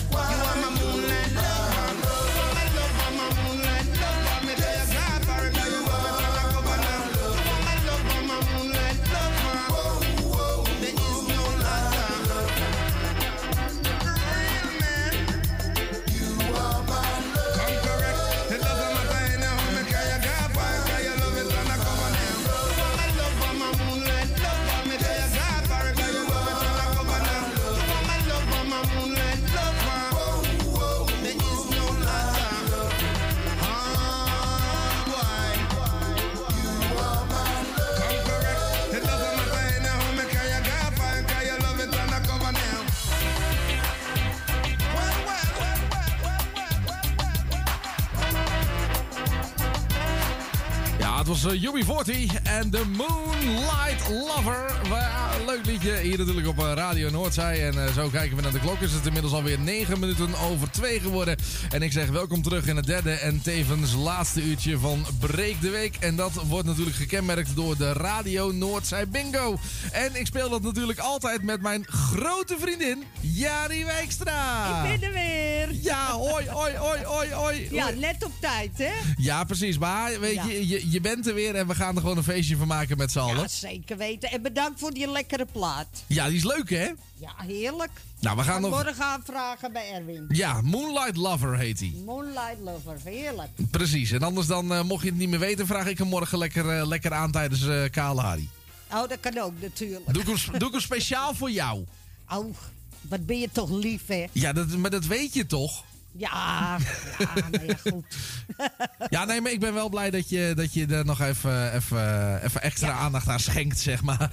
[52.75, 54.81] The Moonlight Lover.
[54.89, 57.67] Well, leuk liedje hier natuurlijk op uh, Radio Noordzij.
[57.69, 58.81] En uh, zo kijken we naar de klok.
[58.81, 61.37] Is het inmiddels alweer 9 minuten over 2 geworden.
[61.71, 65.71] En ik zeg welkom terug in het derde en tevens laatste uurtje van Breek de
[65.71, 65.97] Week.
[66.01, 69.57] En dat wordt natuurlijk gekenmerkt door de Radio Noordzij Bingo.
[69.93, 74.83] En ik speel dat natuurlijk altijd met mijn grote vriendin Jari Wijkstra.
[74.85, 75.73] Ik ben er weer.
[75.83, 77.69] Ja, hoi, hoi, hoi, hoi, hoi.
[77.71, 78.93] Ja, net op tijd, hè?
[79.16, 79.79] Ja, precies.
[79.79, 80.45] Maar weet Ja.
[80.47, 82.97] je, je, je bent er weer en we gaan er gewoon een feestje van maken
[82.97, 83.37] met z'n allen.
[83.41, 84.31] Ja, zeker weten.
[84.31, 86.05] En bedankt voor die lekkere plaat.
[86.07, 86.85] Ja, die is leuk, hè?
[87.15, 87.91] Ja, heerlijk.
[88.21, 88.71] Nou, we gaan nog...
[88.71, 90.25] morgen aanvragen bij Erwin.
[90.29, 91.93] Ja, Moonlight Lover heet hij.
[92.05, 93.51] Moonlight Lover, heerlijk.
[93.71, 94.11] Precies.
[94.11, 96.79] En anders dan, eh, mocht je het niet meer weten, vraag ik hem morgen lekker,
[96.79, 98.49] eh, lekker aan tijdens eh Kale Harry.
[98.93, 100.12] Oh, dat kan ook natuurlijk.
[100.12, 101.85] Doe ik, hem, doe ik hem speciaal voor jou.
[102.33, 102.55] Oh,
[103.01, 104.25] wat ben je toch lief, hè?
[104.33, 105.85] Ja, dat, maar dat weet je toch?
[106.16, 106.78] Ja,
[107.19, 108.05] ja, nou ja, goed.
[109.11, 112.43] Ja, nee, maar ik ben wel blij dat je, dat je er nog even, even,
[112.45, 114.31] even extra aandacht aan schenkt, zeg maar.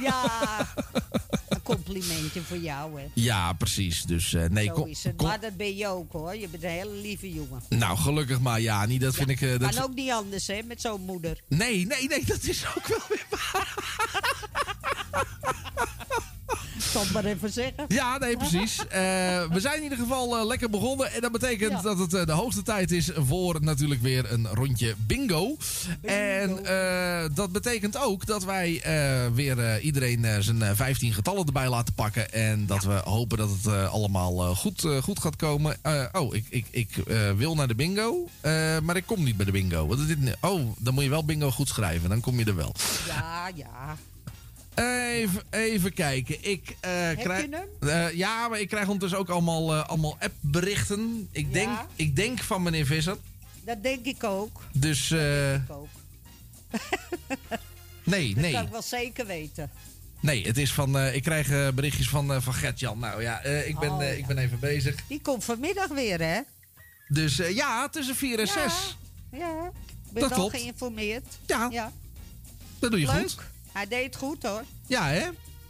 [0.00, 0.24] Ja,
[1.48, 3.06] een complimentje voor jou, hè?
[3.14, 4.02] Ja, precies.
[4.02, 6.36] Dus eh, nee, kom, kom- Maar dat ben je ook, hoor.
[6.36, 7.62] Je bent een hele lieve jongen.
[7.68, 9.00] Nou, gelukkig maar ja, niet.
[9.00, 9.40] Dat vind ik.
[9.40, 9.74] eh, dat...
[9.74, 11.40] Kan ook niet anders, hè, met zo'n moeder.
[11.48, 13.26] Nee, nee, nee, dat is ook wel weer
[16.92, 17.84] Zal ik maar even zeggen.
[17.88, 18.78] Ja, nee, precies.
[18.86, 19.00] Eh,
[19.50, 21.12] we zijn in ieder geval eh, lekker begonnen.
[21.12, 21.80] En dat betekent Ja.
[21.82, 25.56] dat het eh, de hoogste tijd is voor natuurlijk weer een rondje bingo.
[26.02, 26.58] En
[27.34, 28.82] dat betekent ook dat wij
[29.34, 32.32] weer iedereen zijn eh, 15 getallen erbij laten pakken.
[32.32, 35.76] En dat we hopen dat het allemaal goed, goed gaat komen.
[36.12, 36.88] Oh, ik, ik, ik
[37.36, 38.28] wil naar de bingo.
[38.82, 39.86] maar ik kom niet bij de bingo.
[39.86, 40.18] Wat is dit?
[40.40, 42.08] Oh, dan moet je wel bingo goed schrijven.
[42.08, 42.74] Dan kom je er wel.
[43.06, 43.96] Ja, ja.
[44.80, 46.36] Even, even kijken.
[46.40, 47.46] Ik, eh, krijg,
[47.80, 51.28] Eh, ja, maar ik krijg ondertussen ook allemaal, eh, allemaal appberichten.
[51.32, 53.16] Ik denk, ik denk van meneer Visser.
[53.64, 54.62] Dat denk ik ook.
[54.72, 55.88] Dus eh, Ik ook.
[58.04, 58.52] nee, Dat nee.
[58.52, 59.70] kan ik wel zeker weten.
[60.20, 60.98] Nee, het is van.
[61.00, 62.98] ik krijg berichtjes van, van Gertjan.
[62.98, 64.94] Nou ja, ik, ben, Oh, ik ben even bezig.
[65.06, 66.40] Die komt vanmiddag weer, hè?
[67.08, 68.96] Dus ja, tussen 4 en 6.
[69.32, 69.70] Ja,
[70.06, 71.24] ik ben Dat wel geïnformeerd.
[71.46, 71.92] Ja, ja.
[72.78, 73.20] Dat doe je Leuk.
[73.20, 73.36] goed.
[73.80, 74.64] Hij deed het goed, hoor.
[74.86, 75.28] Ja, hè?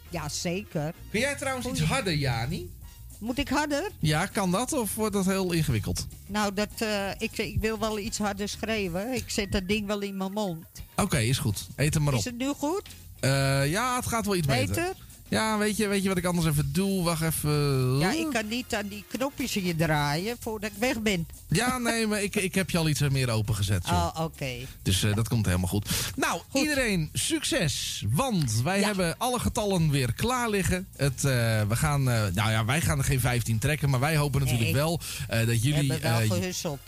[0.09, 0.95] Ja, zeker.
[1.11, 2.71] Kun jij trouwens iets harder, Jani?
[3.19, 3.91] Moet ik harder?
[3.99, 6.07] Ja, kan dat of wordt dat heel ingewikkeld?
[6.27, 9.15] Nou, dat, eh, ik, ik wil wel iets harder schreeuwen.
[9.15, 10.67] Ik zet dat ding wel in mijn mond.
[10.97, 11.67] Oké, is goed.
[11.77, 12.19] Eet hem maar op.
[12.19, 12.83] Is het nu goed?
[13.21, 14.67] Eh, ja, het gaat wel iets beter.
[14.67, 14.95] Beter?
[15.31, 17.03] Ja, weet je, weet je wat ik anders even doe?
[17.05, 17.99] Wacht even.
[17.99, 21.27] Ja, ik kan niet aan die knopjes hier draaien voordat ik weg ben.
[21.49, 23.87] Ja, nee, maar ik, ik heb je al iets meer opengezet.
[23.89, 24.11] joh.
[24.17, 24.51] Oh, oké.
[24.83, 25.89] Dus eh, dat komt helemaal goed.
[26.17, 28.05] Nou, iedereen succes.
[28.11, 30.87] Want wij hebben alle getallen weer klaar liggen.
[30.97, 33.91] Het, eh, we gaan, eh, nou ja, wij gaan er geen 15 trekken.
[33.91, 34.81] Maar wij hopen natuurlijk Nee.
[34.81, 35.01] wel
[35.47, 36.39] dat jullie wel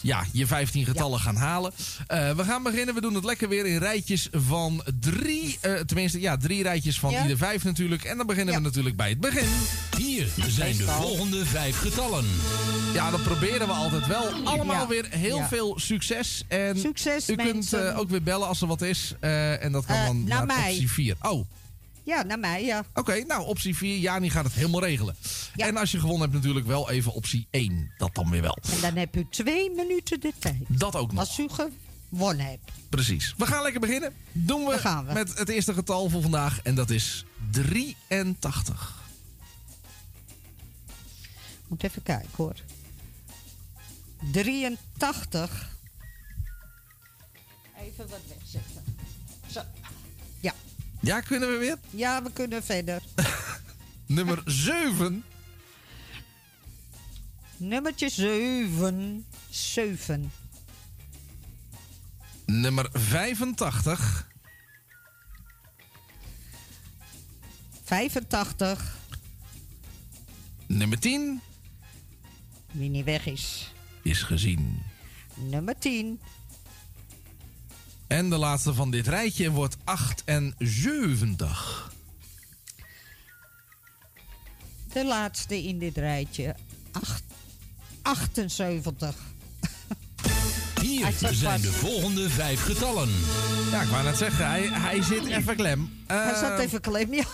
[0.00, 1.72] ja, je 15 getallen gaan halen.
[2.08, 2.94] We gaan beginnen.
[2.94, 5.58] We doen het lekker weer in rijtjes van drie.
[5.86, 7.22] tenminste, ja, drie rijtjes van Ja.
[7.22, 8.04] ieder vijf natuurlijk.
[8.04, 9.48] En dan beginnen we natuurlijk bij het begin.
[9.96, 12.24] Hier zijn de volgende vijf getallen.
[12.94, 14.30] Ja, dat proberen we altijd wel.
[14.44, 14.86] Allemaal Ja.
[14.86, 15.48] weer heel Ja.
[15.48, 16.44] veel succes.
[16.48, 19.14] En Succes, u kunt eh, ook weer bellen als er wat is.
[19.20, 20.70] Eh, en dat kan Eh, dan naar naar, mij.
[20.70, 21.16] optie 4.
[21.22, 21.44] Oh,
[22.04, 22.84] Ja, naar mij, ja.
[22.94, 23.24] oké.
[23.26, 23.96] nou, optie 4.
[23.98, 25.16] Jani gaat het helemaal regelen.
[25.56, 27.92] En als je gewonnen hebt natuurlijk wel even optie 1.
[27.98, 28.58] Dat dan weer wel.
[28.74, 30.62] En dan heb u twee minuten de tijd.
[30.68, 31.20] Dat ook nog.
[31.20, 31.48] Als u
[32.12, 32.70] gewonnen hebt.
[32.88, 33.34] Precies.
[33.36, 34.14] We gaan lekker beginnen.
[34.32, 35.12] Doen we, gaan we.
[35.12, 36.62] met het eerste getal voor vandaag.
[36.62, 39.00] En dat is 83.
[41.68, 42.54] Moet even kijken hoor.
[44.32, 45.70] 83.
[47.80, 48.84] Even wat wegzetten.
[49.50, 49.62] Zo.
[50.40, 50.54] Ja.
[51.00, 51.78] Ja, kunnen we weer?
[51.90, 53.02] Ja, we kunnen verder.
[54.06, 55.24] Nummer 7.
[57.56, 59.26] Nummertje 7.
[59.50, 60.32] 7.
[62.52, 64.26] Nummer 85.
[67.84, 68.96] 85.
[70.66, 71.40] Nummer 10
[72.70, 73.72] Wie niet weg is.
[74.02, 74.82] is gezien.
[75.34, 76.20] Nummer 10.
[78.06, 81.92] En de laatste van dit rijtje wordt 78.
[84.92, 86.56] De laatste in dit rijtje.
[86.92, 87.22] Acht,
[88.02, 89.16] 78.
[90.98, 93.08] Hier zijn de volgende vijf getallen.
[93.70, 95.90] Ja, ik wou net zeggen, hij, hij zit even klem.
[96.06, 97.24] Hij zat Eh, even klem, ja.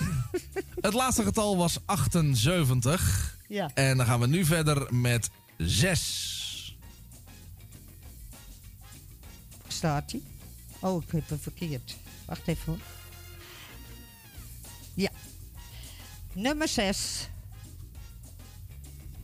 [0.81, 3.37] Het laatste getal was 78.
[3.49, 3.71] Ja.
[3.75, 6.77] En dan gaan we nu verder met 6.
[9.69, 10.21] Staat hij?
[10.81, 11.97] Oh, ik heb hem verkeerd.
[12.25, 12.79] Wacht even hoor.
[14.95, 15.11] Ja.
[16.33, 17.29] Nummer 6.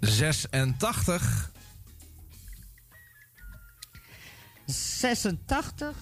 [0.01, 1.53] 86.
[4.67, 5.95] 86.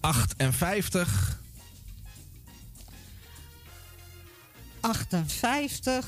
[0.00, 1.38] 58.
[4.80, 6.04] 58.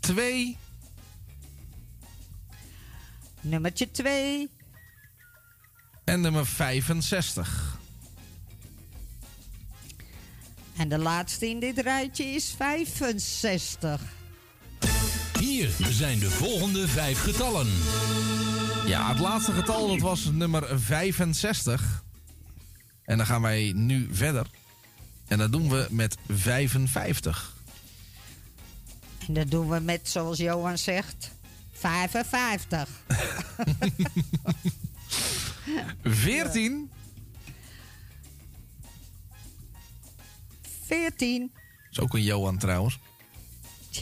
[0.00, 0.56] 2.
[3.40, 4.50] Nummertje 2.
[6.04, 7.78] En nummer 65.
[10.76, 14.17] En de laatste in dit rijtje is 65.
[15.38, 17.66] Hier zijn de volgende vijf getallen.
[18.86, 22.04] Ja, het laatste getal dat was nummer 65.
[23.04, 24.46] En dan gaan wij nu verder.
[25.26, 27.56] En dat doen we met 55.
[29.26, 31.30] En dat doen we met, zoals Johan zegt,
[31.72, 32.88] 55.
[36.02, 36.90] 14.
[40.86, 41.52] 14.
[41.90, 42.98] Is ook een Johan trouwens.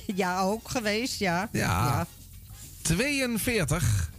[0.14, 1.48] Ja, ook geweest, ja.
[1.52, 2.06] Ja.
[2.82, 4.10] 42.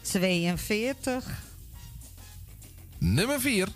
[0.00, 1.42] 42.
[2.98, 3.68] Nummer 4.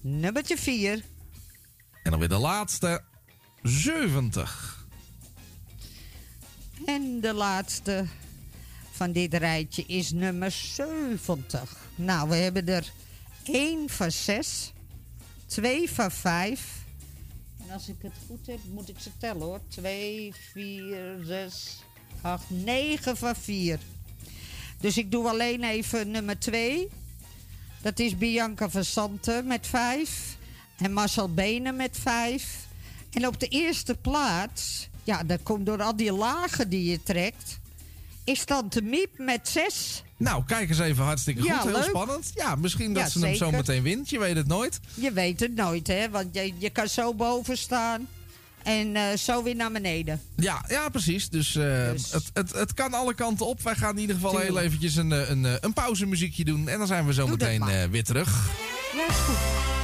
[0.00, 1.04] Nummertje 4.
[2.02, 3.02] En dan weer de laatste.
[3.62, 4.86] 70.
[6.86, 8.06] En de laatste
[8.90, 11.76] van dit rijtje is nummer 70.
[11.94, 12.92] Nou, we hebben er
[13.44, 14.72] 1 van 6,
[15.48, 16.84] 2 van 5.
[17.66, 19.60] En als ik het goed heb, moet ik ze tellen hoor.
[19.68, 21.82] 2, 4, 6,
[22.20, 23.78] 8, 9 van 4.
[24.80, 26.88] Dus ik doe alleen even nummer 2.
[27.82, 30.36] Dat is Bianca van Santen met 5.
[30.76, 32.66] En Marcel Benen met 5.
[33.10, 37.58] En op de eerste plaats, ja, dat komt door al die lagen die je trekt,
[38.28, 40.02] is Tante Miep met 6.
[40.16, 41.50] Nou, kijk eens even hartstikke goed.
[41.50, 41.82] Ja, Heel leuk.
[41.82, 42.30] spannend.
[42.34, 44.10] Ja, misschien dat Ja, ze hem zo meteen wint.
[44.10, 44.80] Je weet het nooit.
[44.94, 46.10] Je weet het nooit, hè?
[46.10, 48.08] Want je, je kan zo boven staan
[48.62, 50.20] en eh, zo weer naar beneden.
[50.36, 51.28] Ja, ja precies.
[51.28, 53.62] Dus, eh, Het, het, het kan alle kanten op.
[53.62, 54.52] Wij gaan in ieder geval Tuurlijk.
[54.52, 56.68] heel eventjes een, eh, een, een pauzemuziekje doen.
[56.68, 58.50] En dan zijn we zo Doe meteen weer terug.
[58.94, 59.77] Ja, is goed.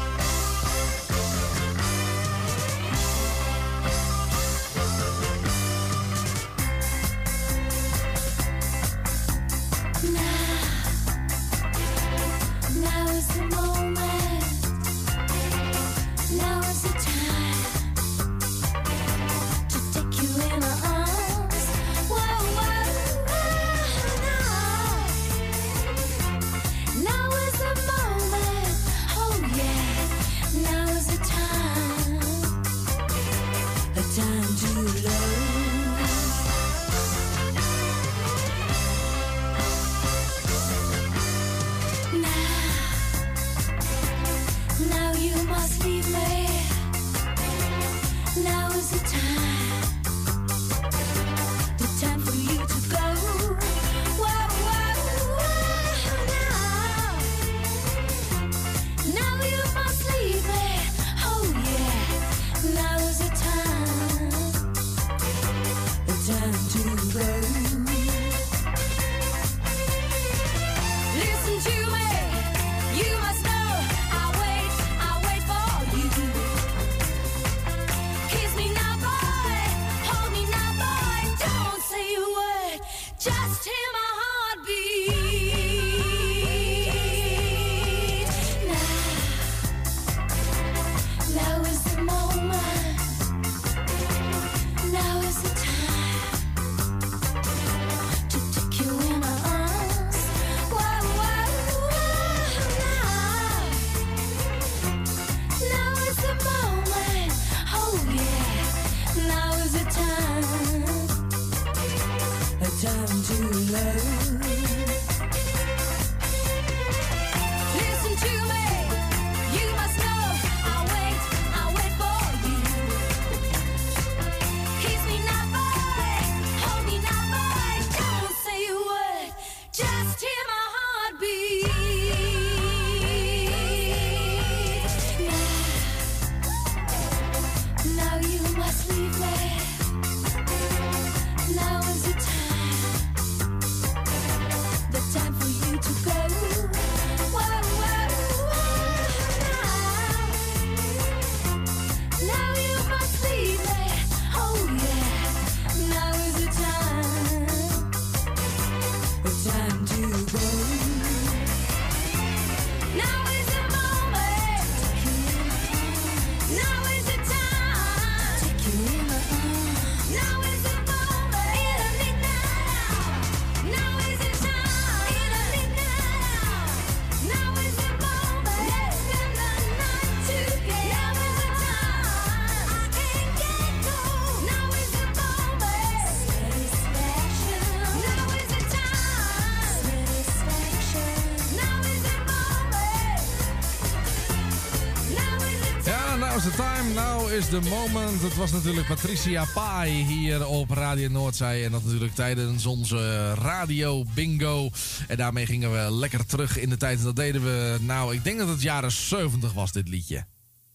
[197.35, 198.23] Is the moment.
[198.23, 201.65] Het was natuurlijk Patricia Pai hier op Radio Noordzij.
[201.65, 204.70] En dat natuurlijk tijdens onze radio bingo.
[205.09, 206.98] En daarmee gingen we lekker terug in de tijd.
[206.98, 210.27] En dat deden we, nou, ik denk dat het jaren 70 was, dit liedje.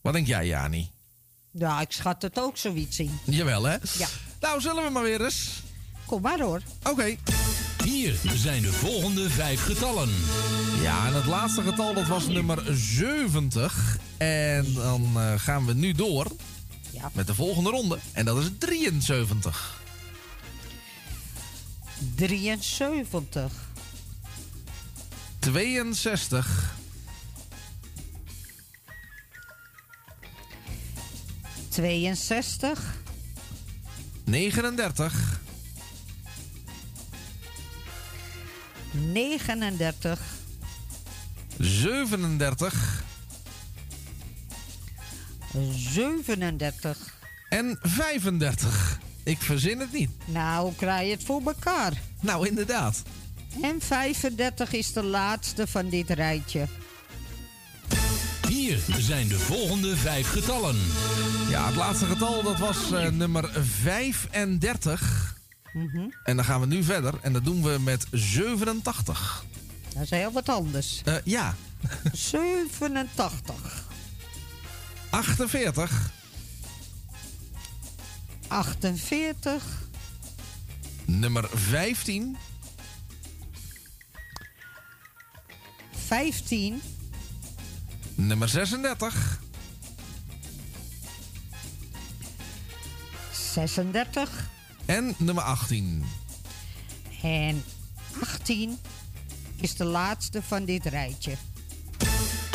[0.01, 0.91] Wat denk jij, Jani?
[1.51, 3.19] Ja, ik schat het ook zoiets in.
[3.23, 3.77] Jawel, hè?
[3.97, 4.07] Ja.
[4.39, 5.63] Nou, zullen we maar weer eens.
[6.05, 6.61] Kom maar hoor.
[6.83, 7.15] Oké.
[7.83, 10.09] Hier zijn de volgende vijf getallen.
[10.81, 13.97] Ja, en het laatste getal dat was nummer 70.
[14.17, 16.25] En dan eh, gaan we nu door
[17.29, 17.99] de volgende ronde.
[18.13, 19.81] En dat is 73.
[22.15, 23.51] 73.
[25.39, 26.75] 62.
[31.69, 32.97] 62.
[34.23, 35.39] 39.
[39.13, 40.19] 39.
[41.59, 43.03] 37.
[45.53, 47.18] 37.
[47.49, 48.99] En 35.
[49.23, 50.09] Ik verzin het niet.
[50.25, 51.93] Nou, krijg je het voor elkaar?
[52.21, 53.01] Nou, inderdaad.
[53.61, 56.67] En 35 is de laatste van dit rijtje.
[58.47, 60.75] Hier zijn de volgende vijf getallen.
[61.49, 63.49] Ja, het laatste getal dat was eh, nummer
[63.81, 65.37] 35.
[65.73, 66.07] Mhm.
[66.23, 67.13] En dan gaan we nu verder.
[67.21, 69.45] En dat doen we met 87.
[69.93, 71.01] Dat is heel wat anders.
[71.05, 71.55] Eh, ja.
[72.11, 73.55] 87.
[75.09, 76.11] 48.
[78.49, 79.63] 48.
[81.05, 82.37] Nummer 15.
[85.91, 86.81] 15.
[88.15, 89.39] Nummer 36.
[93.31, 94.49] 36.
[94.85, 96.05] En nummer 18.
[97.21, 97.63] En
[98.21, 98.77] 18
[99.55, 101.35] is de laatste van dit rijtje.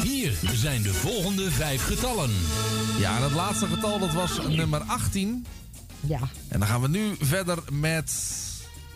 [0.02, 2.30] Hier zijn de volgende vijf getallen.
[2.98, 5.46] Ja, en het laatste getal dat was nummer 18.
[6.06, 6.20] Ja.
[6.48, 8.12] En dan gaan we nu verder met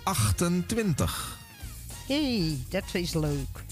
[0.02, 1.38] 28.
[2.06, 3.64] Hé, hey, dat is leuk.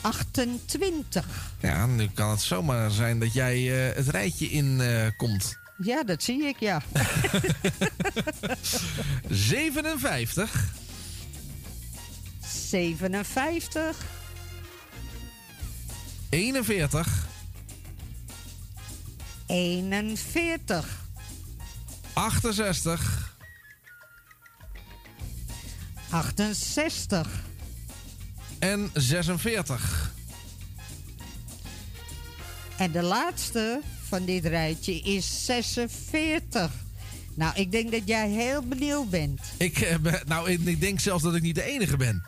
[0.00, 1.26] 28.
[1.60, 5.58] Ja, nu kan het zomaar zijn dat jij eh, het rijtje in eh, komt.
[5.76, 6.82] Ja, dat zie ik, ja.
[9.28, 10.72] 57.
[12.46, 13.96] 57.
[16.28, 17.26] 41.
[19.46, 21.00] 41.
[22.12, 23.36] 68.
[26.10, 27.28] 68.
[28.58, 30.12] En 46.
[32.76, 36.70] En de laatste van dit rijtje is 46.
[37.34, 39.40] Nou, ik denk dat jij heel benieuwd bent.
[39.56, 42.26] Ik, eh, nou, ik- denk zelfs dat ik niet de enige ben.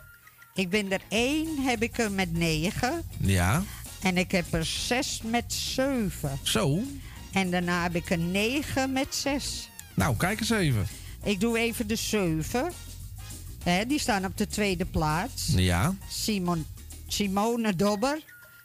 [0.53, 3.01] Ik ben er één, heb ik er met 9.
[3.17, 3.63] Ja.
[4.01, 6.39] En ik heb er 6 met 7.
[6.43, 6.81] Zo.
[7.31, 9.69] En daarna heb ik er 9 met 6.
[9.95, 10.87] Nou, kijk eens even.
[11.23, 12.71] Ik doe even de 7.
[13.63, 15.47] Hè, die staan op de tweede plaats.
[15.47, 15.95] Ja.
[16.09, 16.65] Simon,
[17.07, 18.19] Simone Dobber,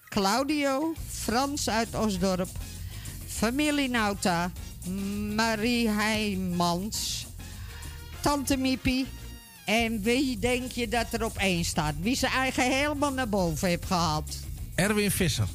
[0.08, 2.48] Claudio, Frans uit Osdorp,
[3.26, 4.50] familie Nauta,
[5.34, 7.26] Marie Heijmans,
[8.20, 9.06] Tante Miepie.
[9.64, 11.94] En wie denk je dat er op één staat?
[12.00, 14.36] Wie zijn eigen helemaal naar boven heeft gehaald?
[14.74, 15.48] Erwin Visser.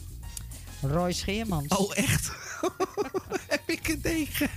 [0.81, 1.67] Roy Scheermans.
[1.67, 2.31] Oh, echt?
[3.47, 4.49] Heb ik een negen?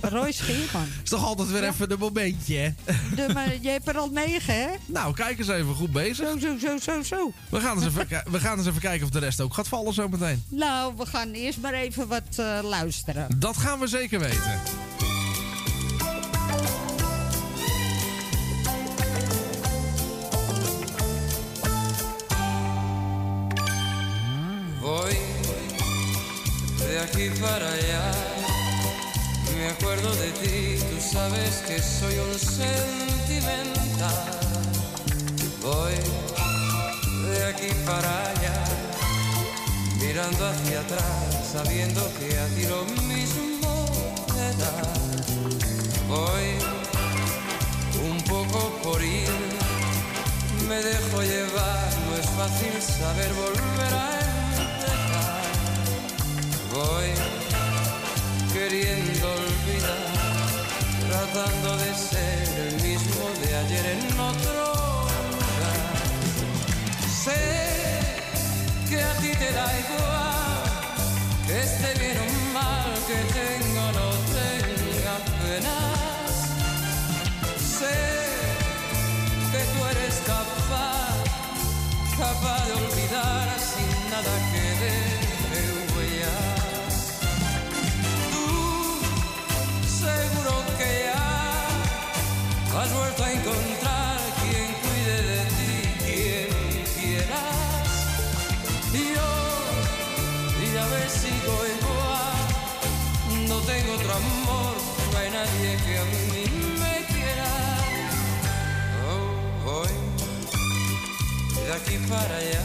[0.00, 0.86] Roy Scheerman.
[1.02, 2.70] Is toch altijd weer even een momentje, hè?
[3.14, 4.68] De, maar je hebt er al negen, hè?
[4.86, 5.74] Nou, kijk eens even.
[5.74, 6.16] Goed bezig.
[6.16, 7.32] Zo, zo, zo, zo, zo.
[7.48, 9.94] We gaan, eens even, we gaan eens even kijken of de rest ook gaat vallen
[9.94, 10.44] zometeen.
[10.48, 13.28] Nou, we gaan eerst maar even wat eh, luisteren.
[13.38, 14.60] Dat gaan we zeker weten.
[24.80, 25.25] Voy
[26.96, 28.10] de aquí para allá.
[29.54, 34.24] Me acuerdo de ti, tú sabes que soy un sentimental.
[35.62, 35.94] Voy
[37.28, 38.58] de aquí para allá,
[40.00, 42.82] mirando hacia atrás, sabiendo que a ti lo
[43.12, 43.72] mismo
[44.34, 44.74] te da.
[46.08, 46.48] Voy
[48.10, 49.36] un poco por ir,
[50.68, 54.35] me dejo llevar, no es fácil saber volver a empezar.
[56.76, 57.10] Voy
[58.52, 60.12] queriendo olvidar,
[61.08, 64.60] tratando de ser el mismo de ayer en otro
[65.32, 65.80] lugar.
[67.24, 67.44] Sé
[68.90, 70.64] que a ti te da igual,
[71.46, 76.32] que esté bien o mal, que tenga o no tenga penas.
[77.78, 77.96] Sé
[79.50, 81.16] que tú eres capaz,
[82.18, 82.95] capaz de olvidar
[111.66, 112.62] de aquí para allá.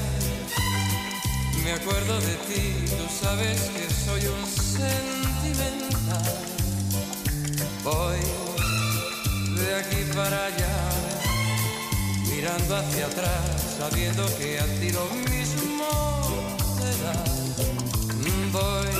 [1.64, 4.46] Me acuerdo de ti, tú sabes que soy un
[4.78, 6.36] sentimental.
[7.84, 8.20] Voy
[9.58, 10.78] de aquí para allá,
[12.30, 15.90] mirando hacia atrás, sabiendo que a ti lo mismo
[16.78, 17.24] te da.
[18.52, 18.94] Voy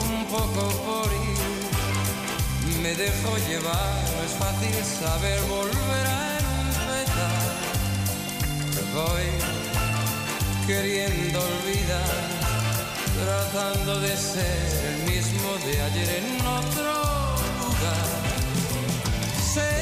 [0.00, 6.25] un poco por ir, me dejo llevar, no es fácil saber volver a.
[8.96, 9.28] Voy
[10.66, 12.16] queriendo olvidar,
[13.22, 16.92] tratando de ser el mismo de ayer en otro
[17.60, 18.08] lugar.
[19.52, 19.74] Sé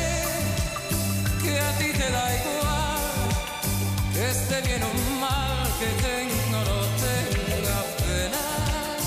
[1.45, 3.03] que a ti te da igual,
[4.15, 9.01] que esté bien o mal, que tenga o no tenga penas.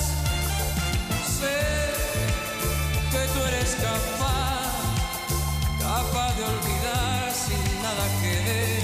[1.37, 1.59] Sé
[3.11, 4.71] que tú eres capaz,
[5.81, 8.76] capaz de olvidar sin nada que deje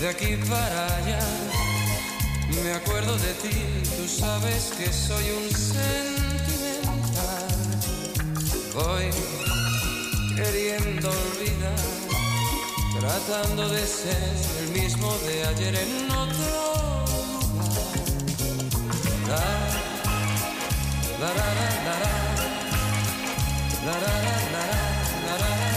[0.00, 1.20] de aquí para allá.
[2.62, 3.56] Me acuerdo de ti,
[3.96, 7.46] tú sabes que soy un sentimental.
[8.74, 9.10] Voy
[10.36, 11.80] queriendo olvidar,
[13.00, 17.04] tratando de ser el mismo de ayer en otro
[19.22, 19.70] lugar.
[21.20, 22.14] La, la, la, la, la, la.
[23.86, 24.64] La, la, la, la,
[25.26, 25.75] la, la, la,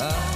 [0.00, 0.29] Uh.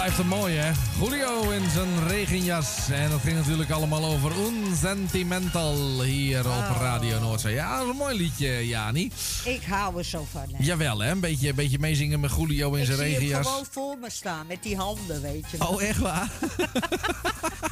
[0.00, 0.70] Blijft een mooie, hè?
[1.00, 2.88] Julio in zijn regenjas.
[2.90, 7.54] En dat ging natuurlijk allemaal over Un Sentimental hier op Radio Noordzee.
[7.54, 9.10] Ja, dat is een mooi liedje, Jani.
[9.44, 10.42] Ik hou er zo van.
[10.52, 10.64] Hè.
[10.64, 11.10] Jawel, hè?
[11.10, 13.46] Een beetje, een beetje meezingen met Julio in ik zijn zie hem regenjas.
[13.46, 15.56] gewoon voor me staan met die handen, weet je.
[15.58, 15.68] wel.
[15.68, 16.30] Oh, echt waar?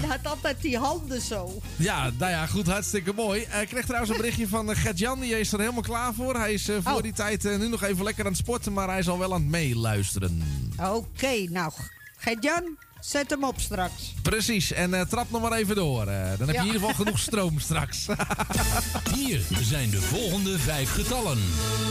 [0.00, 1.60] Hij had altijd die handen zo.
[1.76, 3.42] Ja, nou ja, goed, hartstikke mooi.
[3.42, 6.34] Eh, Ik kreeg trouwens een berichtje van eh, Gert-Jan, die is er helemaal klaar voor.
[6.36, 7.02] Hij is eh, voor Oh.
[7.02, 9.40] die tijd nu nog even lekker aan het sporten, maar hij is al wel aan
[9.40, 10.42] het meeluisteren.
[10.92, 11.72] Oké, nou,
[12.16, 14.14] Gert-Jan, zet hem op straks.
[14.22, 16.06] Precies, en eh, trap nog maar even door.
[16.06, 16.22] eh.
[16.38, 16.60] dan heb je Ja.
[16.60, 18.06] in ieder geval genoeg stroom straks.
[19.14, 21.38] Hier zijn de volgende vijf getallen.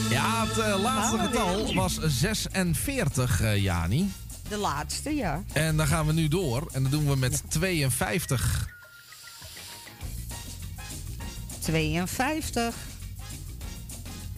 [0.09, 4.11] Ja, het laatste getal was 46, eh, Jani.
[4.51, 5.43] De laatste, ja.
[5.53, 6.69] En dan gaan we nu door.
[6.71, 8.69] En dat doen we met 52.
[11.59, 12.75] 52,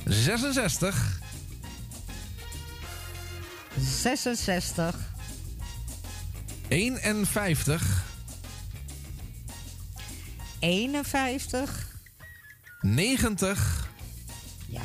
[0.06, 1.20] 66.
[3.80, 4.96] 66,
[6.68, 8.04] 51.
[10.60, 11.88] 51,
[12.82, 13.90] 90.
[14.68, 14.82] ja.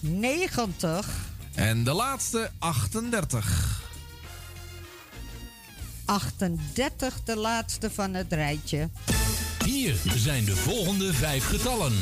[0.00, 1.27] 90,
[1.58, 3.82] En de laatste 38.
[6.04, 8.88] 38, de laatste van het rijtje.
[9.64, 11.92] Hier zijn de volgende vijf getallen.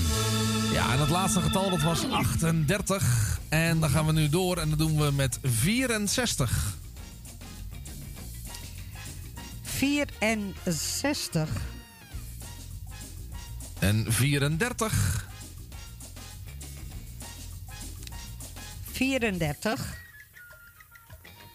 [0.73, 3.39] Ja, en het laatste getal dat was 38.
[3.49, 6.77] En dan gaan we nu door en dat doen we met 64.
[9.63, 11.49] 64,
[13.79, 15.27] En 34.
[18.97, 19.99] 34,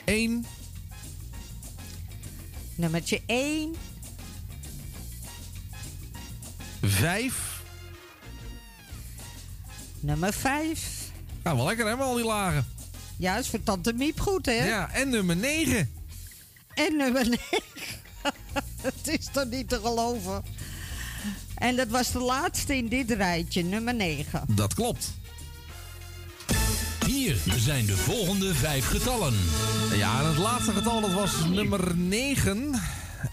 [0.05, 0.45] 1.
[2.75, 3.75] nummertje 1,
[6.81, 7.61] 5.
[9.99, 11.11] nummer 5.
[11.43, 12.65] Nou, wel lekker hè, met al die lagen.
[13.17, 14.65] Ja, is voor Tante Miep goed, hè?
[14.65, 15.91] Ja, en nummer 9.
[16.73, 17.39] En nummer 9.
[18.81, 20.43] Het is toch niet te geloven.
[21.55, 24.43] En dat was de laatste in dit rijtje, nummer 9.
[24.47, 25.19] Dat klopt.
[27.11, 29.33] Hier zijn de volgende vijf getallen.
[29.95, 32.81] Ja, en het laatste getal dat was nummer 9.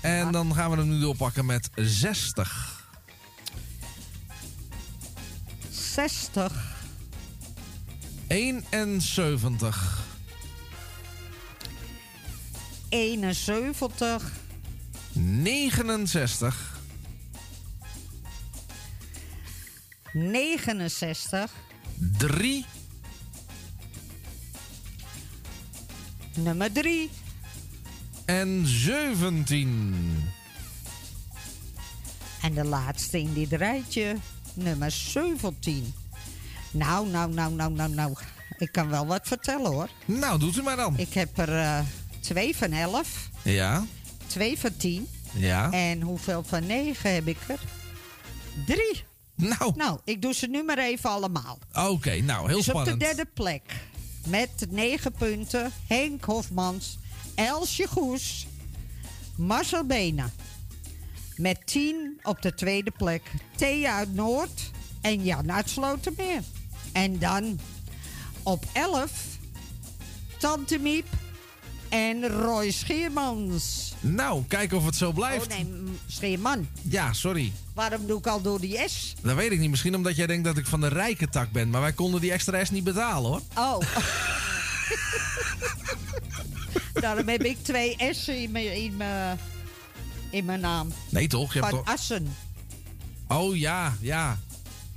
[0.03, 2.87] En dan gaan we hem nu doorpakken met 60.
[5.71, 6.53] 60,
[8.27, 10.07] 71.
[12.89, 14.33] 71,
[15.13, 16.81] 69.
[20.13, 21.53] 69.
[22.19, 22.65] 3.
[26.43, 27.11] Nummer 3.
[28.25, 29.95] En 17.
[32.43, 34.17] En de laatste in dit rijtje,
[34.55, 35.95] nummer 17.
[36.71, 38.15] Nou, nou, nou, nou, nou, nou.
[38.59, 39.89] Ik kan wel wat vertellen hoor.
[40.05, 40.99] Nou, doet u maar dan.
[40.99, 41.81] Ik heb er eh,
[42.21, 43.85] twee van 11, Ja.
[44.27, 45.09] twee van 10.
[45.35, 45.71] Ja.
[45.73, 47.59] En hoeveel van 9 heb ik er?
[48.67, 49.05] Drie.
[49.35, 49.73] Nou.
[49.77, 51.59] Nou, ik doe ze nu maar even allemaal.
[51.75, 52.93] Oké, nou, heel dus spannend.
[52.95, 53.63] op de derde plek.
[54.29, 55.73] Met negen punten.
[55.87, 56.99] Henk Hofmans.
[57.35, 58.47] Elsje Goes.
[59.37, 60.31] Marcel Bena.
[61.37, 63.23] Met tien op de tweede plek.
[63.57, 64.71] Thea uit Noord.
[65.01, 66.43] En Jan uit Slotermeer.
[66.93, 67.61] En dan
[68.43, 69.39] op elf.
[70.39, 71.07] Tante Miep.
[71.89, 73.95] En Roy Scheermans.
[74.01, 75.47] Nou, kijken of het zo blijft.
[75.47, 75.67] Oh nee,
[76.07, 76.69] Scheerman.
[76.83, 77.53] Ja, sorry.
[77.75, 79.15] Waarom doe ik al door die S?
[79.23, 79.71] Dat weet ik niet.
[79.71, 81.71] Misschien omdat jij denkt dat ik van de rijke tak ben.
[81.71, 83.41] Maar wij konden die extra S niet betalen hoor.
[83.55, 83.81] Oh.
[87.01, 89.39] Daarom heb ik twee S'en in mijn, in mijn,
[90.31, 90.93] in mijn naam.
[91.09, 91.53] Nee toch?
[91.53, 91.95] Je hebt Van toch...
[91.95, 92.37] Assen.
[93.29, 94.39] Oh ja, ja.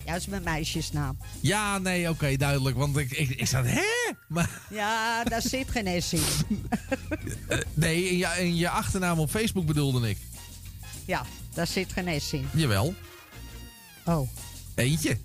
[0.05, 1.17] Ja, dat is mijn meisjesnaam.
[1.39, 2.77] Ja, nee, oké, duidelijk.
[2.77, 3.81] Want ik, ik, ik zat, hè?
[4.27, 6.23] Maar, Ja, daar zit geen S in.
[7.47, 10.17] eh, nee, in je, in je achternaam op Facebook bedoelde ik.
[11.05, 12.49] Ja, daar zit geen S in.
[12.53, 12.93] Jawel.
[14.05, 14.29] Oh.
[14.75, 15.17] Eentje.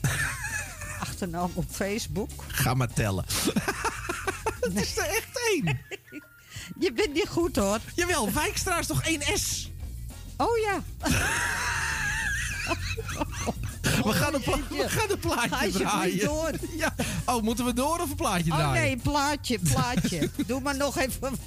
[1.00, 2.30] Achternaam op Facebook.
[2.46, 3.24] Ga maar tellen.
[4.60, 5.80] Het is er echt één.
[6.78, 7.78] Je bent niet goed hoor.
[7.94, 9.70] Jawel, Wijkstra is toch één S?
[10.36, 10.82] Oh ja.
[14.04, 16.24] We gaan een, we gaan een plaatje draaien.
[16.24, 16.50] door.
[16.76, 16.94] Ja.
[17.26, 18.82] Oh, moeten we door of een plaatje Oh draaien?
[18.82, 20.30] nee, plaatje, plaatje.
[20.46, 21.38] Doe maar nog even wat.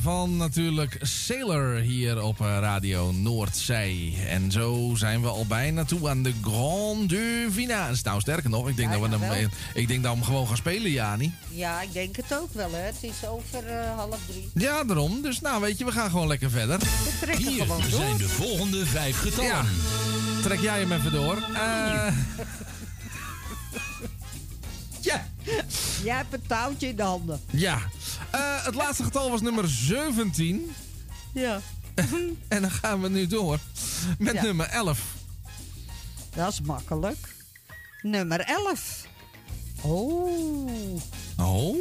[0.00, 4.16] Van natuurlijk Sailor hier op eh, Radio Noordzee.
[4.28, 7.96] En zo zijn we al bijna toe aan de Grande Finale.
[8.02, 10.46] Nou, sterker nog, ik denk, Ja, dat, we hem, ik denk dat we hem gewoon
[10.46, 11.34] gaan spelen, Jani.
[11.50, 12.78] Ja, ik denk het ook wel, hè.
[12.78, 14.50] Het is over eh, half drie.
[14.54, 15.22] Ja, daarom.
[15.22, 16.78] Dus nou, weet je, we gaan gewoon lekker verder.
[16.78, 17.90] We trekken Hier gewoon door.
[18.00, 19.50] zijn de volgende vijf getallen.
[19.50, 19.62] Ja.
[20.42, 21.36] Trek jij hem even door.
[21.36, 22.06] Eh,
[25.10, 25.26] ja.
[26.04, 27.40] Jij hebt een touwtje in de handen.
[27.50, 27.78] ja.
[28.64, 30.74] Het laatste getal was nummer 17.
[31.32, 31.60] Ja.
[32.48, 33.58] En dan gaan we nu door
[34.18, 34.42] met Ja.
[34.42, 35.00] nummer 11.
[36.34, 37.34] Dat is makkelijk.
[38.02, 39.06] Nummer 11.
[39.80, 41.00] Oh.
[41.36, 41.76] Oh.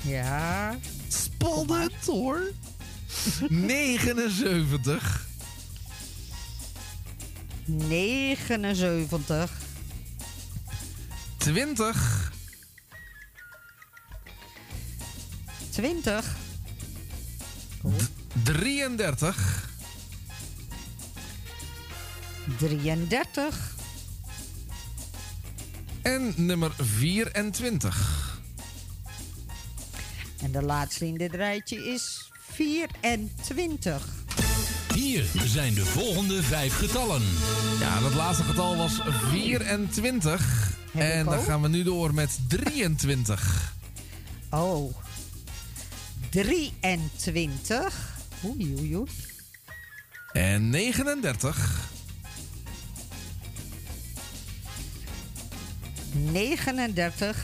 [0.00, 0.78] Ja.
[1.08, 2.50] Spannend hoor.
[3.48, 5.26] 79.
[7.64, 9.50] 79.
[11.38, 12.29] 20.
[15.80, 16.36] 20.
[18.42, 19.68] 33.
[22.58, 23.74] 33.
[26.02, 28.40] En nummer 24.
[30.42, 34.08] En de laatste in dit rijtje is 24.
[34.94, 37.22] Hier zijn de volgende vijf getallen.
[37.80, 39.00] Ja, het laatste getal was
[39.30, 40.70] 24.
[40.92, 43.74] Heb ik en dan gaan we nu door met 23.
[44.50, 44.94] Oh.
[46.30, 47.94] 23.
[48.42, 49.06] Oei, oei, oei.
[50.32, 51.88] En 39.
[56.32, 57.34] 39.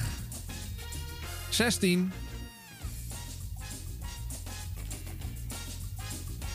[1.48, 2.12] 16.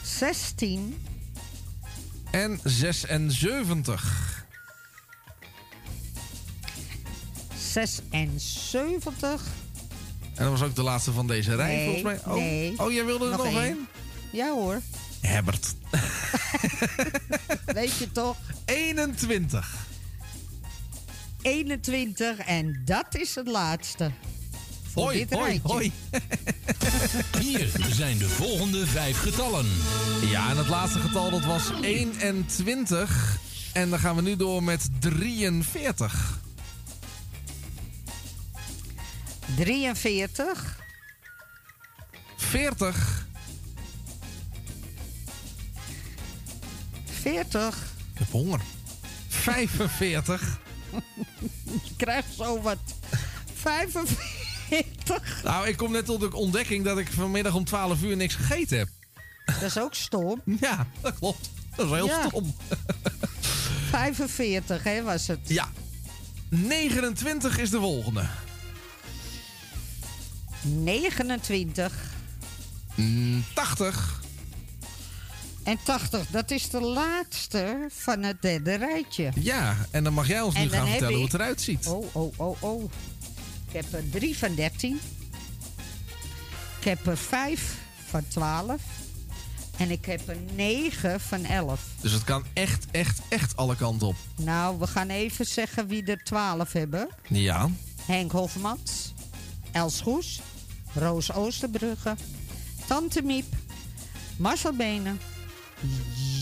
[0.03, 0.98] 16.
[2.32, 4.01] En 76.
[7.56, 9.42] 76.
[10.35, 12.19] En dat was ook de laatste van deze rij, Nee, volgens mij.
[12.34, 12.74] Oh, nee.
[12.77, 13.61] oh jij wilde er nog, Nog één.
[13.64, 13.88] één?
[14.32, 14.82] Ja hoor.
[15.22, 15.76] Herbert.
[17.66, 18.38] Weet je toch?
[18.66, 19.76] 21.
[21.42, 22.38] 21.
[22.38, 24.11] En dat is het laatste.
[24.92, 25.68] Voor Hoi, dit hoi, rijtje.
[25.68, 25.92] hoi.
[27.42, 29.66] Hier zijn de volgende vijf getallen.
[30.30, 33.38] Ja, en het laatste getal dat was 21.
[33.74, 36.40] En dan gaan we nu door met 43.
[39.56, 40.80] 43.
[42.38, 43.26] 40.
[47.22, 47.78] 40.
[48.14, 48.62] Ik heb honger.
[49.28, 50.60] 45.
[51.64, 52.78] Je krijgt zo wat.
[53.54, 55.44] 45.
[55.44, 58.78] Nou, ik kom net tot de ontdekking dat ik vanmiddag om 12 uur niks gegeten
[58.78, 58.88] heb.
[59.46, 60.42] Dat is ook stom.
[60.62, 61.50] Ja, dat klopt.
[61.76, 62.28] Dat is heel Ja.
[62.28, 62.56] stom.
[63.92, 65.40] 45, hè, was het?
[65.44, 65.70] Ja.
[66.50, 68.26] 29 is de volgende.
[70.61, 71.93] 29.
[72.95, 74.22] Mm, 80.
[75.64, 79.31] En 80, dat is de laatste van het derde rijtje.
[79.35, 81.88] Ja, en dan mag jij ons En nu gaan vertellen hoe het eruit ziet.
[81.88, 82.91] Oh, oh, oh, oh.
[83.67, 84.99] Ik heb er 3 van 13.
[86.80, 87.75] Ik heb er 5
[88.07, 88.81] van 12.
[89.77, 91.85] En ik heb er 9 van 11.
[92.01, 94.15] Dus het kan echt, echt, echt alle kanten op.
[94.35, 97.09] Nou, we gaan even zeggen wie er 12 hebben.
[97.27, 97.69] Ja.
[98.06, 99.14] Henk Hofmans,
[99.72, 100.41] Els Goes,
[100.94, 102.16] Roos Oosterbrugge,
[102.88, 103.45] Tante Miep,
[104.38, 105.20] Marcel Benen.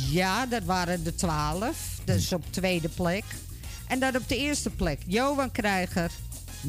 [0.09, 1.99] Ja, dat waren de 12.
[2.05, 3.23] Dus op tweede plek.
[3.87, 6.11] En dan op de eerste plek Johan Krijger,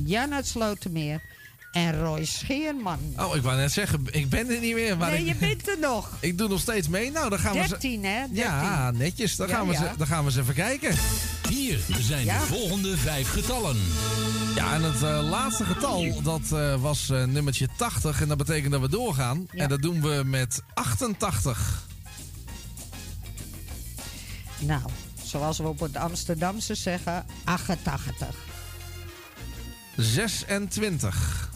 [0.05, 1.23] Jan uit Slotermeer
[1.71, 2.99] en Roy Scheerman.
[3.17, 4.97] Oh, ik wou net zeggen, ik ben er niet meer.
[4.97, 6.11] Maar nee, ik, je bent er nog.
[6.21, 7.11] ik doe nog steeds mee.
[7.11, 7.69] Nou, dan gaan we...
[7.69, 8.19] 13, hè?
[8.19, 8.35] 13.
[8.35, 9.37] Ja, netjes.
[9.37, 9.79] Dan, Ja, gaan we ja.
[9.79, 10.95] Ze, dan gaan we eens even kijken.
[11.49, 12.39] Hier zijn Ja.
[12.41, 13.77] de volgende vijf getallen.
[14.55, 18.21] Ja, en het eh, laatste getal, dat eh, was eh, nummertje 80.
[18.21, 19.47] En dat betekent dat we doorgaan.
[19.53, 19.63] Ja.
[19.63, 21.87] En dat doen we met 88.
[24.59, 24.83] Nou,
[25.23, 28.27] zoals we op het Amsterdamse zeggen, 88.
[29.97, 31.51] 26.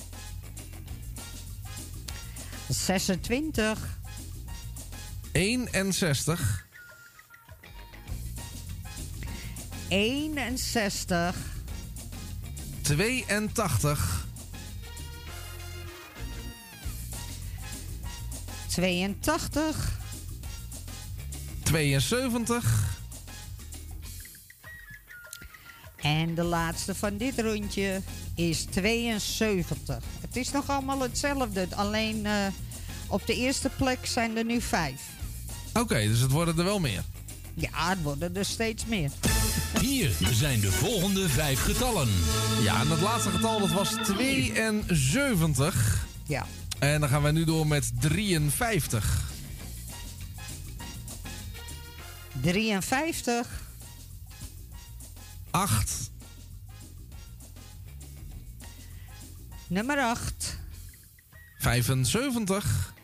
[2.68, 3.78] 26.
[5.32, 6.64] 61.
[9.88, 11.34] 61.
[12.82, 14.26] 82.
[18.68, 19.98] 82.
[21.64, 22.92] 72.
[25.96, 28.02] En de laatste van dit rondje
[28.34, 29.98] is 72.
[30.20, 31.66] Het is nog allemaal hetzelfde.
[31.74, 32.46] Alleen eh,
[33.06, 35.00] op de eerste plek zijn er nu vijf.
[35.72, 37.02] Oké, dus het worden er wel meer.
[37.54, 39.10] Ja, het worden er steeds meer.
[39.80, 42.08] Hier zijn de volgende vijf getallen.
[42.62, 46.06] Ja, en het laatste getal dat was 72.
[46.26, 46.46] Ja.
[46.78, 49.32] En dan gaan we nu door met 53.
[52.40, 53.62] 53.
[55.50, 56.10] 8.
[59.74, 60.58] Nummer 8.
[61.58, 62.94] 75.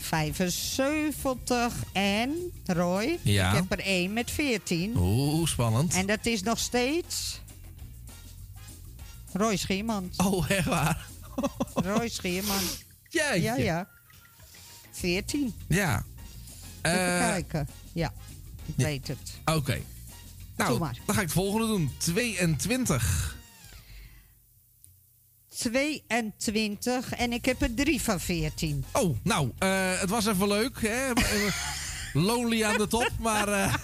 [0.00, 3.18] 75 en Roy.
[3.22, 3.48] Ja.
[3.50, 4.96] Ik heb er één met 14.
[4.96, 5.94] Oeh, spannend.
[5.94, 7.40] En dat is nog steeds
[9.32, 10.16] Roy Schiermans.
[10.16, 11.06] Oh, echt waar?
[11.74, 12.84] Roy Schiermans.
[13.08, 13.40] Jeetje.
[13.40, 13.88] Ja, ja.
[14.90, 15.54] 14.
[15.68, 16.04] Ja.
[16.82, 17.68] Even Eh, kijken.
[17.92, 18.12] Ja,
[18.66, 18.84] ik ja.
[18.84, 19.38] weet het.
[19.44, 19.80] Oké.
[20.66, 20.98] Nou, maar.
[21.06, 21.92] dan ga ik het volgende doen.
[21.98, 23.36] 22.
[25.56, 28.84] 22 en ik heb er drie van 14.
[28.92, 30.80] Oh, nou, eh, het was even leuk.
[30.80, 31.12] Hè?
[32.12, 33.48] Lonely aan de top, maar...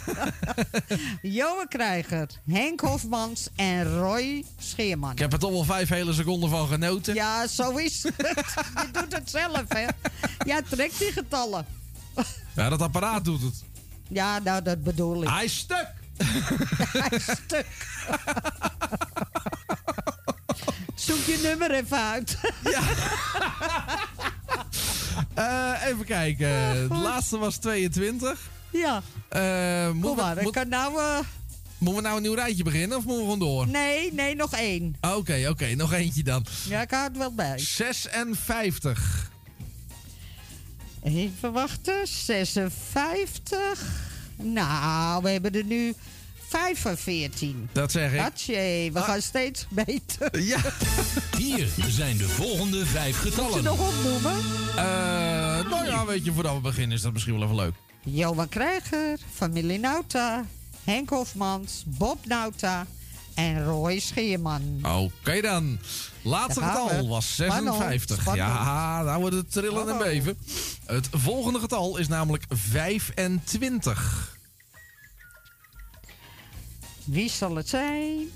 [1.22, 5.12] Johan Krijger, Henk Hofmans en Roy Scheerman.
[5.12, 7.14] ik heb er toch wel vijf hele seconden van genoten.
[7.14, 8.14] Ja, zo is het.
[8.82, 9.86] Je doet het zelf, hè?
[10.44, 11.66] Ja, trek die getallen.
[12.56, 13.64] Ja, dat apparaat doet het.
[14.08, 15.28] Ja, nou, dat bedoel ik.
[15.28, 15.92] Hij is stuk.
[17.46, 17.66] Stuk.
[20.94, 22.36] Zoek je nummer even uit.
[25.34, 26.48] Eh, even kijken.
[26.88, 28.40] De laatste was 22.
[28.70, 29.02] Ja.
[29.28, 30.98] Eh, Kom moeten, maar, we, ik moet- kan nou...
[31.00, 31.18] eh,
[31.78, 33.68] moeten we nou een nieuw rijtje beginnen of moeten we gewoon door?
[33.68, 34.96] nee, nee, nog één.
[35.00, 35.66] Oké, oké.
[35.74, 36.44] Nog eentje dan.
[36.68, 37.58] Ja, ik hou het wel bij.
[37.58, 39.30] 56.
[41.02, 42.06] Even wachten.
[42.06, 43.82] 56.
[44.36, 45.94] Nou, we hebben er nu
[46.48, 47.68] 5 van 14.
[47.72, 48.18] Dat zeg ik.
[48.20, 50.40] Hatje, we gaan steeds beter.
[50.42, 50.58] Ja.
[51.38, 53.64] Hier zijn de volgende vijf Moet je getallen.
[53.64, 54.36] nog opnoemen?
[54.76, 57.74] Eh, nou ja, weet je, voordat we beginnen is dat misschien wel even leuk.
[58.02, 60.44] Johan Krijger, familie Nauta,
[60.84, 62.86] Henk Hofmans, Bob Nauta
[63.34, 64.80] en Roy Scheerman.
[64.82, 65.78] Oké dan.
[66.26, 67.06] Laatste getal we.
[67.06, 68.20] was Spannend, 56.
[68.20, 68.48] spannend.
[68.48, 70.38] Ja, nou wordt het trillen en beven.
[70.86, 74.36] Het volgende getal is namelijk 25.
[77.04, 78.28] Wie zal het zijn?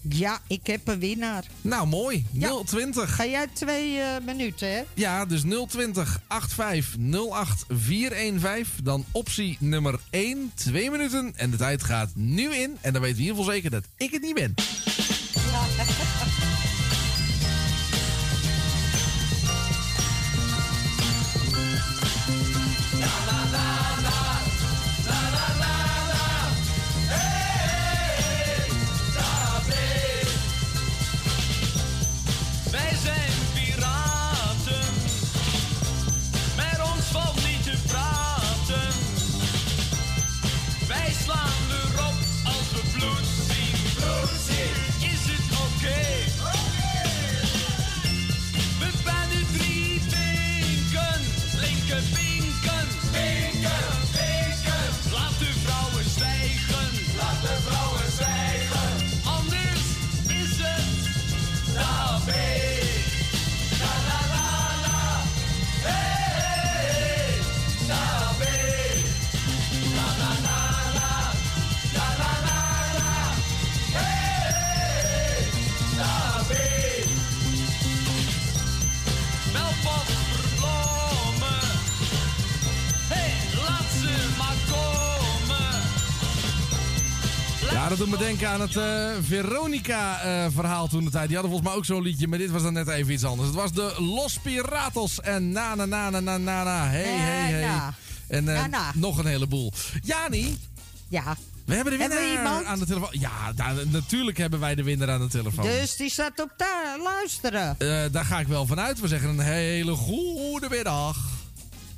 [0.00, 1.44] Ja, ik heb een winnaar.
[1.60, 2.26] Nou, mooi.
[2.64, 3.14] 020.
[3.14, 4.82] Ga jij twee eh, minuten, hè?
[4.94, 6.96] Ja, dus 020 85
[7.30, 8.84] 08 415.
[8.84, 11.32] Dan optie nummer 1, 2 minuten.
[11.36, 12.76] En de tijd gaat nu in.
[12.80, 14.54] En dan weten we in ieder geval zeker dat ik het niet ben.
[15.76, 15.86] Wij
[88.38, 91.26] denken aan het eh, Veronica-verhaal toen de tijd.
[91.28, 93.48] Die hadden volgens mij ook zo'n liedje, maar dit was dan net even iets anders.
[93.48, 96.86] Het was de Los Piratos en na na na na na na na.
[96.88, 97.60] Hey, hey, hey.
[97.66, 97.94] na.
[98.28, 98.90] En eh, Na, na.
[98.94, 99.72] nog een heleboel.
[100.02, 100.56] Jani,
[101.08, 101.36] Ja.
[101.64, 103.08] we hebben de Hebben we winnaar aan de telefoon.
[103.12, 105.64] Ja, daar- natuurlijk hebben wij de winnaar aan de telefoon.
[105.64, 107.74] Dus die staat op daar, luisteren.
[107.78, 109.00] Eh, daar ga ik wel vanuit.
[109.00, 111.16] We zeggen een hele goede middag.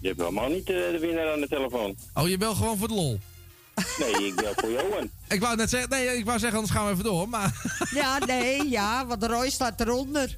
[0.01, 1.97] Je hebt helemaal niet eh, de winnaar aan de telefoon.
[2.15, 3.21] Oh, je belt gewoon voor de lol.
[3.99, 5.11] Nee, ik bel voor Johan.
[5.29, 7.29] Ik wou net zeggen, nee, ik wou zeggen, anders gaan we even door.
[7.29, 7.53] Maar
[7.95, 10.37] Ja, nee, ja, want Roy staat eronder.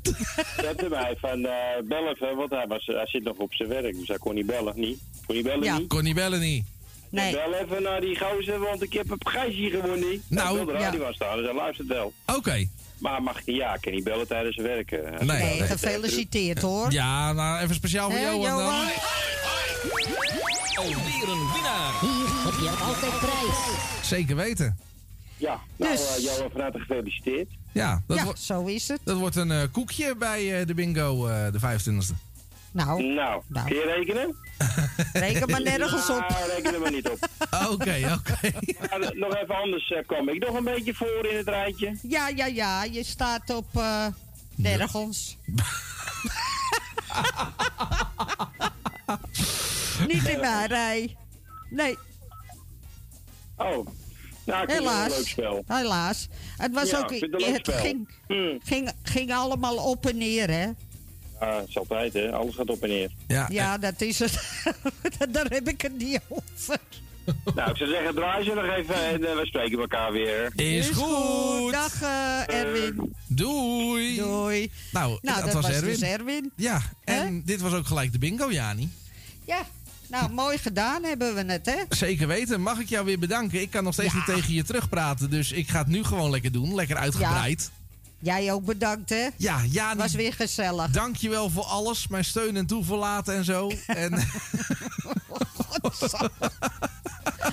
[0.61, 1.53] Zette mij van eh
[1.85, 4.47] bel even, want hij, was, hij zit nog op zijn werk, dus hij kon niet
[4.47, 4.73] bellen.
[4.77, 4.99] Niet?
[5.27, 5.79] Kon niet bellen, Ja.
[5.79, 5.89] niet?
[5.89, 6.65] kon niet bellen niet.
[7.11, 7.33] Nee.
[7.33, 10.23] Bel even naar die gozer, want ik heb een prijsje gewonnen.
[10.29, 11.07] Nou, Hij wil de radio ja.
[11.07, 12.13] aan staan, dus hij luistert wel.
[12.37, 12.67] Oké.
[12.99, 14.93] Maar mag ik ja, ik kan niet bellen tijdens zijn werk.
[14.93, 15.01] eh.
[15.03, 15.39] Nee.
[15.39, 15.63] Nee, nee.
[15.69, 16.93] gefeliciteerd hoor.
[16.93, 18.59] Ja, nou even speciaal voor Hè, Johan dan.
[18.59, 18.87] Johan?
[20.75, 21.93] Alweer een winnaar.
[22.01, 24.09] Hier heb je altijd prijs.
[24.09, 24.79] Zeker weten.
[25.37, 27.49] Ja, nou Dus- eh, Johan van harte gefeliciteerd.
[27.73, 29.01] Ja, dat, Ja, wordt- zo is het.
[29.05, 32.15] dat wordt een eh, koekje bij eh, de bingo eh, de 25e.
[32.71, 33.67] Nou, Nou, Nou.
[33.69, 34.37] kun je rekenen?
[35.13, 36.27] reken maar nergens op.
[36.29, 37.19] Nou, reken er maar niet op.
[37.71, 38.51] Oké, oké.
[39.25, 41.97] Nog even anders eh, kom ik nog een beetje voor in het rijtje.
[42.03, 44.07] Ja, ja, ja, je staat op eh,
[44.55, 45.37] Nergens.
[50.07, 51.17] Niet in mijn rij.
[51.71, 51.99] Nee.
[53.57, 53.67] Oh.
[53.67, 53.87] Nou,
[54.45, 55.17] wel een Helaas.
[55.17, 55.65] leuk spel.
[55.67, 56.29] Helaas.
[56.57, 57.11] Het was Ja, ook.
[57.11, 57.79] het een leuk Het spel.
[57.81, 58.59] ging, Hmm.
[58.65, 60.67] ging, ging allemaal op en neer, hè?
[61.41, 62.33] Ja, het is altijd, hè.
[62.33, 63.11] Alles gaat op en neer.
[63.27, 64.63] Ja, Ja, dat is het.
[65.33, 66.79] Daar heb ik het niet over.
[67.55, 70.53] Nou, ik zou zeggen, draai ze nog even en eh, we spreken elkaar weer.
[70.57, 71.73] Is goed.
[71.73, 73.15] Dag eh, Erwin.
[73.29, 74.17] Doei.
[74.17, 74.71] Doei.
[74.93, 75.91] Nou, Nou, dat, dat was was Erwin.
[75.91, 76.53] dus Erwin.
[76.57, 78.91] Ja, en dit was ook gelijk de bingo, Jani.
[79.47, 79.63] Ja,
[80.13, 81.77] nou mooi gedaan hebben we het, hè?
[81.89, 82.61] Zeker weten.
[82.61, 83.61] Mag ik jou weer bedanken?
[83.61, 86.53] Ik kan nog steeds niet tegen je terugpraten, dus ik ga het nu gewoon lekker
[86.53, 86.75] doen.
[86.75, 87.71] Lekker uitgebreid.
[88.19, 89.27] Jij ook bedankt, hè?
[89.37, 89.99] Ja, Jani.
[89.99, 90.91] Was weer gezellig.
[90.91, 92.09] Dankjewel voor alles.
[92.09, 93.71] Mijn steun en toeverlaten en zo.
[93.87, 94.13] En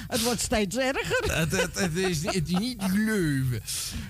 [0.08, 1.34] Het wordt steeds erger.
[1.40, 3.62] het, het, het is, niet- het is niet geloven.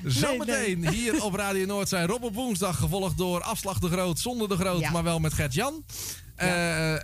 [0.06, 2.78] Zometeen hier op Radio Noord zijn Rob op woensdag.
[2.78, 5.84] Gevolgd door Afslag de Groot zonder de Groot, maar wel met Gert-Jan.
[6.40, 6.96] Eh,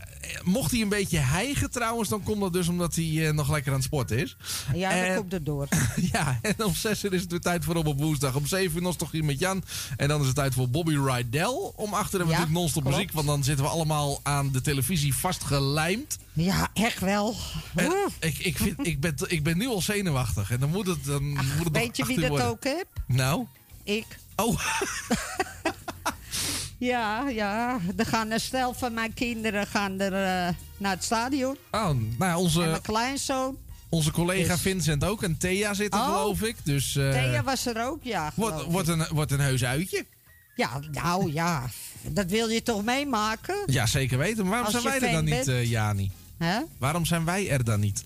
[0.43, 3.71] mocht hij een beetje hijgen trouwens, dan komt dat dus omdat hij eh, nog lekker
[3.71, 4.37] aan het sporten is.
[4.73, 5.67] Ja, dat En- komt er door.
[6.11, 8.35] Ja, en om 6 uur is het weer tijd voor Rob op woensdag.
[8.35, 9.63] Om 7 uur nostalgie met Jan.
[9.97, 11.71] En dan is het tijd voor Bobby Rydell.
[11.75, 12.97] Om achter hebben we Ja, natuurlijk non-stop klopt.
[12.97, 13.11] muziek.
[13.13, 16.17] Want dan zitten we allemaal aan de televisie vastgelijmd.
[16.33, 17.35] Ja, echt wel.
[18.19, 20.51] Ik, ik, vind, ik, ben, ik ben nu al zenuwachtig.
[20.51, 22.47] En dan moet het, dan moet het Weet je wie dat worden.
[22.47, 22.85] ook heeft?
[23.07, 23.45] Nou?
[23.83, 24.05] Ik.
[24.35, 24.59] Oh.
[26.77, 27.79] Ja, ja.
[27.97, 31.57] Er gaan een stel van mijn kinderen gaan er, eh, naar het stadion.
[31.71, 33.57] Oh, nou ja, En onze, mijn kleinzoon.
[33.89, 35.23] onze collega Dus- Vincent ook.
[35.23, 36.05] En Thea zit er Oh.
[36.05, 36.55] geloof ik.
[36.63, 38.31] Dus eh, Thea was er ook, ja.
[38.35, 38.87] wordt, ik.
[38.87, 40.05] een, wordt een heus uitje.
[40.55, 41.63] Ja, nou ja.
[42.01, 43.55] Dat wil je toch meemaken?
[43.65, 44.37] Ja, zeker weten.
[44.43, 46.11] Maar waarom Als zijn wij er dan niet, eh, Jani?
[46.37, 46.59] Hè?
[46.77, 48.03] Waarom zijn wij er dan niet?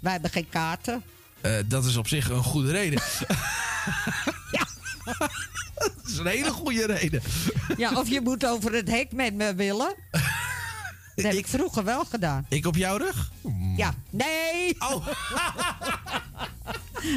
[0.00, 1.02] Wij hebben geen kaarten.
[1.66, 3.02] Dat is op zich een goede reden.
[5.74, 7.22] dat is een hele goede reden.
[7.76, 9.94] Ja, of je moet over het hek met me willen.
[11.14, 12.46] Dat heb ik vroeger wel gedaan.
[12.48, 13.30] Ik op jouw rug?
[13.76, 13.94] Ja.
[14.10, 14.76] Nee!
[14.78, 15.06] Oh.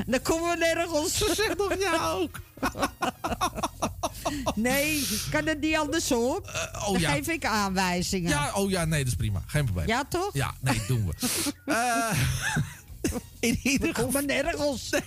[0.06, 1.18] Dan komen we nergens.
[1.18, 2.40] Zeg toch ja ook?
[4.56, 6.42] Nee, kan het niet andersom?
[6.74, 7.12] oh Dan ja.
[7.12, 8.30] geef ik aanwijzingen.
[8.30, 9.44] Ja, oh ja, nee, dat is prima.
[9.46, 9.88] Geen probleem.
[9.88, 10.30] Ja, toch?
[10.34, 11.14] Ja, nee, doen we.
[11.66, 12.12] Eh,
[13.40, 14.90] in ieder komen nergens.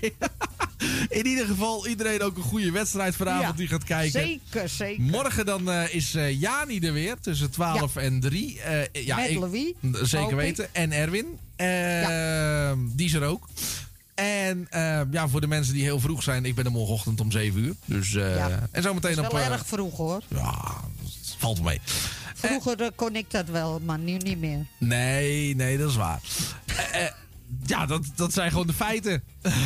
[1.09, 4.11] In ieder geval, iedereen ook een goede wedstrijd vanavond Ja, die gaat kijken.
[4.21, 5.03] Zeker, zeker.
[5.03, 8.61] Morgen dan eh, is eh, Jani er weer tussen 12 en 3.
[8.61, 10.35] Eh, ja, Met ik- Louis, Zeker ik.
[10.35, 10.75] weten.
[10.75, 11.27] En Erwin.
[12.97, 13.49] Die is er ook.
[14.15, 14.69] En
[15.11, 17.75] ja, voor de mensen die heel vroeg zijn, ik ben er morgenochtend om 7 uur.
[17.85, 18.15] Dus.
[18.15, 19.33] En Dat zometeen is op.
[19.33, 20.23] wel erg vroeg hoor.
[20.29, 20.53] Ja,
[21.03, 21.81] dat valt mee.
[22.35, 24.67] Vroeger kon ik dat wel, maar nu niet meer.
[24.79, 26.21] Nee, nee, dat is waar.
[27.67, 29.23] Ja, dat, dat zijn gewoon de feiten.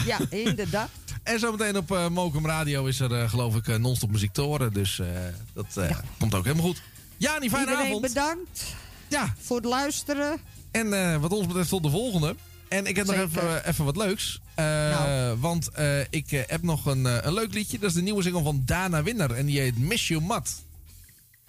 [0.06, 0.88] Ja, inderdaad.
[1.22, 4.40] En zometeen op eh Mokum Radio is er, eh, geloof ik, eh, non-stop muziek te
[4.40, 4.72] horen.
[4.72, 5.00] Dus
[5.52, 5.78] dat
[6.18, 6.82] komt ook helemaal goed.
[7.16, 8.00] Jani, fijne Iedereen avond.
[8.06, 8.64] bedankt
[9.08, 9.34] Ja.
[9.38, 10.38] voor het luisteren.
[10.70, 12.36] En wat ons betreft tot de volgende.
[12.68, 14.40] En ik heb nog even, even wat leuks.
[14.56, 15.36] Nou.
[15.38, 15.68] Want
[16.10, 17.78] ik heb nog een, een leuk liedje.
[17.78, 19.30] Dat is de nieuwe single van Dana Winner.
[19.34, 20.62] En die heet Miss You Mat.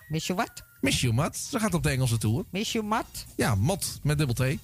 [0.07, 0.63] Miss You what?
[0.81, 1.37] Miss You Mat.
[1.37, 2.45] Ze gaat op de Engelse tour.
[2.49, 3.25] Miss You mat?
[3.35, 4.57] Ja, mat met dubbel T.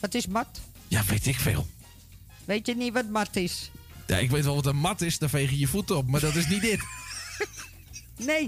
[0.00, 0.60] Wat is mat?
[0.92, 1.66] Ja, weet ik veel.
[2.44, 3.70] Weet je niet wat mat is?
[4.06, 5.18] Ja, ik weet wel wat een mat is.
[5.18, 6.06] Daar veeg je je voeten op.
[6.08, 6.80] Maar dat is niet dit.
[8.16, 8.46] Nee,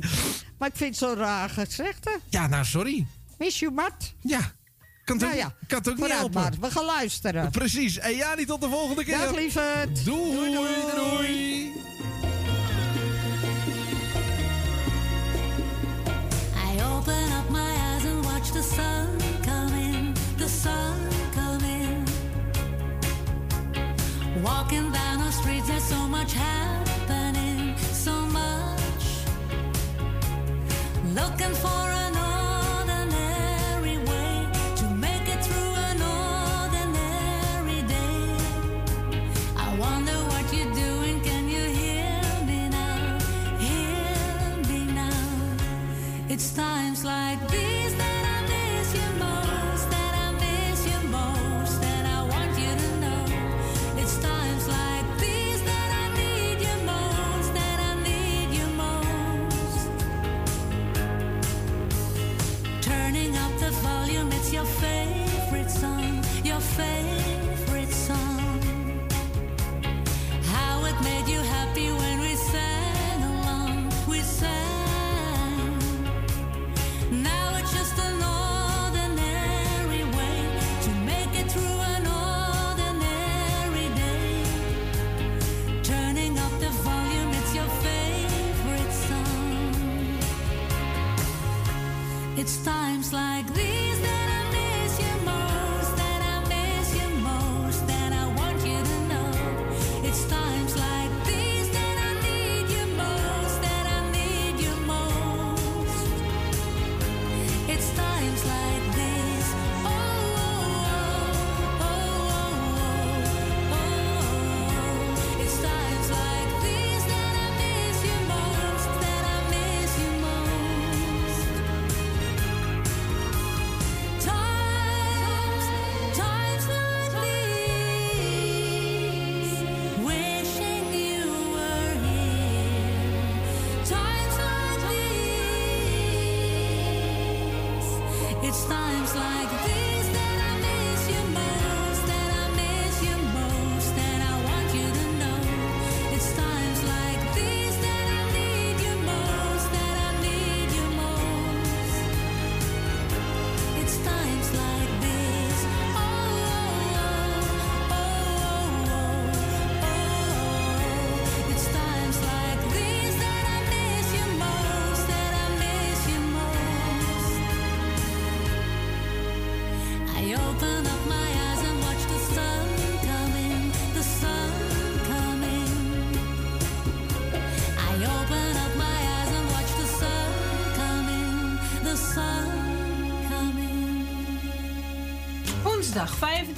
[0.58, 2.04] maar ik vind het zo raar gezegd.
[2.04, 2.10] hè.
[2.28, 3.06] Ja, nou, sorry.
[3.38, 4.14] Miss You mat?
[4.20, 4.52] Ja.
[5.04, 6.40] Kan het nou ook, ja, kan het ook niet helpen.
[6.40, 6.52] maar.
[6.60, 7.50] We gaan luisteren.
[7.50, 7.98] Precies.
[7.98, 9.18] En ja, niet tot de volgende keer.
[9.18, 10.04] Dag lieverd.
[10.04, 11.72] Doei, doei, doei.
[31.24, 32.03] Looking for an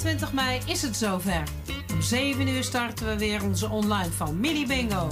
[0.07, 1.43] 20 mei is het zover.
[1.93, 5.09] Om 7 uur starten we weer onze online familie bingo.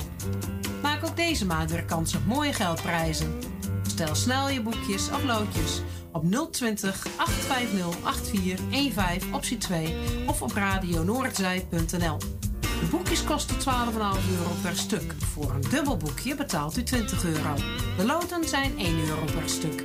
[0.83, 3.39] Maak ook deze maand weer kans op mooie geldprijzen.
[3.87, 5.81] Stel snel je boekjes of loodjes
[6.13, 12.19] op 020 850 8415 optie 2 of op radionoordzij.nl.
[12.61, 15.15] De boekjes kosten 12,5 euro per stuk.
[15.19, 17.55] Voor een dubbel boekje betaalt u 20 euro.
[17.97, 19.85] De loten zijn 1 euro per stuk.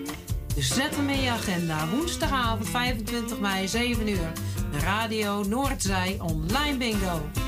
[0.56, 1.88] Dus zet hem in je agenda.
[1.88, 4.32] Woensdagavond 25 mei 7 uur.
[4.90, 7.39] Radio Noordzij Online Bingo.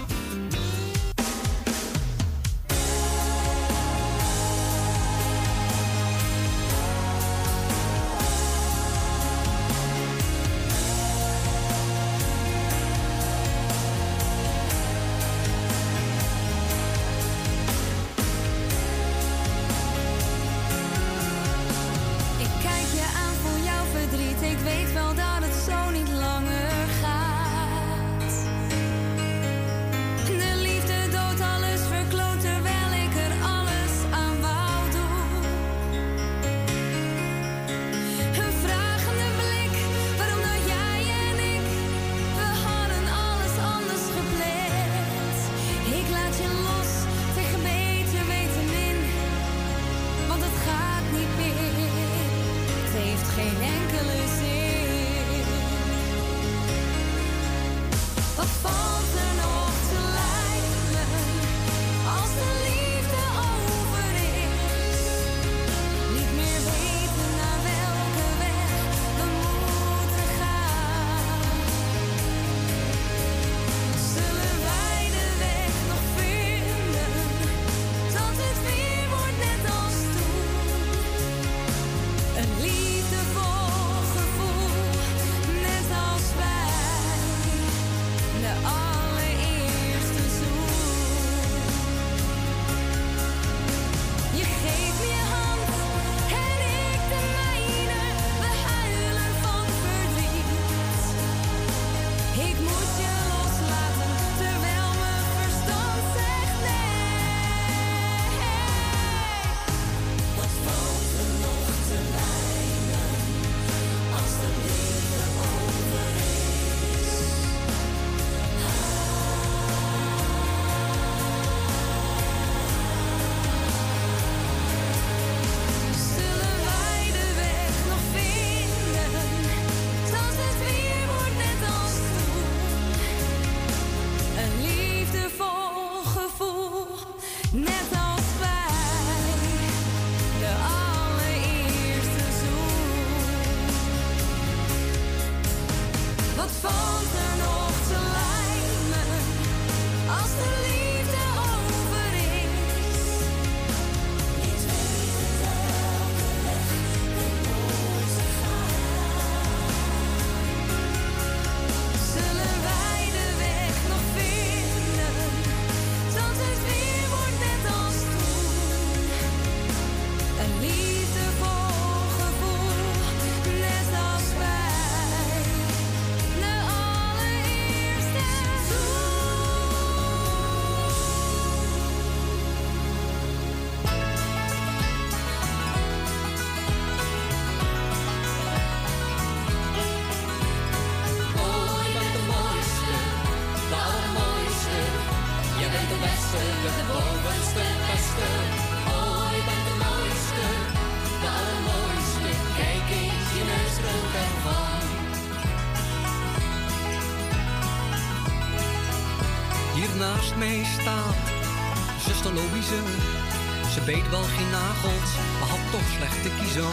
[213.85, 216.71] Ze beet wel geen nagels, maar had toch slecht te kiezen.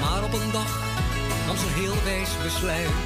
[0.00, 0.82] Maar op een dag
[1.46, 3.03] nam ze heel wijs besluit.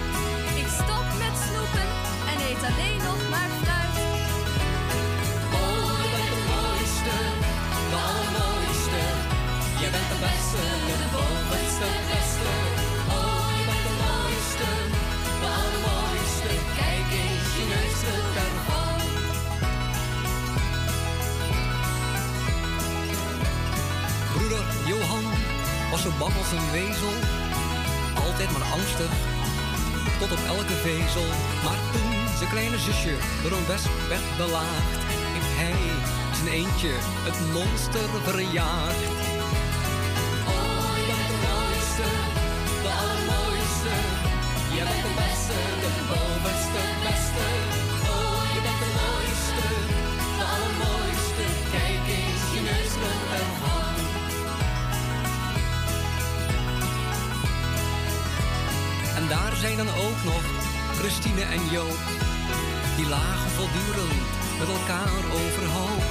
[32.58, 35.00] Kleine zusje door een wesp werd belaagd,
[35.34, 35.80] heeft hij
[36.36, 36.92] zijn eentje
[37.28, 39.04] het monster verjaagd.
[40.52, 42.08] Oh, je bent de mooiste,
[42.84, 43.94] de allermooiste.
[44.76, 47.46] Je bent de beste, de bovenste, beste.
[48.14, 49.66] Oh, je bent de mooiste,
[50.38, 51.44] de allermooiste.
[51.76, 53.96] Kijk eens, je neus trillt ervan.
[59.18, 60.42] En daar zijn dan ook nog
[60.98, 62.02] Christine en Joop,
[63.08, 64.28] die lagen voortdurend
[64.58, 66.02] met elkaar overhoop.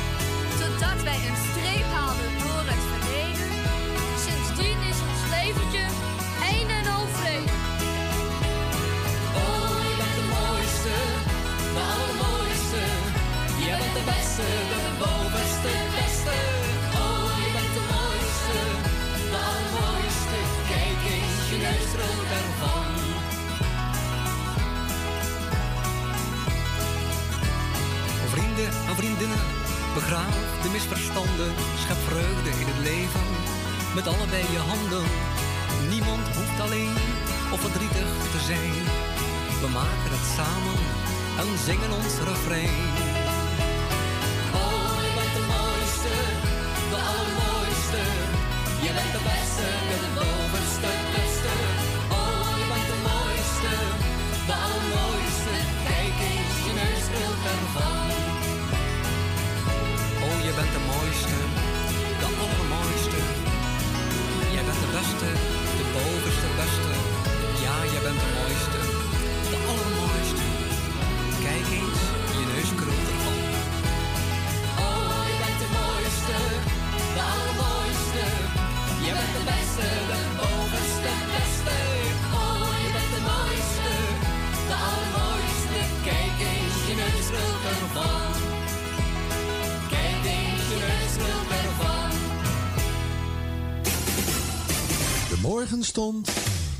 [0.59, 1.66] Totdat wij een streep
[29.17, 33.27] Begraaf de misverstanden, schep vreugde in het leven
[33.95, 35.05] met allebei je handen.
[35.89, 36.97] Niemand hoeft alleen
[37.53, 38.73] of verdrietig te zijn.
[39.61, 40.79] We maken het samen
[41.41, 43.06] en zingen ons refrein.
[95.83, 96.29] stond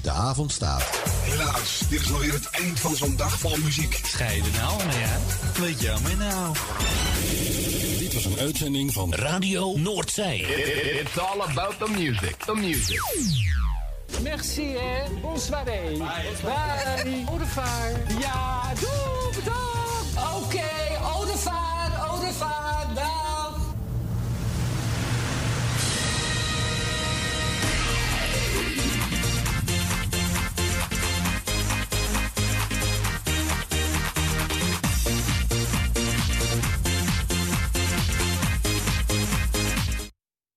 [0.07, 0.83] de avond staat.
[1.23, 3.99] Helaas, dit is alweer het eind van zo'n dag van muziek.
[4.03, 5.17] Scheiden nou, maar ja.
[5.59, 6.55] Wat jammer nou.
[7.99, 10.41] Dit was een uitzending van Radio Noordzee.
[11.01, 12.35] It's all about the music.
[12.35, 13.01] The music.
[14.21, 15.19] Merci, hè.
[15.21, 15.63] Bonsoir.
[15.63, 16.03] Bye.
[17.29, 17.91] Au revoir.
[18.19, 19.35] Ja, doei.
[19.35, 20.45] Bedankt.
[20.45, 20.86] Oké.